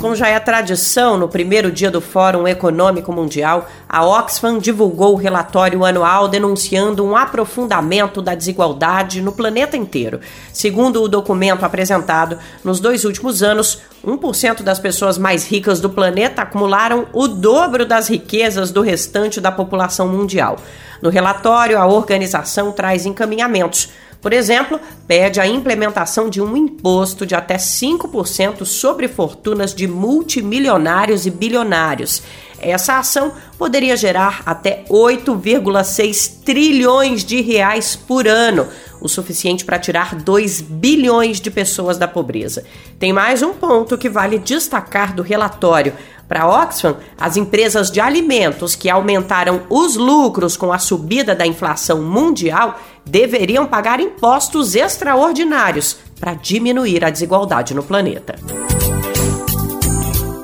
Como 0.00 0.14
já 0.14 0.28
é 0.28 0.38
tradição, 0.38 1.16
no 1.16 1.26
primeiro 1.26 1.72
dia 1.72 1.90
do 1.90 2.02
Fórum 2.02 2.46
Econômico 2.46 3.10
Mundial, 3.10 3.66
a 3.88 4.04
Oxfam 4.04 4.58
divulgou 4.58 5.14
o 5.14 5.16
relatório 5.16 5.84
anual 5.84 6.28
denunciando 6.28 7.02
um 7.02 7.16
aprofundamento 7.16 8.20
da 8.20 8.34
desigualdade 8.34 9.22
no 9.22 9.32
planeta 9.32 9.74
inteiro. 9.74 10.20
Segundo 10.52 11.02
o 11.02 11.08
documento 11.08 11.64
apresentado, 11.64 12.38
nos 12.62 12.78
dois 12.78 13.06
últimos 13.06 13.42
anos, 13.42 13.80
1% 14.04 14.62
das 14.62 14.78
pessoas 14.78 15.16
mais 15.16 15.48
ricas 15.48 15.80
do 15.80 15.88
planeta 15.88 16.42
acumularam 16.42 17.06
o 17.12 17.26
dobro 17.26 17.86
das 17.86 18.06
riquezas 18.06 18.70
do 18.70 18.82
restante 18.82 19.40
da 19.40 19.50
população 19.50 20.06
mundial. 20.08 20.58
No 21.00 21.08
relatório, 21.08 21.78
a 21.78 21.86
organização 21.86 22.70
traz 22.70 23.06
encaminhamentos 23.06 23.90
por 24.26 24.32
exemplo, 24.32 24.80
pede 25.06 25.40
a 25.40 25.46
implementação 25.46 26.28
de 26.28 26.42
um 26.42 26.56
imposto 26.56 27.24
de 27.24 27.36
até 27.36 27.58
5% 27.58 28.64
sobre 28.64 29.06
fortunas 29.06 29.72
de 29.72 29.86
multimilionários 29.86 31.26
e 31.26 31.30
bilionários. 31.30 32.24
Essa 32.58 32.98
ação 32.98 33.30
poderia 33.56 33.96
gerar 33.96 34.42
até 34.44 34.84
8,6 34.90 36.42
trilhões 36.44 37.24
de 37.24 37.40
reais 37.40 37.94
por 37.94 38.26
ano, 38.26 38.66
o 39.00 39.08
suficiente 39.08 39.64
para 39.64 39.78
tirar 39.78 40.14
2 40.14 40.60
bilhões 40.60 41.40
de 41.40 41.50
pessoas 41.50 41.98
da 41.98 42.08
pobreza. 42.08 42.64
Tem 42.98 43.12
mais 43.12 43.42
um 43.42 43.52
ponto 43.52 43.98
que 43.98 44.08
vale 44.08 44.38
destacar 44.38 45.14
do 45.14 45.22
relatório. 45.22 45.92
Para 46.28 46.48
Oxfam, 46.48 46.96
as 47.16 47.36
empresas 47.36 47.90
de 47.90 48.00
alimentos 48.00 48.74
que 48.74 48.90
aumentaram 48.90 49.62
os 49.70 49.96
lucros 49.96 50.56
com 50.56 50.72
a 50.72 50.78
subida 50.78 51.34
da 51.34 51.46
inflação 51.46 52.02
mundial 52.02 52.80
deveriam 53.04 53.66
pagar 53.66 54.00
impostos 54.00 54.74
extraordinários 54.74 55.96
para 56.18 56.34
diminuir 56.34 57.04
a 57.04 57.10
desigualdade 57.10 57.74
no 57.74 57.82
planeta. 57.82 58.34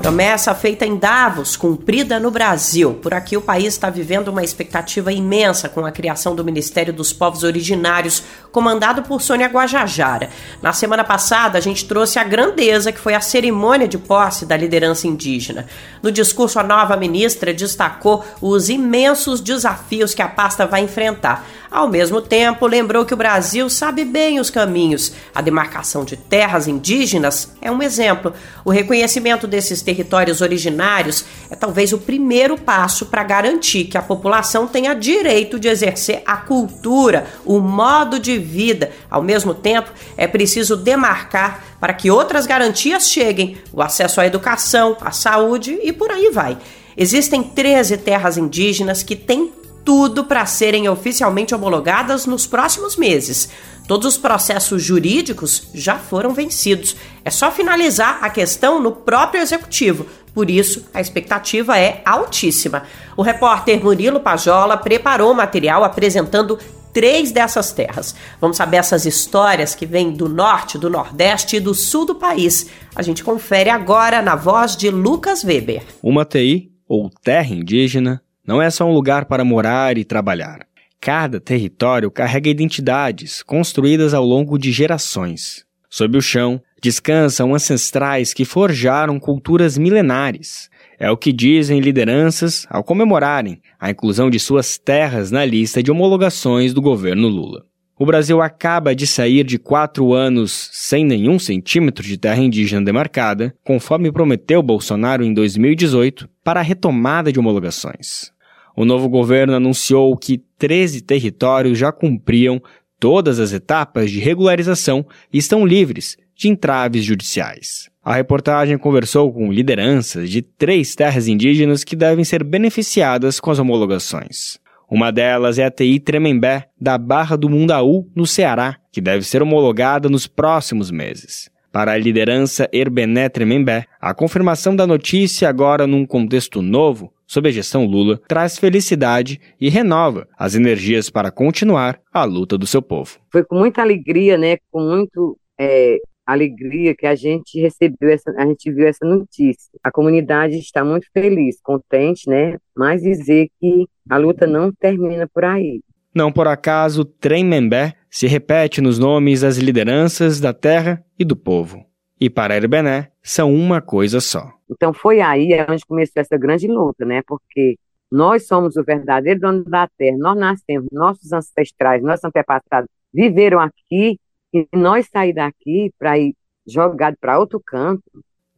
Promessa 0.03 0.53
feita 0.53 0.85
em 0.85 0.97
Davos, 0.97 1.57
cumprida 1.57 2.19
no 2.19 2.29
Brasil. 2.29 2.95
Por 2.95 3.15
aqui 3.15 3.37
o 3.37 3.41
país 3.41 3.75
está 3.75 3.89
vivendo 3.89 4.27
uma 4.29 4.43
expectativa 4.43 5.13
imensa 5.13 5.69
com 5.69 5.87
a 5.87 5.93
criação 5.93 6.35
do 6.35 6.45
Ministério 6.45 6.93
dos 6.93 7.13
Povos 7.13 7.45
Originários, 7.45 8.21
comandado 8.51 9.05
por 9.05 9.23
Sônia 9.23 9.47
Guajajara. 9.47 10.29
Na 10.61 10.73
semana 10.73 11.05
passada, 11.05 11.57
a 11.57 11.61
gente 11.61 11.87
trouxe 11.87 12.19
a 12.19 12.25
grandeza 12.25 12.91
que 12.91 12.99
foi 12.99 13.15
a 13.15 13.21
cerimônia 13.21 13.87
de 13.87 13.97
posse 13.97 14.45
da 14.45 14.57
liderança 14.57 15.07
indígena. 15.07 15.67
No 16.03 16.11
discurso, 16.11 16.59
a 16.59 16.65
nova 16.65 16.97
ministra 16.97 17.55
destacou 17.55 18.25
os 18.41 18.69
imensos 18.69 19.41
desafios 19.41 20.15
que 20.15 20.21
a 20.21 20.29
pasta 20.29 20.67
vai 20.67 20.83
enfrentar. 20.83 21.47
Ao 21.73 21.89
mesmo 21.89 22.21
tempo, 22.21 22.67
lembrou 22.67 23.07
que 23.07 23.15
o 23.15 23.17
Brasil 23.17 23.71
sabe 23.71 24.05
bem 24.05 24.39
os 24.39 24.51
caminhos. 24.51 25.13
A 25.35 25.41
demarcação 25.41 26.05
de 26.05 26.19
terras 26.19 26.69
indígenas 26.69 27.51
é 27.63 27.71
um 27.71 27.83
exemplo. 27.83 28.35
O 28.63 28.71
reconhecimento 28.71 29.47
desses 29.47 29.81
territórios 29.93 30.41
originários 30.41 31.25
é 31.51 31.55
talvez 31.55 31.93
o 31.93 31.99
primeiro 31.99 32.57
passo 32.57 33.07
para 33.07 33.23
garantir 33.23 33.85
que 33.85 33.99
a 33.99 34.03
população 34.03 34.67
tenha 34.67 34.95
direito 34.95 35.59
de 35.59 35.69
exercer 35.69 36.23
a 36.27 36.37
cultura, 36.39 37.27
o 37.45 37.61
modo 37.61 38.19
de 38.19 38.39
vida. 38.39 38.91
Ao 39.11 39.23
mesmo 39.23 39.53
tempo, 39.53 39.91
é 40.17 40.27
preciso 40.27 40.77
demarcar 40.77 41.63
para 41.79 41.93
que 41.93 42.11
outras 42.11 42.47
garantias 42.47 43.11
cheguem: 43.11 43.59
o 43.73 43.83
acesso 43.83 44.21
à 44.21 44.27
educação, 44.27 44.97
à 45.01 45.11
saúde 45.11 45.79
e 45.83 45.93
por 45.93 46.11
aí 46.11 46.31
vai. 46.31 46.57
Existem 46.97 47.43
13 47.43 47.99
terras 47.99 48.37
indígenas 48.39 49.03
que 49.03 49.17
têm 49.17 49.53
tudo 49.85 50.25
para 50.25 50.47
serem 50.47 50.89
oficialmente 50.89 51.55
homologadas 51.55 52.25
nos 52.27 52.47
próximos 52.47 52.97
meses. 52.97 53.49
Todos 53.87 54.07
os 54.07 54.17
processos 54.17 54.83
jurídicos 54.83 55.69
já 55.75 55.97
foram 55.97 56.33
vencidos. 56.33 56.97
É 57.25 57.31
só 57.31 57.51
finalizar 57.51 58.19
a 58.23 58.31
questão 58.31 58.81
no 58.81 58.93
próprio 58.93 59.43
executivo. 59.43 60.07
Por 60.35 60.49
isso, 60.49 60.87
a 60.95 61.01
expectativa 61.01 61.79
é 61.79 62.01
altíssima. 62.05 62.85
O 63.17 63.23
repórter 63.23 63.83
Murilo 63.83 64.21
Pajola 64.21 64.77
preparou 64.77 65.33
o 65.33 65.35
material 65.35 65.85
apresentando 65.85 66.59
três 66.93 67.33
dessas 67.33 67.73
terras. 67.73 68.15
Vamos 68.41 68.57
saber 68.57 68.79
essas 68.79 69.05
histórias 69.05 69.75
que 69.75 69.87
vêm 69.87 70.13
do 70.13 70.29
norte, 70.29 70.79
do 70.79 70.91
nordeste 70.91 71.57
e 71.57 71.61
do 71.61 71.75
sul 71.75 72.07
do 72.07 72.15
país. 72.15 72.71
A 72.95 73.03
gente 73.03 73.25
confere 73.25 73.71
agora 73.71 74.23
na 74.23 74.37
voz 74.37 74.77
de 74.77 74.91
Lucas 74.91 75.43
Weber. 75.43 75.83
Uma 76.03 76.25
TI, 76.25 76.71
ou 76.87 77.11
terra 77.23 77.55
indígena, 77.55 78.23
não 78.47 78.61
é 78.61 78.71
só 78.71 78.85
um 78.85 78.93
lugar 78.93 79.25
para 79.25 79.45
morar 79.45 79.97
e 79.97 80.05
trabalhar. 80.05 80.67
Cada 81.05 81.41
território 81.41 82.13
carrega 82.13 82.49
identidades 82.49 83.43
construídas 83.43 84.15
ao 84.15 84.25
longo 84.25 84.57
de 84.57 84.71
gerações. 84.71 85.65
Sob 85.91 86.17
o 86.17 86.23
chão, 86.23 86.63
descansam 86.81 87.53
ancestrais 87.53 88.33
que 88.33 88.45
forjaram 88.45 89.19
culturas 89.19 89.77
milenares. 89.77 90.71
É 91.01 91.11
o 91.11 91.17
que 91.17 91.33
dizem 91.33 91.81
lideranças 91.81 92.69
ao 92.71 92.85
comemorarem 92.85 93.61
a 93.81 93.91
inclusão 93.91 94.31
de 94.31 94.39
suas 94.39 94.79
terras 94.79 95.33
na 95.33 95.45
lista 95.45 95.83
de 95.83 95.91
homologações 95.91 96.73
do 96.73 96.81
governo 96.81 97.27
Lula. 97.27 97.65
O 97.99 98.07
Brasil 98.07 98.41
acaba 98.41 98.95
de 98.95 99.05
sair 99.05 99.43
de 99.43 99.59
quatro 99.59 100.15
anos 100.15 100.71
sem 100.73 101.05
nenhum 101.05 101.37
centímetro 101.37 102.05
de 102.05 102.17
terra 102.17 102.41
indígena 102.41 102.85
demarcada, 102.85 103.53
conforme 103.65 104.13
prometeu 104.13 104.63
Bolsonaro 104.63 105.25
em 105.25 105.35
2018, 105.35 106.29
para 106.45 106.61
a 106.61 106.63
retomada 106.63 107.33
de 107.33 107.41
homologações. 107.41 108.31
O 108.77 108.85
novo 108.85 109.09
governo 109.09 109.55
anunciou 109.55 110.17
que 110.17 110.43
13 110.59 111.03
territórios 111.03 111.79
já 111.79 111.93
cumpriam 111.93 112.61
todas 112.99 113.41
as 113.41 113.53
etapas 113.53 114.11
de 114.11 114.21
regularização 114.21 115.05
e 115.33 115.39
estão 115.39 115.67
livres 115.67 116.17
de 116.37 116.49
entraves 116.49 117.05
judiciais. 117.05 117.91
A 118.05 118.15
reportagem 118.15 118.79
conversou 118.79 119.33
com 119.33 119.53
lideranças 119.53 120.31
de 120.31 120.43
três 120.43 120.95
terras 120.95 121.29
indígenas 121.29 121.85
que 121.85 121.95
devem 121.95 122.25
ser 122.25 122.43
beneficiadas 122.43 123.39
com 123.39 123.51
as 123.51 123.59
homologações. 123.59 124.59
Uma 124.91 125.11
delas 125.11 125.59
é 125.59 125.65
a 125.65 125.71
TI 125.71 126.01
Tremembé, 126.01 126.69
da 126.81 126.99
Barra 126.99 127.37
do 127.37 127.49
Mundaú, 127.49 128.07
no 128.15 128.27
Ceará, 128.27 128.77
que 128.91 129.01
deve 129.01 129.25
ser 129.25 129.43
homologada 129.43 130.09
nos 130.09 130.27
próximos 130.27 130.91
meses. 130.91 131.49
Para 131.73 131.93
a 131.93 131.99
liderança 131.99 132.69
Herbené 132.73 133.29
Tremembé, 133.31 133.87
a 134.01 134.13
confirmação 134.13 134.77
da 134.77 134.87
notícia 134.87 135.49
agora 135.49 135.87
num 135.87 136.05
contexto 136.05 136.61
novo, 136.61 137.11
sob 137.33 137.49
a 137.49 137.53
gestão 137.53 137.87
Lula, 137.87 138.21
traz 138.29 138.59
felicidade 138.59 139.41
e 139.59 139.71
renova 139.71 140.29
as 140.39 140.55
energias 140.55 141.09
para 141.09 141.31
continuar 141.31 141.99
a 142.13 142.25
luta 142.25 142.59
do 142.59 142.67
seu 142.67 142.83
povo. 142.83 143.19
Foi 143.33 143.43
com 143.43 143.57
muita 143.57 143.81
alegria, 143.81 144.37
né, 144.37 144.59
com 144.71 144.83
muito 144.83 145.39
é, 145.59 145.97
alegria 146.27 146.95
que 146.95 147.07
a 147.07 147.15
gente 147.15 147.59
recebeu 147.59 148.11
essa, 148.11 148.31
a 148.37 148.45
gente 148.45 148.71
viu 148.71 148.87
essa 148.87 149.07
notícia. 149.07 149.71
A 149.83 149.91
comunidade 149.91 150.59
está 150.59 150.85
muito 150.85 151.07
feliz, 151.11 151.57
contente, 151.63 152.29
né? 152.29 152.59
Mas 152.77 153.01
dizer 153.01 153.49
que 153.59 153.87
a 154.11 154.19
luta 154.19 154.47
não 154.47 154.71
termina 154.71 155.27
por 155.33 155.47
aí. 155.47 155.81
Não 156.15 156.31
por 156.31 156.47
acaso, 156.47 157.03
Tremembé 157.03 157.95
se 158.11 158.27
repete 158.27 158.83
nos 158.83 158.99
nomes 158.99 159.41
das 159.41 159.57
lideranças 159.57 160.39
da 160.39 160.53
terra 160.53 161.03
e 161.19 161.25
do 161.25 161.35
povo. 161.35 161.83
E 162.23 162.31
para 162.31 162.55
Herbené, 162.55 163.11
são 163.21 163.53
uma 163.53 163.81
coisa 163.81 164.21
só. 164.21 164.49
Então 164.71 164.93
foi 164.93 165.21
aí 165.21 165.49
onde 165.69 165.85
começou 165.85 166.21
essa 166.21 166.39
grande 166.39 166.69
luta, 166.69 167.05
né? 167.05 167.21
Porque 167.27 167.77
nós 168.09 168.47
somos 168.47 168.77
o 168.77 168.85
verdadeiro 168.85 169.41
dono 169.41 169.65
da 169.65 169.89
terra, 169.99 170.17
nós 170.17 170.39
nascemos, 170.39 170.87
nossos 170.93 171.33
ancestrais, 171.33 172.01
nossos 172.01 172.25
antepassados 172.25 172.89
viveram 173.13 173.59
aqui 173.59 174.21
e 174.55 174.69
nós 174.73 175.09
sair 175.13 175.33
daqui 175.33 175.91
para 175.99 176.17
ir 176.17 176.33
jogado 176.65 177.17
para 177.21 177.41
outro 177.41 177.61
canto. 177.67 178.05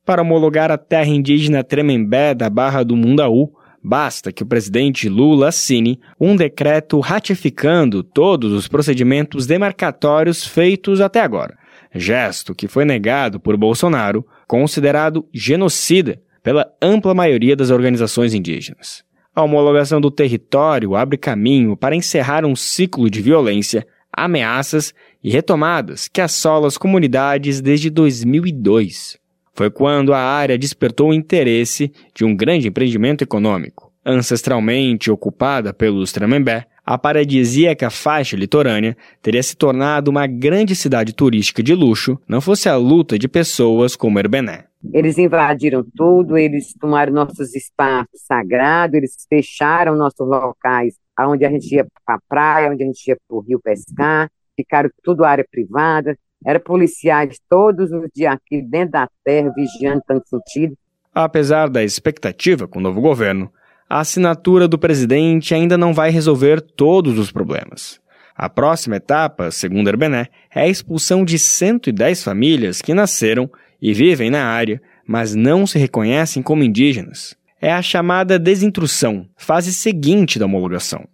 Para 0.04 0.20
homologar 0.20 0.70
a 0.70 0.76
terra 0.76 1.08
indígena 1.08 1.64
Tremembé 1.64 2.34
da 2.34 2.50
Barra 2.50 2.82
do 2.82 2.94
Mundaú, 2.94 3.50
basta 3.82 4.30
que 4.30 4.42
o 4.42 4.46
presidente 4.46 5.08
Lula 5.08 5.48
assine 5.48 5.98
um 6.20 6.36
decreto 6.36 7.00
ratificando 7.00 8.02
todos 8.02 8.52
os 8.52 8.68
procedimentos 8.68 9.46
demarcatórios 9.46 10.46
feitos 10.46 11.00
até 11.00 11.22
agora. 11.22 11.63
Gesto 11.94 12.54
que 12.54 12.66
foi 12.66 12.84
negado 12.84 13.38
por 13.38 13.56
Bolsonaro, 13.56 14.26
considerado 14.48 15.28
genocida 15.32 16.20
pela 16.42 16.70
ampla 16.82 17.14
maioria 17.14 17.54
das 17.54 17.70
organizações 17.70 18.34
indígenas. 18.34 19.04
A 19.34 19.42
homologação 19.42 20.00
do 20.00 20.10
território 20.10 20.94
abre 20.94 21.16
caminho 21.16 21.76
para 21.76 21.96
encerrar 21.96 22.44
um 22.44 22.54
ciclo 22.54 23.08
de 23.08 23.22
violência, 23.22 23.86
ameaças 24.12 24.94
e 25.22 25.30
retomadas 25.30 26.06
que 26.06 26.20
assola 26.20 26.68
as 26.68 26.76
comunidades 26.76 27.60
desde 27.60 27.90
2002. 27.90 29.18
Foi 29.54 29.70
quando 29.70 30.12
a 30.12 30.18
área 30.18 30.58
despertou 30.58 31.10
o 31.10 31.14
interesse 31.14 31.92
de 32.14 32.24
um 32.24 32.34
grande 32.34 32.68
empreendimento 32.68 33.22
econômico. 33.22 33.92
Ancestralmente 34.04 35.10
ocupada 35.10 35.72
pelos 35.72 36.12
Tremembé, 36.12 36.66
a 36.84 36.98
paradisíaca 36.98 37.88
faixa 37.88 38.36
litorânea 38.36 38.96
teria 39.22 39.42
se 39.42 39.56
tornado 39.56 40.10
uma 40.10 40.26
grande 40.26 40.76
cidade 40.76 41.14
turística 41.14 41.62
de 41.62 41.74
luxo, 41.74 42.18
não 42.28 42.40
fosse 42.40 42.68
a 42.68 42.76
luta 42.76 43.18
de 43.18 43.26
pessoas 43.26 43.96
como 43.96 44.18
Herbené. 44.18 44.66
Eles 44.92 45.16
invadiram 45.16 45.82
tudo, 45.96 46.36
eles 46.36 46.74
tomaram 46.74 47.12
nossos 47.12 47.54
espaços 47.54 48.20
sagrados, 48.26 48.94
eles 48.94 49.16
fecharam 49.28 49.96
nossos 49.96 50.28
locais, 50.28 50.94
onde 51.20 51.46
a 51.46 51.50
gente 51.50 51.74
ia 51.74 51.86
para 52.04 52.16
a 52.16 52.20
praia, 52.28 52.70
onde 52.70 52.82
a 52.82 52.86
gente 52.86 53.08
ia 53.08 53.16
para 53.26 53.36
o 53.36 53.40
rio 53.40 53.58
pescar, 53.62 54.30
ficaram 54.54 54.90
tudo 55.02 55.24
área 55.24 55.46
privada, 55.50 56.18
eram 56.44 56.60
policiais 56.60 57.40
todos 57.48 57.90
os 57.92 58.10
dias 58.14 58.34
aqui 58.34 58.60
dentro 58.60 58.92
da 58.92 59.08
terra, 59.24 59.50
vigiando 59.56 60.02
tanto 60.06 60.28
sentido. 60.28 60.76
Apesar 61.14 61.70
da 61.70 61.82
expectativa 61.82 62.68
com 62.68 62.78
o 62.78 62.82
novo 62.82 63.00
governo, 63.00 63.50
a 63.88 64.00
assinatura 64.00 64.66
do 64.66 64.78
presidente 64.78 65.54
ainda 65.54 65.76
não 65.76 65.92
vai 65.92 66.10
resolver 66.10 66.60
todos 66.60 67.18
os 67.18 67.30
problemas. 67.30 68.00
A 68.36 68.48
próxima 68.48 68.96
etapa, 68.96 69.50
segundo 69.50 69.88
Herbené, 69.88 70.26
é 70.52 70.62
a 70.62 70.68
expulsão 70.68 71.24
de 71.24 71.38
110 71.38 72.24
famílias 72.24 72.82
que 72.82 72.92
nasceram 72.92 73.48
e 73.80 73.92
vivem 73.92 74.30
na 74.30 74.44
área, 74.44 74.82
mas 75.06 75.34
não 75.34 75.66
se 75.66 75.78
reconhecem 75.78 76.42
como 76.42 76.64
indígenas. 76.64 77.36
É 77.60 77.72
a 77.72 77.80
chamada 77.82 78.38
desintrusão, 78.38 79.26
fase 79.36 79.72
seguinte 79.72 80.38
da 80.38 80.46
homologação. 80.46 81.06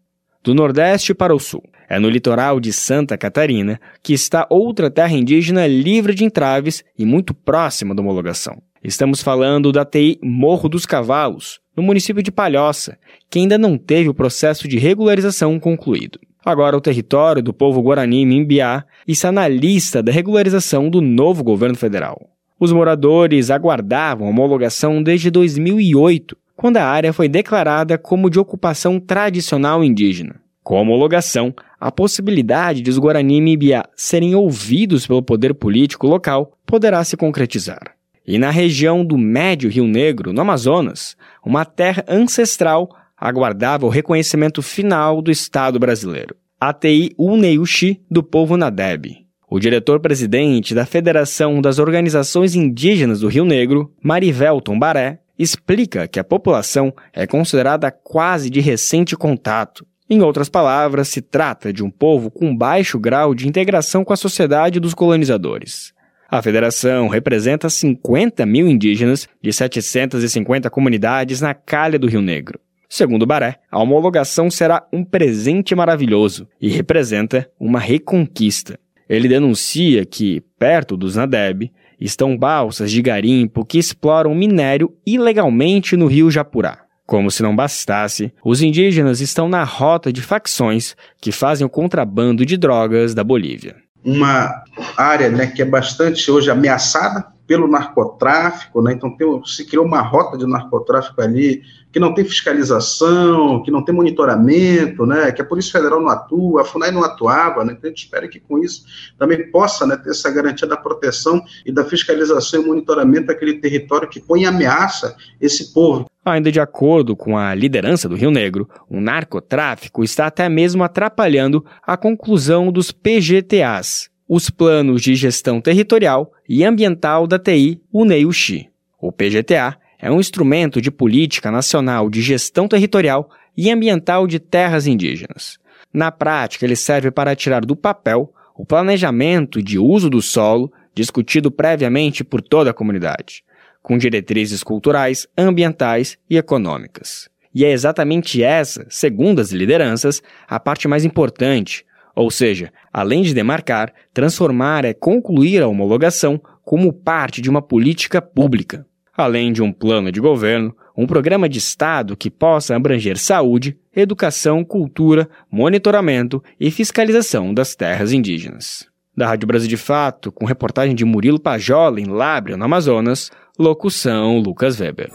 Do 0.42 0.54
Nordeste 0.54 1.12
para 1.12 1.34
o 1.34 1.38
Sul. 1.38 1.62
É 1.88 1.98
no 1.98 2.08
litoral 2.08 2.60
de 2.60 2.72
Santa 2.72 3.18
Catarina 3.18 3.80
que 4.02 4.14
está 4.14 4.46
outra 4.48 4.90
terra 4.90 5.12
indígena 5.12 5.66
livre 5.66 6.14
de 6.14 6.24
entraves 6.24 6.84
e 6.96 7.04
muito 7.04 7.34
próxima 7.34 7.94
da 7.94 8.00
homologação. 8.00 8.62
Estamos 8.82 9.22
falando 9.22 9.72
da 9.72 9.84
TI 9.84 10.18
Morro 10.22 10.66
dos 10.66 10.86
Cavalos, 10.86 11.60
no 11.76 11.82
município 11.82 12.22
de 12.22 12.32
Palhoça, 12.32 12.96
que 13.28 13.38
ainda 13.38 13.58
não 13.58 13.76
teve 13.76 14.08
o 14.08 14.14
processo 14.14 14.66
de 14.66 14.78
regularização 14.78 15.60
concluído. 15.60 16.18
Agora, 16.42 16.74
o 16.74 16.80
território 16.80 17.42
do 17.42 17.52
povo 17.52 17.82
Guarani 17.82 18.24
Mimbiá 18.24 18.84
está 19.06 19.30
na 19.30 19.46
lista 19.46 20.02
da 20.02 20.10
regularização 20.10 20.88
do 20.88 21.02
novo 21.02 21.44
governo 21.44 21.76
federal. 21.76 22.30
Os 22.58 22.72
moradores 22.72 23.50
aguardavam 23.50 24.26
a 24.26 24.30
homologação 24.30 25.02
desde 25.02 25.30
2008, 25.30 26.34
quando 26.56 26.78
a 26.78 26.84
área 26.86 27.12
foi 27.12 27.28
declarada 27.28 27.98
como 27.98 28.30
de 28.30 28.38
ocupação 28.38 28.98
tradicional 28.98 29.84
indígena. 29.84 30.36
Com 30.64 30.78
a 30.78 30.80
homologação, 30.80 31.54
a 31.78 31.92
possibilidade 31.92 32.80
de 32.80 32.88
os 32.88 32.96
Guarani 32.96 33.42
Mimbiá 33.42 33.84
serem 33.94 34.34
ouvidos 34.34 35.06
pelo 35.06 35.22
poder 35.22 35.52
político 35.52 36.06
local 36.06 36.52
poderá 36.64 37.04
se 37.04 37.14
concretizar. 37.14 37.99
E 38.30 38.38
na 38.38 38.50
região 38.50 39.04
do 39.04 39.18
Médio 39.18 39.68
Rio 39.68 39.88
Negro, 39.88 40.32
no 40.32 40.40
Amazonas, 40.40 41.16
uma 41.44 41.64
terra 41.64 42.04
ancestral 42.06 42.88
aguardava 43.18 43.86
o 43.86 43.88
reconhecimento 43.88 44.62
final 44.62 45.20
do 45.20 45.32
Estado 45.32 45.80
brasileiro. 45.80 46.36
ATI 46.60 47.10
Uneuxi 47.18 48.00
do 48.08 48.22
povo 48.22 48.56
Nadeb. 48.56 49.26
O 49.50 49.58
diretor-presidente 49.58 50.76
da 50.76 50.86
Federação 50.86 51.60
das 51.60 51.80
Organizações 51.80 52.54
Indígenas 52.54 53.18
do 53.18 53.26
Rio 53.26 53.44
Negro, 53.44 53.92
Marivel 54.00 54.60
Tombaré, 54.60 55.18
explica 55.36 56.06
que 56.06 56.20
a 56.20 56.24
população 56.24 56.94
é 57.12 57.26
considerada 57.26 57.90
quase 57.90 58.48
de 58.48 58.60
recente 58.60 59.16
contato. 59.16 59.84
Em 60.08 60.22
outras 60.22 60.48
palavras, 60.48 61.08
se 61.08 61.20
trata 61.20 61.72
de 61.72 61.82
um 61.82 61.90
povo 61.90 62.30
com 62.30 62.56
baixo 62.56 62.96
grau 62.96 63.34
de 63.34 63.48
integração 63.48 64.04
com 64.04 64.12
a 64.12 64.16
sociedade 64.16 64.78
dos 64.78 64.94
colonizadores. 64.94 65.92
A 66.30 66.40
federação 66.40 67.08
representa 67.08 67.68
50 67.68 68.46
mil 68.46 68.68
indígenas 68.68 69.28
de 69.42 69.52
750 69.52 70.70
comunidades 70.70 71.40
na 71.40 71.54
calha 71.54 71.98
do 71.98 72.06
Rio 72.06 72.22
Negro. 72.22 72.60
Segundo 72.88 73.26
Baré, 73.26 73.56
a 73.68 73.80
homologação 73.80 74.48
será 74.48 74.86
um 74.92 75.02
presente 75.04 75.74
maravilhoso 75.74 76.46
e 76.60 76.68
representa 76.68 77.50
uma 77.58 77.80
reconquista. 77.80 78.78
Ele 79.08 79.26
denuncia 79.26 80.06
que, 80.06 80.40
perto 80.56 80.96
dos 80.96 81.16
Nadeb, 81.16 81.68
estão 82.00 82.38
balsas 82.38 82.92
de 82.92 83.02
garimpo 83.02 83.64
que 83.64 83.78
exploram 83.78 84.32
minério 84.32 84.94
ilegalmente 85.04 85.96
no 85.96 86.06
rio 86.06 86.30
Japurá. 86.30 86.84
Como 87.06 87.28
se 87.28 87.42
não 87.42 87.56
bastasse, 87.56 88.32
os 88.44 88.62
indígenas 88.62 89.20
estão 89.20 89.48
na 89.48 89.64
rota 89.64 90.12
de 90.12 90.22
facções 90.22 90.94
que 91.20 91.32
fazem 91.32 91.66
o 91.66 91.70
contrabando 91.70 92.46
de 92.46 92.56
drogas 92.56 93.14
da 93.14 93.24
Bolívia. 93.24 93.74
Uma 94.04 94.64
área 94.96 95.28
né, 95.28 95.46
que 95.46 95.62
é 95.62 95.64
bastante 95.64 96.30
hoje 96.30 96.50
ameaçada 96.50 97.26
pelo 97.50 97.66
narcotráfico, 97.66 98.80
né? 98.80 98.92
então 98.92 99.10
tem, 99.16 99.26
se 99.44 99.66
criou 99.66 99.84
uma 99.84 100.00
rota 100.00 100.38
de 100.38 100.46
narcotráfico 100.46 101.20
ali 101.20 101.62
que 101.92 101.98
não 101.98 102.14
tem 102.14 102.24
fiscalização, 102.24 103.60
que 103.64 103.72
não 103.72 103.84
tem 103.84 103.92
monitoramento, 103.92 105.04
né? 105.04 105.32
que 105.32 105.42
a 105.42 105.44
Polícia 105.44 105.72
Federal 105.72 106.00
não 106.00 106.08
atua, 106.08 106.62
a 106.62 106.64
FUNAI 106.64 106.92
não 106.92 107.02
atuava, 107.02 107.64
né? 107.64 107.72
então 107.72 107.88
a 107.88 107.92
gente 107.92 108.04
espera 108.04 108.28
que 108.28 108.38
com 108.38 108.60
isso 108.60 108.84
também 109.18 109.50
possa 109.50 109.84
né, 109.84 109.96
ter 109.96 110.10
essa 110.10 110.30
garantia 110.30 110.68
da 110.68 110.76
proteção 110.76 111.42
e 111.66 111.72
da 111.72 111.84
fiscalização 111.84 112.62
e 112.62 112.66
monitoramento 112.66 113.26
daquele 113.26 113.54
território 113.54 114.08
que 114.08 114.20
põe 114.20 114.42
em 114.42 114.46
ameaça 114.46 115.16
esse 115.40 115.72
povo. 115.74 116.09
Ainda 116.24 116.52
de 116.52 116.60
acordo 116.60 117.16
com 117.16 117.36
a 117.38 117.54
liderança 117.54 118.08
do 118.08 118.14
Rio 118.14 118.30
Negro, 118.30 118.68
o 118.88 119.00
narcotráfico 119.00 120.04
está 120.04 120.26
até 120.26 120.48
mesmo 120.48 120.82
atrapalhando 120.84 121.64
a 121.82 121.96
conclusão 121.96 122.70
dos 122.70 122.92
PGTAs, 122.92 124.10
os 124.28 124.50
Planos 124.50 125.00
de 125.00 125.14
Gestão 125.14 125.60
Territorial 125.60 126.30
e 126.48 126.62
Ambiental 126.62 127.26
da 127.26 127.38
TI 127.38 127.80
UNEI-UXI. 127.92 128.68
O 129.00 129.10
PGTA 129.10 129.78
é 129.98 130.10
um 130.10 130.20
instrumento 130.20 130.80
de 130.80 130.90
política 130.90 131.50
nacional 131.50 132.10
de 132.10 132.20
gestão 132.20 132.68
territorial 132.68 133.30
e 133.56 133.70
ambiental 133.70 134.26
de 134.26 134.38
terras 134.38 134.86
indígenas. 134.86 135.58
Na 135.92 136.12
prática, 136.12 136.64
ele 136.64 136.76
serve 136.76 137.10
para 137.10 137.34
tirar 137.34 137.64
do 137.64 137.74
papel 137.74 138.32
o 138.54 138.64
planejamento 138.64 139.62
de 139.62 139.78
uso 139.78 140.10
do 140.10 140.20
solo 140.20 140.70
discutido 140.94 141.50
previamente 141.50 142.22
por 142.22 142.42
toda 142.42 142.70
a 142.70 142.74
comunidade, 142.74 143.42
com 143.82 143.98
diretrizes 143.98 144.62
culturais, 144.62 145.26
ambientais 145.36 146.18
e 146.28 146.36
econômicas. 146.36 147.28
E 147.54 147.64
é 147.64 147.72
exatamente 147.72 148.42
essa, 148.42 148.86
segundo 148.88 149.40
as 149.40 149.50
lideranças, 149.50 150.22
a 150.48 150.60
parte 150.60 150.86
mais 150.86 151.04
importante, 151.04 151.84
ou 152.14 152.30
seja, 152.30 152.72
além 152.92 153.22
de 153.22 153.34
demarcar, 153.34 153.92
transformar 154.12 154.84
é 154.84 154.92
concluir 154.92 155.62
a 155.62 155.68
homologação 155.68 156.40
como 156.62 156.92
parte 156.92 157.40
de 157.40 157.50
uma 157.50 157.62
política 157.62 158.22
pública, 158.22 158.86
além 159.16 159.52
de 159.52 159.62
um 159.62 159.72
plano 159.72 160.12
de 160.12 160.20
governo, 160.20 160.76
um 160.96 161.06
programa 161.06 161.48
de 161.48 161.58
Estado 161.58 162.16
que 162.16 162.30
possa 162.30 162.76
abranger 162.76 163.16
saúde, 163.16 163.76
educação, 163.94 164.64
cultura, 164.64 165.28
monitoramento 165.50 166.42
e 166.58 166.70
fiscalização 166.70 167.54
das 167.54 167.74
terras 167.74 168.12
indígenas. 168.12 168.86
Da 169.16 169.26
Rádio 169.26 169.48
Brasil 169.48 169.68
de 169.68 169.76
Fato, 169.76 170.30
com 170.30 170.46
reportagem 170.46 170.94
de 170.94 171.04
Murilo 171.04 171.40
Pajola 171.40 172.00
em 172.00 172.06
Lábrea, 172.06 172.56
no 172.56 172.64
Amazonas, 172.64 173.30
locução 173.60 174.38
Lucas 174.38 174.80
Weber. 174.80 175.10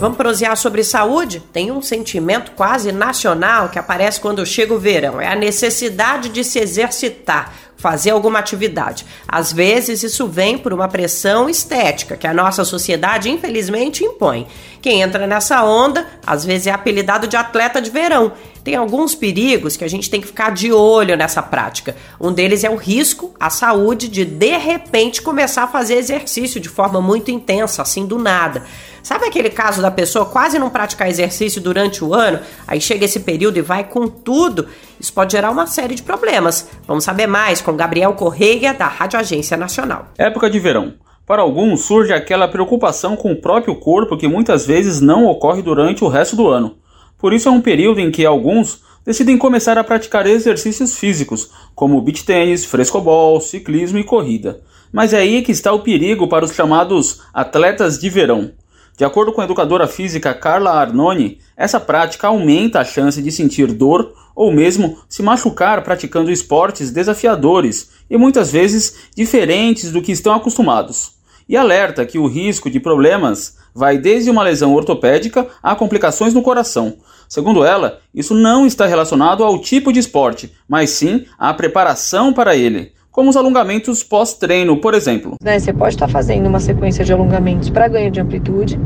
Vamos 0.00 0.16
prosear 0.16 0.56
sobre 0.56 0.82
saúde? 0.82 1.40
Tem 1.52 1.70
um 1.70 1.82
sentimento 1.82 2.52
quase 2.52 2.90
nacional 2.90 3.68
que 3.68 3.78
aparece 3.78 4.18
quando 4.18 4.44
chega 4.46 4.72
o 4.72 4.78
verão. 4.78 5.20
É 5.20 5.28
a 5.28 5.36
necessidade 5.36 6.30
de 6.30 6.42
se 6.42 6.58
exercitar 6.58 7.52
fazer 7.82 8.10
alguma 8.10 8.38
atividade. 8.38 9.04
Às 9.26 9.52
vezes 9.52 10.04
isso 10.04 10.28
vem 10.28 10.56
por 10.56 10.72
uma 10.72 10.86
pressão 10.86 11.50
estética 11.50 12.16
que 12.16 12.28
a 12.28 12.32
nossa 12.32 12.64
sociedade 12.64 13.28
infelizmente 13.28 14.04
impõe. 14.04 14.46
Quem 14.80 15.02
entra 15.02 15.26
nessa 15.26 15.64
onda, 15.64 16.06
às 16.24 16.44
vezes 16.44 16.68
é 16.68 16.70
apelidado 16.70 17.26
de 17.26 17.36
atleta 17.36 17.82
de 17.82 17.90
verão. 17.90 18.32
Tem 18.64 18.76
alguns 18.76 19.14
perigos 19.14 19.76
que 19.76 19.84
a 19.84 19.88
gente 19.88 20.08
tem 20.08 20.20
que 20.20 20.26
ficar 20.26 20.52
de 20.52 20.72
olho 20.72 21.16
nessa 21.16 21.42
prática. 21.42 21.96
Um 22.20 22.32
deles 22.32 22.62
é 22.62 22.70
o 22.70 22.76
risco 22.76 23.34
à 23.38 23.50
saúde 23.50 24.08
de 24.08 24.24
de 24.24 24.56
repente 24.56 25.20
começar 25.20 25.64
a 25.64 25.68
fazer 25.68 25.94
exercício 25.94 26.60
de 26.60 26.68
forma 26.68 27.00
muito 27.00 27.30
intensa, 27.30 27.82
assim 27.82 28.06
do 28.06 28.18
nada. 28.18 28.62
Sabe 29.02 29.26
aquele 29.26 29.50
caso 29.50 29.82
da 29.82 29.90
pessoa 29.90 30.24
quase 30.24 30.60
não 30.60 30.70
praticar 30.70 31.08
exercício 31.08 31.60
durante 31.60 32.04
o 32.04 32.14
ano, 32.14 32.38
aí 32.66 32.80
chega 32.80 33.04
esse 33.04 33.20
período 33.20 33.56
e 33.56 33.62
vai 33.62 33.82
com 33.82 34.06
tudo? 34.06 34.68
Isso 35.00 35.12
pode 35.12 35.32
gerar 35.32 35.50
uma 35.50 35.66
série 35.66 35.96
de 35.96 36.02
problemas. 36.04 36.68
Vamos 36.86 37.02
saber 37.02 37.26
mais 37.26 37.60
com 37.60 37.74
Gabriel 37.74 38.12
Correia, 38.12 38.72
da 38.72 38.86
Rádio 38.86 39.18
Agência 39.18 39.56
Nacional. 39.56 40.06
Época 40.16 40.48
de 40.48 40.60
verão. 40.60 40.94
Para 41.26 41.42
alguns, 41.42 41.82
surge 41.82 42.12
aquela 42.12 42.46
preocupação 42.46 43.16
com 43.16 43.32
o 43.32 43.40
próprio 43.40 43.74
corpo 43.74 44.16
que 44.16 44.28
muitas 44.28 44.66
vezes 44.66 45.00
não 45.00 45.26
ocorre 45.26 45.62
durante 45.62 46.04
o 46.04 46.08
resto 46.08 46.36
do 46.36 46.48
ano. 46.48 46.76
Por 47.22 47.32
isso, 47.32 47.48
é 47.48 47.52
um 47.52 47.60
período 47.60 48.00
em 48.00 48.10
que 48.10 48.26
alguns 48.26 48.82
decidem 49.06 49.38
começar 49.38 49.78
a 49.78 49.84
praticar 49.84 50.26
exercícios 50.26 50.98
físicos, 50.98 51.50
como 51.72 52.00
beach 52.00 52.24
tênis, 52.24 52.64
frescobol, 52.64 53.40
ciclismo 53.40 53.96
e 53.96 54.02
corrida. 54.02 54.60
Mas 54.92 55.12
é 55.12 55.18
aí 55.18 55.40
que 55.40 55.52
está 55.52 55.72
o 55.72 55.84
perigo 55.84 56.26
para 56.26 56.44
os 56.44 56.52
chamados 56.52 57.20
atletas 57.32 57.96
de 57.96 58.10
verão. 58.10 58.50
De 58.98 59.04
acordo 59.04 59.32
com 59.32 59.40
a 59.40 59.44
educadora 59.44 59.86
física 59.86 60.34
Carla 60.34 60.72
Arnone, 60.72 61.38
essa 61.56 61.78
prática 61.78 62.26
aumenta 62.26 62.80
a 62.80 62.84
chance 62.84 63.22
de 63.22 63.30
sentir 63.30 63.68
dor 63.68 64.12
ou 64.34 64.52
mesmo 64.52 64.98
se 65.08 65.22
machucar 65.22 65.84
praticando 65.84 66.28
esportes 66.28 66.90
desafiadores 66.90 67.90
e 68.10 68.16
muitas 68.16 68.50
vezes 68.50 68.96
diferentes 69.16 69.92
do 69.92 70.02
que 70.02 70.10
estão 70.10 70.34
acostumados. 70.34 71.12
E 71.52 71.56
alerta 71.56 72.06
que 72.06 72.18
o 72.18 72.26
risco 72.26 72.70
de 72.70 72.80
problemas 72.80 73.58
vai 73.74 73.98
desde 73.98 74.30
uma 74.30 74.42
lesão 74.42 74.72
ortopédica 74.72 75.46
a 75.62 75.76
complicações 75.76 76.32
no 76.32 76.40
coração. 76.40 76.96
Segundo 77.28 77.62
ela, 77.62 77.98
isso 78.14 78.32
não 78.32 78.66
está 78.66 78.86
relacionado 78.86 79.44
ao 79.44 79.58
tipo 79.58 79.92
de 79.92 80.00
esporte, 80.00 80.50
mas 80.66 80.88
sim 80.88 81.26
à 81.38 81.52
preparação 81.52 82.32
para 82.32 82.56
ele 82.56 82.92
como 83.10 83.28
os 83.28 83.36
alongamentos 83.36 84.02
pós-treino, 84.02 84.78
por 84.78 84.94
exemplo. 84.94 85.36
Né, 85.42 85.58
você 85.58 85.70
pode 85.70 85.94
estar 85.94 86.08
fazendo 86.08 86.46
uma 86.46 86.58
sequência 86.58 87.04
de 87.04 87.12
alongamentos 87.12 87.68
para 87.68 87.86
ganho 87.86 88.10
de 88.10 88.18
amplitude, 88.18 88.80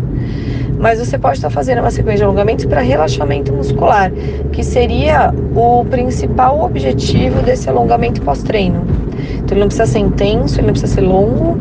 mas 0.78 0.98
você 0.98 1.18
pode 1.18 1.38
estar 1.38 1.50
fazendo 1.50 1.80
uma 1.80 1.90
sequência 1.90 2.18
de 2.18 2.24
alongamentos 2.24 2.64
para 2.64 2.80
relaxamento 2.80 3.52
muscular, 3.52 4.10
que 4.52 4.62
seria 4.62 5.32
o 5.54 5.84
principal 5.84 6.60
objetivo 6.62 7.42
desse 7.42 7.68
alongamento 7.68 8.20
pós-treino. 8.22 8.86
Então 9.34 9.56
ele 9.56 9.60
não 9.60 9.68
precisa 9.68 9.86
ser 9.86 10.00
intenso, 10.00 10.60
ele 10.60 10.66
não 10.66 10.72
precisa 10.72 10.94
ser 10.94 11.00
longo, 11.00 11.58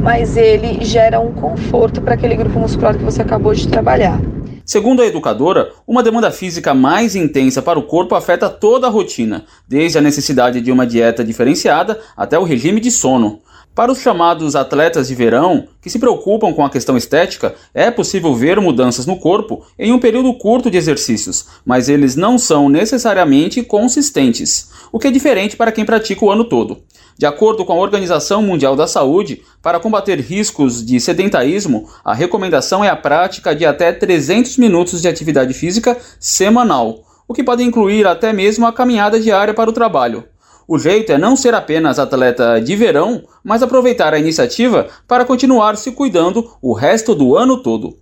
mas 0.00 0.36
ele 0.36 0.84
gera 0.84 1.20
um 1.20 1.32
conforto 1.32 2.00
para 2.00 2.14
aquele 2.14 2.36
grupo 2.36 2.58
muscular 2.58 2.96
que 2.96 3.04
você 3.04 3.22
acabou 3.22 3.54
de 3.54 3.68
trabalhar. 3.68 4.20
Segundo 4.64 5.00
a 5.00 5.06
educadora, 5.06 5.70
uma 5.86 6.02
demanda 6.02 6.30
física 6.30 6.74
mais 6.74 7.16
intensa 7.16 7.62
para 7.62 7.78
o 7.78 7.84
corpo 7.84 8.14
afeta 8.14 8.50
toda 8.50 8.86
a 8.86 8.90
rotina, 8.90 9.44
desde 9.66 9.96
a 9.96 10.02
necessidade 10.02 10.60
de 10.60 10.70
uma 10.70 10.86
dieta 10.86 11.24
diferenciada 11.24 11.98
até 12.14 12.38
o 12.38 12.44
regime 12.44 12.78
de 12.78 12.90
sono. 12.90 13.40
Para 13.78 13.92
os 13.92 14.00
chamados 14.00 14.56
atletas 14.56 15.06
de 15.06 15.14
verão, 15.14 15.68
que 15.80 15.88
se 15.88 16.00
preocupam 16.00 16.52
com 16.52 16.64
a 16.64 16.68
questão 16.68 16.96
estética, 16.96 17.54
é 17.72 17.92
possível 17.92 18.34
ver 18.34 18.60
mudanças 18.60 19.06
no 19.06 19.20
corpo 19.20 19.64
em 19.78 19.92
um 19.92 20.00
período 20.00 20.34
curto 20.34 20.68
de 20.68 20.76
exercícios, 20.76 21.46
mas 21.64 21.88
eles 21.88 22.16
não 22.16 22.38
são 22.38 22.68
necessariamente 22.68 23.62
consistentes, 23.62 24.68
o 24.90 24.98
que 24.98 25.06
é 25.06 25.12
diferente 25.12 25.56
para 25.56 25.70
quem 25.70 25.84
pratica 25.84 26.24
o 26.24 26.30
ano 26.32 26.42
todo. 26.42 26.82
De 27.16 27.24
acordo 27.24 27.64
com 27.64 27.72
a 27.72 27.76
Organização 27.76 28.42
Mundial 28.42 28.74
da 28.74 28.88
Saúde, 28.88 29.42
para 29.62 29.78
combater 29.78 30.18
riscos 30.18 30.84
de 30.84 30.98
sedentarismo, 30.98 31.88
a 32.04 32.12
recomendação 32.12 32.84
é 32.84 32.88
a 32.88 32.96
prática 32.96 33.54
de 33.54 33.64
até 33.64 33.92
300 33.92 34.56
minutos 34.56 35.00
de 35.00 35.06
atividade 35.06 35.54
física 35.54 35.96
semanal, 36.18 37.04
o 37.28 37.32
que 37.32 37.44
pode 37.44 37.62
incluir 37.62 38.08
até 38.08 38.32
mesmo 38.32 38.66
a 38.66 38.72
caminhada 38.72 39.20
diária 39.20 39.54
para 39.54 39.70
o 39.70 39.72
trabalho. 39.72 40.24
O 40.70 40.78
jeito 40.78 41.10
é 41.10 41.16
não 41.16 41.34
ser 41.34 41.54
apenas 41.54 41.98
atleta 41.98 42.60
de 42.60 42.76
verão, 42.76 43.22
mas 43.42 43.62
aproveitar 43.62 44.12
a 44.12 44.18
iniciativa 44.18 44.86
para 45.06 45.24
continuar 45.24 45.78
se 45.78 45.92
cuidando 45.92 46.52
o 46.60 46.74
resto 46.74 47.14
do 47.14 47.38
ano 47.38 47.62
todo. 47.62 47.96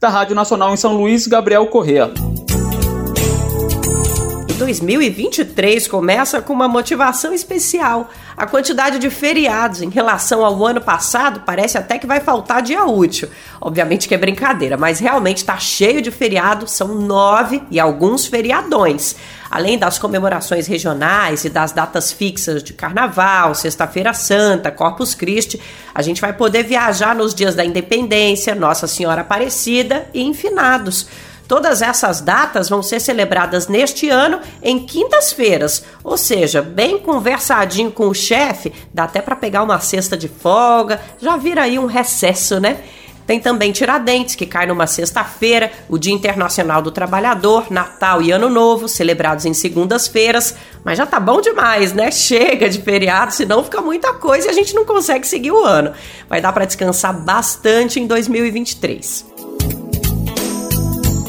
Da 0.00 0.08
Rádio 0.08 0.36
Nacional 0.36 0.72
em 0.72 0.76
São 0.76 0.96
Luís, 0.96 1.26
Gabriel 1.26 1.66
Correa. 1.66 2.12
2023 4.62 5.88
começa 5.88 6.40
com 6.40 6.52
uma 6.52 6.68
motivação 6.68 7.34
especial. 7.34 8.08
A 8.36 8.46
quantidade 8.46 9.00
de 9.00 9.10
feriados 9.10 9.82
em 9.82 9.90
relação 9.90 10.44
ao 10.44 10.64
ano 10.64 10.80
passado 10.80 11.40
parece 11.44 11.76
até 11.76 11.98
que 11.98 12.06
vai 12.06 12.20
faltar 12.20 12.62
dia 12.62 12.84
útil. 12.84 13.28
Obviamente 13.60 14.06
que 14.06 14.14
é 14.14 14.18
brincadeira, 14.18 14.76
mas 14.76 15.00
realmente 15.00 15.38
está 15.38 15.58
cheio 15.58 16.00
de 16.00 16.12
feriados, 16.12 16.70
são 16.70 16.94
nove 16.94 17.60
e 17.72 17.80
alguns 17.80 18.26
feriadões. 18.26 19.16
Além 19.50 19.76
das 19.76 19.98
comemorações 19.98 20.68
regionais 20.68 21.44
e 21.44 21.50
das 21.50 21.72
datas 21.72 22.12
fixas 22.12 22.62
de 22.62 22.72
Carnaval, 22.72 23.56
Sexta-feira 23.56 24.14
Santa, 24.14 24.70
Corpus 24.70 25.12
Christi, 25.12 25.60
a 25.92 26.02
gente 26.02 26.20
vai 26.20 26.32
poder 26.32 26.62
viajar 26.62 27.16
nos 27.16 27.34
dias 27.34 27.56
da 27.56 27.64
Independência, 27.64 28.54
Nossa 28.54 28.86
Senhora 28.86 29.22
Aparecida 29.22 30.06
e 30.14 30.22
Enfinados. 30.22 31.08
Todas 31.52 31.82
essas 31.82 32.22
datas 32.22 32.70
vão 32.70 32.82
ser 32.82 32.98
celebradas 32.98 33.68
neste 33.68 34.08
ano 34.08 34.40
em 34.62 34.78
quintas-feiras, 34.78 35.84
ou 36.02 36.16
seja, 36.16 36.62
bem 36.62 36.98
conversadinho 36.98 37.92
com 37.92 38.08
o 38.08 38.14
chefe, 38.14 38.72
dá 38.90 39.04
até 39.04 39.20
para 39.20 39.36
pegar 39.36 39.62
uma 39.62 39.78
cesta 39.78 40.16
de 40.16 40.28
folga, 40.28 40.98
já 41.20 41.36
vira 41.36 41.64
aí 41.64 41.78
um 41.78 41.84
recesso, 41.84 42.58
né? 42.58 42.78
Tem 43.26 43.38
também 43.38 43.70
Tiradentes, 43.70 44.34
que 44.34 44.46
cai 44.46 44.64
numa 44.64 44.86
sexta-feira, 44.86 45.70
o 45.90 45.98
Dia 45.98 46.14
Internacional 46.14 46.80
do 46.80 46.90
Trabalhador, 46.90 47.66
Natal 47.70 48.22
e 48.22 48.30
Ano 48.30 48.48
Novo, 48.48 48.88
celebrados 48.88 49.44
em 49.44 49.52
segundas-feiras. 49.52 50.56
Mas 50.82 50.96
já 50.96 51.04
tá 51.04 51.20
bom 51.20 51.42
demais, 51.42 51.92
né? 51.92 52.10
Chega 52.10 52.66
de 52.70 52.80
feriado, 52.80 53.30
senão 53.30 53.62
fica 53.62 53.82
muita 53.82 54.14
coisa 54.14 54.46
e 54.46 54.50
a 54.50 54.54
gente 54.54 54.74
não 54.74 54.86
consegue 54.86 55.26
seguir 55.26 55.52
o 55.52 55.62
ano. 55.62 55.92
Vai 56.30 56.40
dar 56.40 56.54
para 56.54 56.64
descansar 56.64 57.12
bastante 57.12 58.00
em 58.00 58.06
2023. 58.06 59.26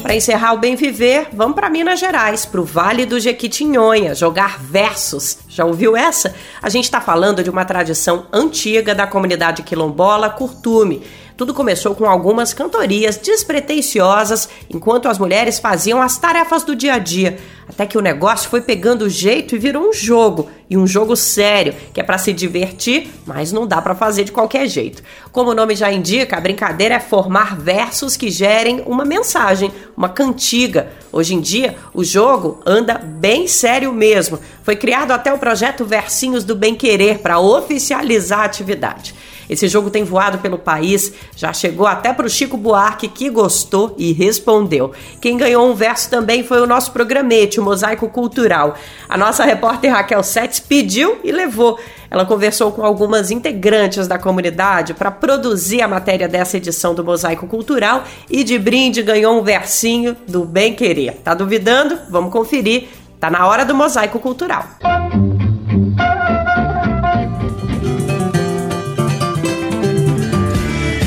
Para 0.04 0.14
encerrar 0.14 0.52
o 0.52 0.58
bem 0.58 0.76
viver, 0.76 1.28
vamos 1.32 1.54
para 1.54 1.70
Minas 1.70 1.98
Gerais, 1.98 2.44
para 2.44 2.60
o 2.60 2.64
Vale 2.64 3.06
do 3.06 3.18
Jequitinhonha, 3.18 4.14
jogar 4.14 4.58
versos. 4.58 5.38
Já 5.54 5.64
ouviu 5.64 5.96
essa? 5.96 6.34
A 6.60 6.68
gente 6.68 6.82
está 6.82 7.00
falando 7.00 7.40
de 7.40 7.48
uma 7.48 7.64
tradição 7.64 8.26
antiga 8.32 8.92
da 8.92 9.06
comunidade 9.06 9.62
quilombola 9.62 10.28
Curtume 10.28 11.00
tudo 11.36 11.52
começou 11.52 11.96
com 11.96 12.04
algumas 12.04 12.54
cantorias 12.54 13.16
despretensiosas 13.16 14.48
enquanto 14.70 15.08
as 15.08 15.18
mulheres 15.18 15.58
faziam 15.58 16.00
as 16.00 16.16
tarefas 16.16 16.62
do 16.62 16.76
dia 16.76 16.94
a 16.94 16.98
dia, 16.98 17.38
até 17.68 17.86
que 17.86 17.98
o 17.98 18.00
negócio 18.00 18.48
foi 18.48 18.60
pegando 18.60 19.10
jeito 19.10 19.56
e 19.56 19.58
virou 19.58 19.88
um 19.88 19.92
jogo, 19.92 20.48
e 20.70 20.76
um 20.76 20.86
jogo 20.86 21.16
sério, 21.16 21.74
que 21.92 22.00
é 22.00 22.04
para 22.04 22.18
se 22.18 22.32
divertir, 22.32 23.10
mas 23.26 23.50
não 23.50 23.66
dá 23.66 23.82
para 23.82 23.96
fazer 23.96 24.22
de 24.22 24.30
qualquer 24.30 24.68
jeito. 24.68 25.02
Como 25.32 25.50
o 25.50 25.54
nome 25.54 25.74
já 25.74 25.92
indica, 25.92 26.36
a 26.36 26.40
brincadeira 26.40 26.94
é 26.94 27.00
formar 27.00 27.56
versos 27.56 28.16
que 28.16 28.30
gerem 28.30 28.82
uma 28.86 29.04
mensagem, 29.04 29.72
uma 29.96 30.08
cantiga. 30.08 30.92
Hoje 31.10 31.34
em 31.34 31.40
dia, 31.40 31.76
o 31.92 32.04
jogo 32.04 32.60
anda 32.64 32.94
bem 32.94 33.48
sério 33.48 33.92
mesmo. 33.92 34.38
Foi 34.64 34.74
criado 34.74 35.10
até 35.10 35.30
o 35.30 35.38
projeto 35.38 35.84
Versinhos 35.84 36.42
do 36.42 36.56
Bem 36.56 36.74
Querer 36.74 37.18
para 37.18 37.38
oficializar 37.38 38.40
a 38.40 38.44
atividade. 38.44 39.14
Esse 39.48 39.68
jogo 39.68 39.90
tem 39.90 40.02
voado 40.02 40.38
pelo 40.38 40.56
país, 40.56 41.12
já 41.36 41.52
chegou 41.52 41.86
até 41.86 42.14
para 42.14 42.24
o 42.24 42.30
Chico 42.30 42.56
Buarque, 42.56 43.08
que 43.08 43.28
gostou 43.28 43.94
e 43.98 44.10
respondeu. 44.10 44.92
Quem 45.20 45.36
ganhou 45.36 45.70
um 45.70 45.74
verso 45.74 46.08
também 46.08 46.42
foi 46.42 46.62
o 46.62 46.66
nosso 46.66 46.92
programete, 46.92 47.60
o 47.60 47.62
Mosaico 47.62 48.08
Cultural. 48.08 48.74
A 49.06 49.18
nossa 49.18 49.44
repórter 49.44 49.92
Raquel 49.92 50.22
Setes 50.22 50.60
pediu 50.60 51.18
e 51.22 51.30
levou. 51.30 51.78
Ela 52.10 52.24
conversou 52.24 52.72
com 52.72 52.82
algumas 52.82 53.30
integrantes 53.30 54.08
da 54.08 54.18
comunidade 54.18 54.94
para 54.94 55.10
produzir 55.10 55.82
a 55.82 55.88
matéria 55.88 56.26
dessa 56.26 56.56
edição 56.56 56.94
do 56.94 57.04
Mosaico 57.04 57.46
Cultural 57.46 58.04
e 58.30 58.42
de 58.42 58.58
brinde 58.58 59.02
ganhou 59.02 59.38
um 59.38 59.42
versinho 59.42 60.16
do 60.26 60.42
Bem 60.46 60.74
Querer. 60.74 61.20
Tá 61.22 61.34
duvidando? 61.34 61.98
Vamos 62.08 62.32
conferir. 62.32 62.88
Tá 63.24 63.30
na 63.30 63.46
hora 63.46 63.64
do 63.64 63.74
Mosaico 63.74 64.20
Cultural. 64.20 64.66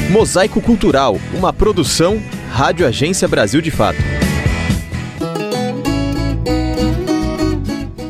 Mosaico 0.09 0.59
Cultural, 0.59 1.18
uma 1.36 1.53
produção 1.53 2.20
Rádio 2.51 2.88
Agência 2.88 3.28
Brasil 3.28 3.61
de 3.61 3.70
Fato. 3.70 3.99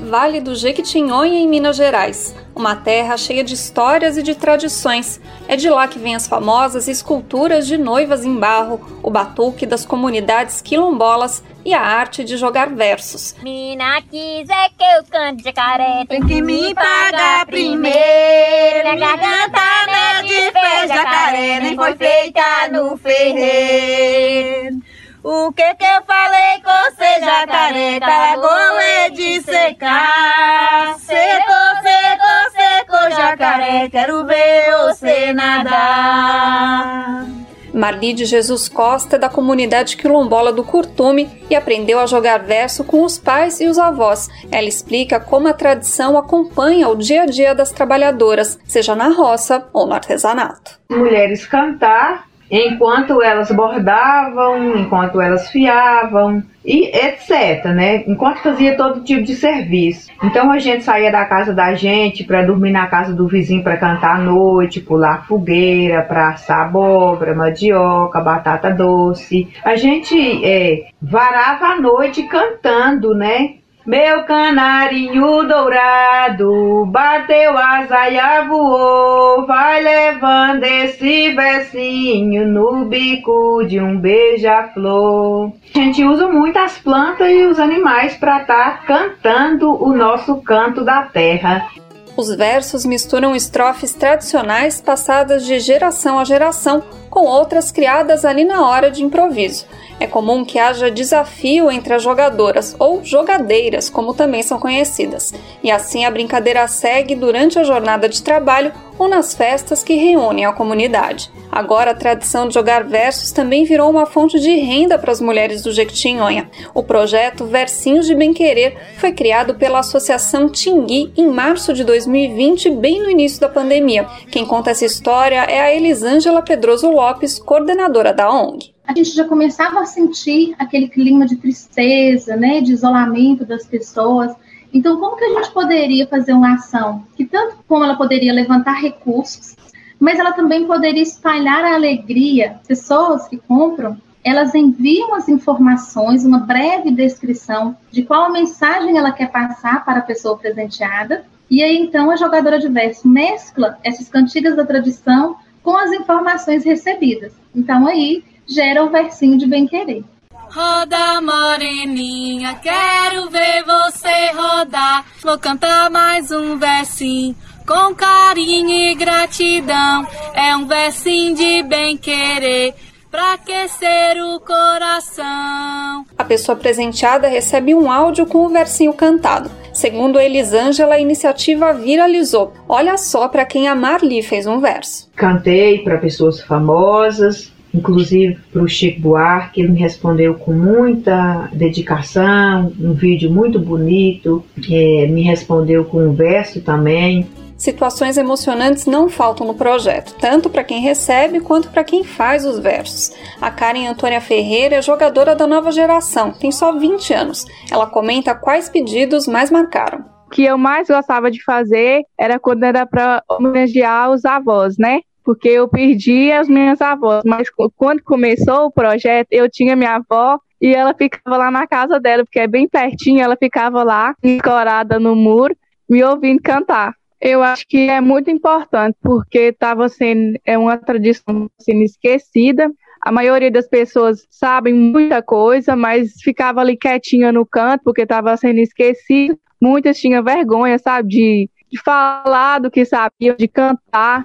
Vale 0.09 0.39
do 0.39 0.55
Jequitinhonha, 0.55 1.41
em 1.41 1.49
Minas 1.49 1.75
Gerais, 1.75 2.33
uma 2.55 2.77
terra 2.77 3.17
cheia 3.17 3.43
de 3.43 3.55
histórias 3.55 4.15
e 4.15 4.23
de 4.23 4.35
tradições. 4.35 5.19
É 5.49 5.57
de 5.57 5.69
lá 5.69 5.85
que 5.85 5.99
vêm 5.99 6.15
as 6.15 6.25
famosas 6.25 6.87
esculturas 6.87 7.67
de 7.67 7.77
noivas 7.77 8.23
em 8.23 8.39
barro, 8.39 8.79
o 9.03 9.11
batuque 9.11 9.65
das 9.65 9.85
comunidades 9.85 10.61
quilombolas 10.61 11.43
e 11.67 11.73
a 11.73 11.81
arte 11.81 12.23
de 12.23 12.37
jogar 12.37 12.69
versos. 12.69 13.35
Mina 13.43 14.01
quiser 14.03 14.69
que 14.77 14.85
eu 14.85 15.03
cante 15.11 15.43
jacaré, 15.43 16.05
tem 16.07 16.25
que 16.25 16.41
me 16.41 16.73
pagar 16.73 17.45
primeiro. 17.45 18.95
Minha 18.95 19.17
garganta 19.17 19.59
não 19.85 19.93
é 19.93 20.23
de 20.23 20.51
fé, 20.53 20.87
jacaré, 20.87 21.59
nem 21.59 21.75
foi 21.75 21.93
feita 21.95 22.69
no 22.71 22.95
ferreiro. 22.95 24.77
O 25.21 25.51
que 25.51 25.75
que 25.75 25.83
eu 25.83 26.01
falei 26.05 26.61
com 26.63 26.71
você, 26.89 27.19
jacaré? 27.19 27.99
Cagou 27.99 28.79
é 28.79 29.09
de 29.09 29.41
secar. 29.41 30.95
Secou, 30.99 31.81
secou, 31.83 32.49
secou, 32.55 33.11
jacaré. 33.11 33.89
Quero 33.89 34.25
ver 34.25 34.71
você 34.85 35.33
nadar. 35.33 37.36
Marli 37.77 38.11
de 38.11 38.25
Jesus 38.25 38.67
Costa 38.67 39.17
é 39.17 39.19
da 39.19 39.29
comunidade 39.29 39.97
quilombola 39.97 40.51
do 40.51 40.63
Curtume 40.63 41.29
e 41.47 41.55
aprendeu 41.55 41.99
a 41.99 42.07
jogar 42.07 42.39
verso 42.39 42.83
com 42.83 43.03
os 43.03 43.19
pais 43.19 43.61
e 43.61 43.67
os 43.67 43.77
avós. 43.77 44.27
Ela 44.51 44.67
explica 44.67 45.19
como 45.19 45.47
a 45.47 45.53
tradição 45.53 46.17
acompanha 46.17 46.89
o 46.89 46.95
dia 46.95 47.21
a 47.21 47.25
dia 47.27 47.53
das 47.53 47.71
trabalhadoras, 47.71 48.59
seja 48.65 48.95
na 48.95 49.09
roça 49.09 49.67
ou 49.71 49.85
no 49.85 49.93
artesanato. 49.93 50.79
Mulheres 50.89 51.45
cantar 51.45 52.26
enquanto 52.49 53.21
elas 53.21 53.51
bordavam, 53.51 54.77
enquanto 54.77 55.21
elas 55.21 55.49
fiavam 55.49 56.43
e 56.65 56.85
etc, 56.87 57.65
né? 57.73 58.03
Enquanto 58.07 58.39
fazia 58.39 58.75
todo 58.75 59.03
tipo 59.03 59.23
de 59.23 59.35
serviço. 59.35 60.09
Então 60.23 60.51
a 60.51 60.59
gente 60.59 60.83
saía 60.83 61.11
da 61.11 61.25
casa 61.25 61.53
da 61.53 61.73
gente 61.73 62.23
para 62.23 62.45
dormir 62.45 62.71
na 62.71 62.87
casa 62.87 63.13
do 63.13 63.27
vizinho 63.27 63.63
para 63.63 63.77
cantar 63.77 64.17
à 64.17 64.19
noite, 64.19 64.81
pular 64.81 65.25
fogueira, 65.27 66.01
para 66.01 66.29
assar 66.29 66.67
abóbora, 66.67 67.33
mandioca, 67.33 68.19
batata 68.19 68.69
doce. 68.69 69.47
A 69.63 69.75
gente 69.75 70.45
é, 70.45 70.87
varava 71.01 71.67
a 71.67 71.79
noite 71.79 72.23
cantando, 72.23 73.15
né? 73.15 73.55
Meu 73.87 74.25
canarinho 74.25 75.47
dourado 75.47 76.85
bateu 76.87 77.57
asa 77.57 78.09
e 78.09 78.47
voou, 78.49 79.47
vai 79.47 79.81
levando 79.81 80.61
esse 80.65 81.33
versinho 81.33 82.45
no 82.45 82.83
bico 82.83 83.63
de 83.65 83.79
um 83.79 83.97
beija-flor. 83.97 85.53
A 85.73 85.79
gente 85.79 86.03
usa 86.03 86.27
muito 86.27 86.59
as 86.59 86.77
plantas 86.77 87.31
e 87.31 87.45
os 87.45 87.57
animais 87.57 88.17
para 88.17 88.41
estar 88.41 88.81
tá 88.81 88.83
cantando 88.85 89.81
o 89.81 89.95
nosso 89.95 90.35
canto 90.41 90.83
da 90.83 91.03
terra. 91.03 91.69
Os 92.17 92.35
versos 92.35 92.83
misturam 92.83 93.33
estrofes 93.33 93.93
tradicionais 93.93 94.81
passadas 94.81 95.45
de 95.45 95.61
geração 95.61 96.19
a 96.19 96.25
geração 96.25 96.83
com 97.09 97.21
outras 97.21 97.71
criadas 97.71 98.25
ali 98.25 98.43
na 98.43 98.67
hora 98.67 98.91
de 98.91 99.01
improviso. 99.01 99.65
É 99.99 100.05
comum 100.05 100.45
que 100.45 100.59
haja 100.59 100.91
desafio 100.91 101.71
entre 101.71 101.93
as 101.93 102.03
jogadoras, 102.03 102.75
ou 102.77 103.03
jogadeiras, 103.03 103.89
como 103.89 104.13
também 104.13 104.43
são 104.43 104.59
conhecidas, 104.59 105.33
e 105.63 105.71
assim 105.71 106.05
a 106.05 106.11
brincadeira 106.11 106.67
segue 106.67 107.15
durante 107.15 107.57
a 107.57 107.63
jornada 107.63 108.07
de 108.07 108.21
trabalho 108.21 108.71
ou 108.99 109.07
nas 109.07 109.33
festas 109.33 109.83
que 109.83 109.95
reúnem 109.95 110.45
a 110.45 110.53
comunidade. 110.53 111.31
Agora, 111.51 111.91
a 111.91 111.95
tradição 111.95 112.47
de 112.47 112.53
jogar 112.53 112.83
versos 112.83 113.31
também 113.31 113.63
virou 113.63 113.89
uma 113.89 114.05
fonte 114.05 114.39
de 114.39 114.51
renda 114.55 114.99
para 114.99 115.11
as 115.11 115.21
mulheres 115.21 115.63
do 115.63 115.71
Jequitinhonha. 115.71 116.49
O 116.73 116.83
projeto 116.83 117.45
Versinhos 117.45 118.05
de 118.05 118.13
Bem 118.13 118.33
Querer 118.33 118.77
foi 118.97 119.11
criado 119.11 119.55
pela 119.55 119.79
Associação 119.79 120.49
Tingui 120.49 121.11
em 121.17 121.27
março 121.27 121.73
de 121.73 121.83
2020, 121.83 122.69
bem 122.71 123.01
no 123.01 123.09
início 123.09 123.39
da 123.39 123.49
pandemia. 123.49 124.05
Quem 124.29 124.45
conta 124.45 124.71
essa 124.71 124.85
história 124.85 125.43
é 125.43 125.59
a 125.59 125.73
Elisângela 125.73 126.41
Pedroso 126.41 126.91
Lopes, 126.91 127.39
coordenadora 127.39 128.13
da 128.13 128.31
ONG 128.31 128.76
a 128.87 128.93
gente 128.93 129.11
já 129.11 129.25
começava 129.25 129.81
a 129.81 129.85
sentir 129.85 130.55
aquele 130.57 130.87
clima 130.87 131.25
de 131.25 131.35
tristeza, 131.35 132.37
né, 132.37 132.61
de 132.61 132.71
isolamento 132.71 133.45
das 133.45 133.67
pessoas. 133.67 134.33
Então, 134.73 134.97
como 134.97 135.17
que 135.17 135.25
a 135.25 135.33
gente 135.35 135.51
poderia 135.51 136.07
fazer 136.07 136.31
uma 136.31 136.53
ação 136.53 137.05
que 137.15 137.25
tanto 137.25 137.57
como 137.67 137.83
ela 137.83 137.97
poderia 137.97 138.33
levantar 138.33 138.81
recursos, 138.81 139.55
mas 139.99 140.19
ela 140.19 140.31
também 140.31 140.65
poderia 140.65 141.03
espalhar 141.03 141.65
a 141.65 141.75
alegria. 141.75 142.59
Pessoas 142.65 143.27
que 143.27 143.37
compram, 143.37 143.97
elas 144.23 144.55
enviam 144.55 145.13
as 145.15 145.27
informações, 145.27 146.23
uma 146.23 146.39
breve 146.39 146.91
descrição 146.91 147.75
de 147.91 148.03
qual 148.03 148.25
a 148.25 148.29
mensagem 148.29 148.97
ela 148.97 149.11
quer 149.11 149.31
passar 149.31 149.83
para 149.83 149.99
a 149.99 150.03
pessoa 150.03 150.37
presenteada. 150.37 151.25
E 151.49 151.63
aí 151.63 151.77
então 151.77 152.11
a 152.11 152.15
jogadora 152.15 152.59
de 152.59 152.67
verso 152.69 153.07
mescla 153.07 153.77
essas 153.83 154.07
cantigas 154.07 154.55
da 154.55 154.65
tradição 154.65 155.37
com 155.63 155.75
as 155.75 155.91
informações 155.91 156.63
recebidas. 156.63 157.33
Então 157.55 157.87
aí 157.87 158.23
gera 158.47 158.83
o 158.83 158.89
versinho 158.89 159.37
de 159.37 159.45
bem 159.45 159.67
querer. 159.67 160.03
Roda 160.49 161.21
moreninha, 161.21 162.55
quero 162.63 163.29
ver 163.29 163.63
você 163.63 164.31
rodar. 164.33 165.05
Vou 165.21 165.37
cantar 165.37 165.89
mais 165.89 166.31
um 166.31 166.57
versinho 166.57 167.35
com 167.67 167.93
carinho 167.93 168.69
e 168.69 168.95
gratidão. 168.95 170.07
É 170.33 170.55
um 170.55 170.65
versinho 170.65 171.35
de 171.35 171.63
bem 171.63 171.97
querer 171.97 172.73
para 173.11 173.33
aquecer 173.33 174.17
o 174.23 174.39
coração. 174.39 176.05
A 176.17 176.23
pessoa 176.23 176.55
presenteada 176.55 177.27
recebe 177.27 177.75
um 177.75 177.91
áudio 177.91 178.25
com 178.25 178.45
o 178.45 178.49
versinho 178.49 178.93
cantado. 178.93 179.51
Segundo 179.73 180.19
Elisângela, 180.19 180.95
a 180.95 180.99
iniciativa 180.99 181.73
viralizou. 181.73 182.53
Olha 182.69 182.97
só 182.97 183.27
para 183.27 183.45
quem 183.45 183.67
a 183.67 183.75
Marli 183.75 184.23
fez 184.23 184.47
um 184.47 184.59
verso. 184.59 185.09
Cantei 185.15 185.83
para 185.83 185.97
pessoas 185.97 186.41
famosas, 186.41 187.51
inclusive 187.73 188.37
para 188.51 188.61
o 188.61 188.67
Chico 188.67 189.01
Buarque, 189.01 189.61
ele 189.61 189.69
me 189.69 189.79
respondeu 189.79 190.35
com 190.35 190.51
muita 190.51 191.49
dedicação, 191.53 192.71
um 192.79 192.93
vídeo 192.93 193.31
muito 193.31 193.59
bonito, 193.59 194.43
é, 194.69 195.07
me 195.07 195.21
respondeu 195.21 195.85
com 195.85 196.07
um 196.07 196.13
verso 196.13 196.61
também. 196.61 197.27
Situações 197.57 198.17
emocionantes 198.17 198.85
não 198.85 199.09
faltam 199.09 199.47
no 199.47 199.55
projeto, 199.55 200.15
tanto 200.19 200.47
para 200.47 200.63
quem 200.63 200.79
recebe 200.79 201.39
quanto 201.39 201.69
para 201.71 201.83
quem 201.83 202.03
faz 202.03 202.45
os 202.45 202.59
versos. 202.59 203.11
A 203.41 203.49
Karen 203.49 203.87
Antônia 203.87 204.21
Ferreira 204.21 204.75
é 204.75 204.81
jogadora 204.81 205.35
da 205.35 205.47
nova 205.47 205.71
geração, 205.71 206.31
tem 206.31 206.51
só 206.51 206.77
20 206.77 207.13
anos. 207.13 207.45
Ela 207.71 207.87
comenta 207.87 208.35
quais 208.35 208.69
pedidos 208.69 209.27
mais 209.27 209.49
marcaram. 209.49 210.05
O 210.27 210.29
que 210.29 210.43
eu 210.43 210.57
mais 210.57 210.87
gostava 210.87 211.31
de 211.31 211.43
fazer 211.43 212.03
era 212.19 212.37
quando 212.37 212.63
era 212.63 212.85
para 212.85 213.23
homenagear 213.27 214.11
os 214.11 214.23
avós, 214.23 214.77
né? 214.77 214.99
Porque 215.27 215.49
eu 215.49 215.67
perdi 215.67 216.31
as 216.31 216.47
minhas 216.47 216.81
avós. 216.81 217.21
Mas 217.25 217.49
quando 217.75 218.01
começou 218.01 218.67
o 218.67 218.71
projeto, 218.71 219.27
eu 219.29 219.49
tinha 219.49 219.75
minha 219.75 219.95
avó 219.95 220.39
e 220.61 220.73
ela 220.73 220.93
ficava 220.93 221.35
lá 221.35 221.51
na 221.51 221.67
casa 221.67 221.99
dela, 221.99 222.23
porque 222.23 222.39
é 222.39 222.47
bem 222.47 222.65
pertinho, 222.65 223.21
ela 223.21 223.35
ficava 223.35 223.83
lá, 223.83 224.15
encorada 224.23 224.97
no 224.97 225.17
muro, 225.17 225.53
me 225.89 226.01
ouvindo 226.01 226.41
cantar. 226.41 226.93
Eu 227.19 227.43
acho 227.43 227.65
que 227.67 227.89
é 227.89 227.99
muito 227.99 228.31
importante, 228.31 228.95
porque 229.01 229.49
estava 229.49 229.89
sendo 229.89 230.39
é 230.45 230.57
uma 230.57 230.77
tradição 230.77 231.51
sendo 231.59 231.81
esquecida. 231.81 232.71
A 233.01 233.11
maioria 233.11 233.51
das 233.51 233.67
pessoas 233.67 234.25
sabem 234.31 234.73
muita 234.73 235.21
coisa, 235.21 235.75
mas 235.75 236.13
ficava 236.21 236.61
ali 236.61 236.77
quietinha 236.77 237.33
no 237.33 237.45
canto, 237.45 237.83
porque 237.83 238.03
estava 238.03 238.37
sendo 238.37 238.59
esquecido. 238.59 239.37
Muitas 239.61 239.99
tinham 239.99 240.23
vergonha, 240.23 240.79
sabe, 240.79 241.09
de, 241.09 241.49
de 241.69 241.81
falar 241.83 242.59
do 242.59 242.71
que 242.71 242.85
sabiam, 242.85 243.35
de 243.37 243.49
cantar 243.49 244.23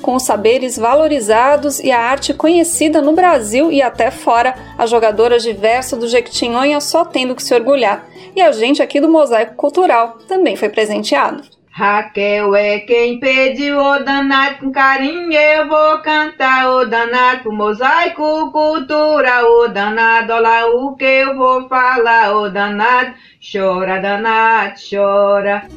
com 0.00 0.14
os 0.14 0.22
saberes 0.22 0.76
valorizados 0.76 1.80
e 1.80 1.90
a 1.90 2.00
arte 2.00 2.34
conhecida 2.34 3.00
no 3.00 3.12
Brasil 3.12 3.70
e 3.70 3.80
até 3.80 4.10
fora, 4.10 4.54
as 4.76 4.90
jogadoras 4.90 5.42
de 5.42 5.52
verso 5.52 5.96
do 5.96 6.08
Jequitinhonha 6.08 6.80
só 6.80 7.04
tendo 7.04 7.34
que 7.34 7.42
se 7.42 7.54
orgulhar. 7.54 8.06
E 8.34 8.40
a 8.40 8.52
gente 8.52 8.82
aqui 8.82 9.00
do 9.00 9.08
Mosaico 9.08 9.54
Cultural 9.54 10.18
também 10.28 10.56
foi 10.56 10.68
presenteado. 10.68 11.42
Raquel 11.72 12.54
é 12.56 12.80
quem 12.80 13.20
pediu 13.20 13.78
o 13.78 13.98
danado 14.00 14.58
com 14.58 14.72
carinho, 14.72 15.32
eu 15.32 15.68
vou 15.68 15.98
cantar 16.02 16.68
o 16.68 16.84
danado 16.84 17.42
pro 17.42 17.52
mosaico 17.52 18.50
cultura, 18.50 19.48
o 19.48 19.68
danado, 19.68 20.32
olha 20.32 20.66
o 20.66 20.96
que 20.96 21.04
eu 21.04 21.36
vou 21.36 21.68
falar, 21.68 22.36
o 22.36 22.50
danado, 22.50 23.14
chora 23.40 24.00
danado, 24.00 24.74
chora. 24.90 25.68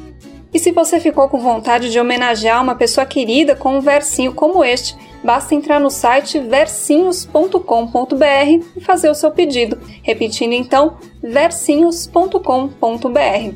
E 0.54 0.58
se 0.60 0.70
você 0.70 1.00
ficou 1.00 1.28
com 1.28 1.40
vontade 1.40 1.90
de 1.90 1.98
homenagear 1.98 2.62
uma 2.62 2.76
pessoa 2.76 3.04
querida 3.04 3.56
com 3.56 3.76
um 3.76 3.80
versinho 3.80 4.32
como 4.32 4.64
este, 4.64 4.96
basta 5.24 5.52
entrar 5.52 5.80
no 5.80 5.90
site 5.90 6.38
versinhos.com.br 6.38 8.64
e 8.76 8.80
fazer 8.80 9.10
o 9.10 9.16
seu 9.16 9.32
pedido. 9.32 9.80
Repetindo 10.00 10.52
então, 10.52 10.96
versinhos.com.br. 11.20 13.54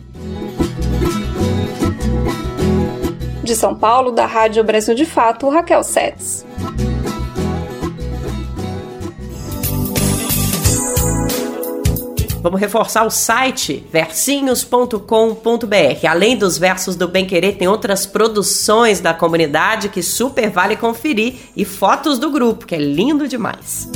De 3.45 3.55
São 3.55 3.77
Paulo, 3.77 4.11
da 4.11 4.27
Rádio 4.27 4.65
Brasil 4.65 4.97
de 4.97 5.07
Fato, 5.07 5.49
Raquel 5.49 5.85
Setes. 5.85 6.45
Vamos 12.41 12.61
reforçar 12.61 13.05
o 13.05 13.11
site 13.11 13.85
versinhos.com.br. 13.91 16.07
Além 16.09 16.37
dos 16.37 16.57
versos 16.57 16.97
do 16.97 17.09
Bem 17.09 17.27
Querer, 17.27 17.57
tem 17.57 17.69
outras 17.69 18.07
produções 18.07 19.01
da 19.01 19.13
comunidade 19.13 19.89
que 19.89 20.03
super 20.03 20.51
vale 20.51 20.77
conferir 20.77 21.35
e 21.57 21.65
fotos 21.65 22.19
do 22.19 22.31
grupo, 22.31 22.67
que 22.67 22.75
é 22.75 22.79
lindo 22.79 23.27
demais. 23.27 23.89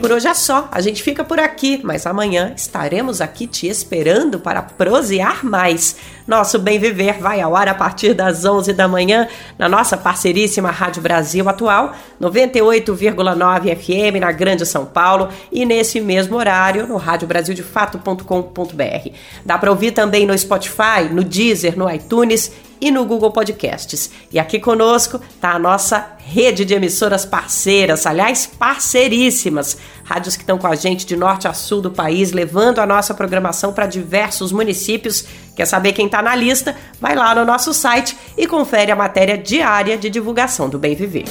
Por 0.00 0.12
hoje 0.12 0.28
é 0.28 0.34
só, 0.34 0.68
a 0.70 0.80
gente 0.80 1.02
fica 1.02 1.24
por 1.24 1.40
aqui, 1.40 1.80
mas 1.82 2.06
amanhã 2.06 2.52
estaremos 2.56 3.20
aqui 3.20 3.48
te 3.48 3.66
esperando 3.66 4.38
para 4.38 4.62
prosear 4.62 5.44
mais. 5.44 5.96
Nosso 6.26 6.58
Bem 6.58 6.78
Viver 6.78 7.18
vai 7.18 7.40
ao 7.40 7.56
ar 7.56 7.68
a 7.68 7.74
partir 7.74 8.14
das 8.14 8.44
11 8.44 8.72
da 8.74 8.86
manhã 8.86 9.26
na 9.58 9.68
nossa 9.68 9.96
parceiríssima 9.96 10.70
Rádio 10.70 11.02
Brasil 11.02 11.48
Atual, 11.48 11.96
98,9 12.20 13.76
FM 13.76 14.20
na 14.20 14.30
Grande 14.30 14.64
São 14.64 14.86
Paulo 14.86 15.30
e 15.50 15.66
nesse 15.66 16.00
mesmo 16.00 16.36
horário 16.36 16.86
no 16.86 16.96
radiobrasildefato.com.br. 16.96 19.10
Dá 19.44 19.58
para 19.58 19.70
ouvir 19.70 19.90
também 19.90 20.24
no 20.26 20.38
Spotify, 20.38 21.08
no 21.10 21.24
Deezer, 21.24 21.76
no 21.76 21.90
iTunes 21.90 22.52
e 22.80 22.90
no 22.90 23.04
Google 23.04 23.30
Podcasts. 23.30 24.10
E 24.32 24.38
aqui 24.38 24.58
conosco 24.58 25.20
está 25.30 25.52
a 25.52 25.58
nossa 25.58 26.12
rede 26.18 26.64
de 26.64 26.74
emissoras 26.74 27.24
parceiras, 27.24 28.06
aliás, 28.06 28.46
parceiríssimas. 28.46 29.78
Rádios 30.04 30.36
que 30.36 30.42
estão 30.42 30.58
com 30.58 30.66
a 30.66 30.74
gente 30.74 31.04
de 31.04 31.16
norte 31.16 31.46
a 31.46 31.52
sul 31.52 31.82
do 31.82 31.90
país, 31.90 32.32
levando 32.32 32.78
a 32.78 32.86
nossa 32.86 33.12
programação 33.12 33.72
para 33.72 33.86
diversos 33.86 34.52
municípios. 34.52 35.24
Quer 35.54 35.66
saber 35.66 35.92
quem 35.92 36.06
está 36.06 36.22
na 36.22 36.34
lista? 36.34 36.74
Vai 37.00 37.14
lá 37.14 37.34
no 37.34 37.44
nosso 37.44 37.74
site 37.74 38.16
e 38.36 38.46
confere 38.46 38.90
a 38.90 38.96
matéria 38.96 39.36
diária 39.36 39.98
de 39.98 40.08
divulgação 40.08 40.68
do 40.68 40.78
Bem 40.78 40.94
Viver. 40.94 41.24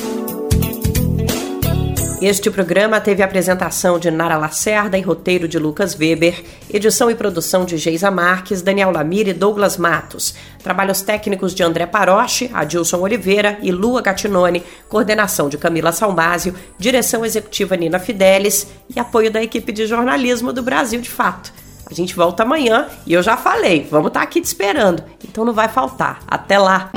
Este 2.20 2.50
programa 2.50 3.00
teve 3.00 3.22
apresentação 3.22 4.00
de 4.00 4.10
Nara 4.10 4.38
Lacerda 4.38 4.98
e 4.98 5.02
roteiro 5.02 5.48
de 5.48 5.60
Lucas 5.60 5.96
Weber, 5.96 6.44
edição 6.68 7.12
e 7.12 7.16
produção 7.16 7.64
de 7.64 7.78
Geisa 7.78 8.10
Marques, 8.10 8.64
Daniel 8.64 8.90
Lamir 8.90 9.28
e 9.28 9.34
Douglas 9.34 9.78
Matos, 9.78 10.34
trabalhos 10.64 11.02
técnicos 11.02 11.54
de 11.54 11.62
André 11.62 11.86
Paroche, 11.86 12.50
Adilson 12.52 13.02
Oliveira 13.02 13.60
e 13.62 13.72
Lua 13.72 14.02
Gatinone, 14.02 14.64
coordenação 14.90 15.48
de 15.48 15.60
Camila 15.60 15.92
Salmásio, 15.92 16.56
direção 16.80 17.24
executiva 17.24 17.78
Nina 17.78 18.00
Fidelis 18.00 18.66
e 18.94 19.00
apoio 19.00 19.30
da 19.30 19.44
equipe 19.44 19.72
de 19.72 19.86
jornalismo 19.86 20.52
do 20.52 20.64
Brasil 20.64 21.00
de 21.00 21.12
Fato. 21.12 21.54
A 21.86 21.94
gente 21.94 22.16
volta 22.16 22.42
amanhã 22.42 22.88
e 23.06 23.14
eu 23.14 23.22
já 23.22 23.38
falei, 23.38 23.88
vamos 23.92 24.08
estar 24.08 24.22
tá 24.22 24.26
aqui 24.26 24.42
te 24.42 24.46
esperando, 24.46 25.04
então 25.24 25.46
não 25.46 25.54
vai 25.54 25.70
faltar. 25.70 26.24
Até 26.28 26.58
lá! 26.58 26.90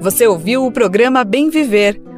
Você 0.00 0.26
ouviu 0.26 0.64
o 0.64 0.72
programa 0.72 1.22
Bem 1.22 1.48
Viver 1.48 2.07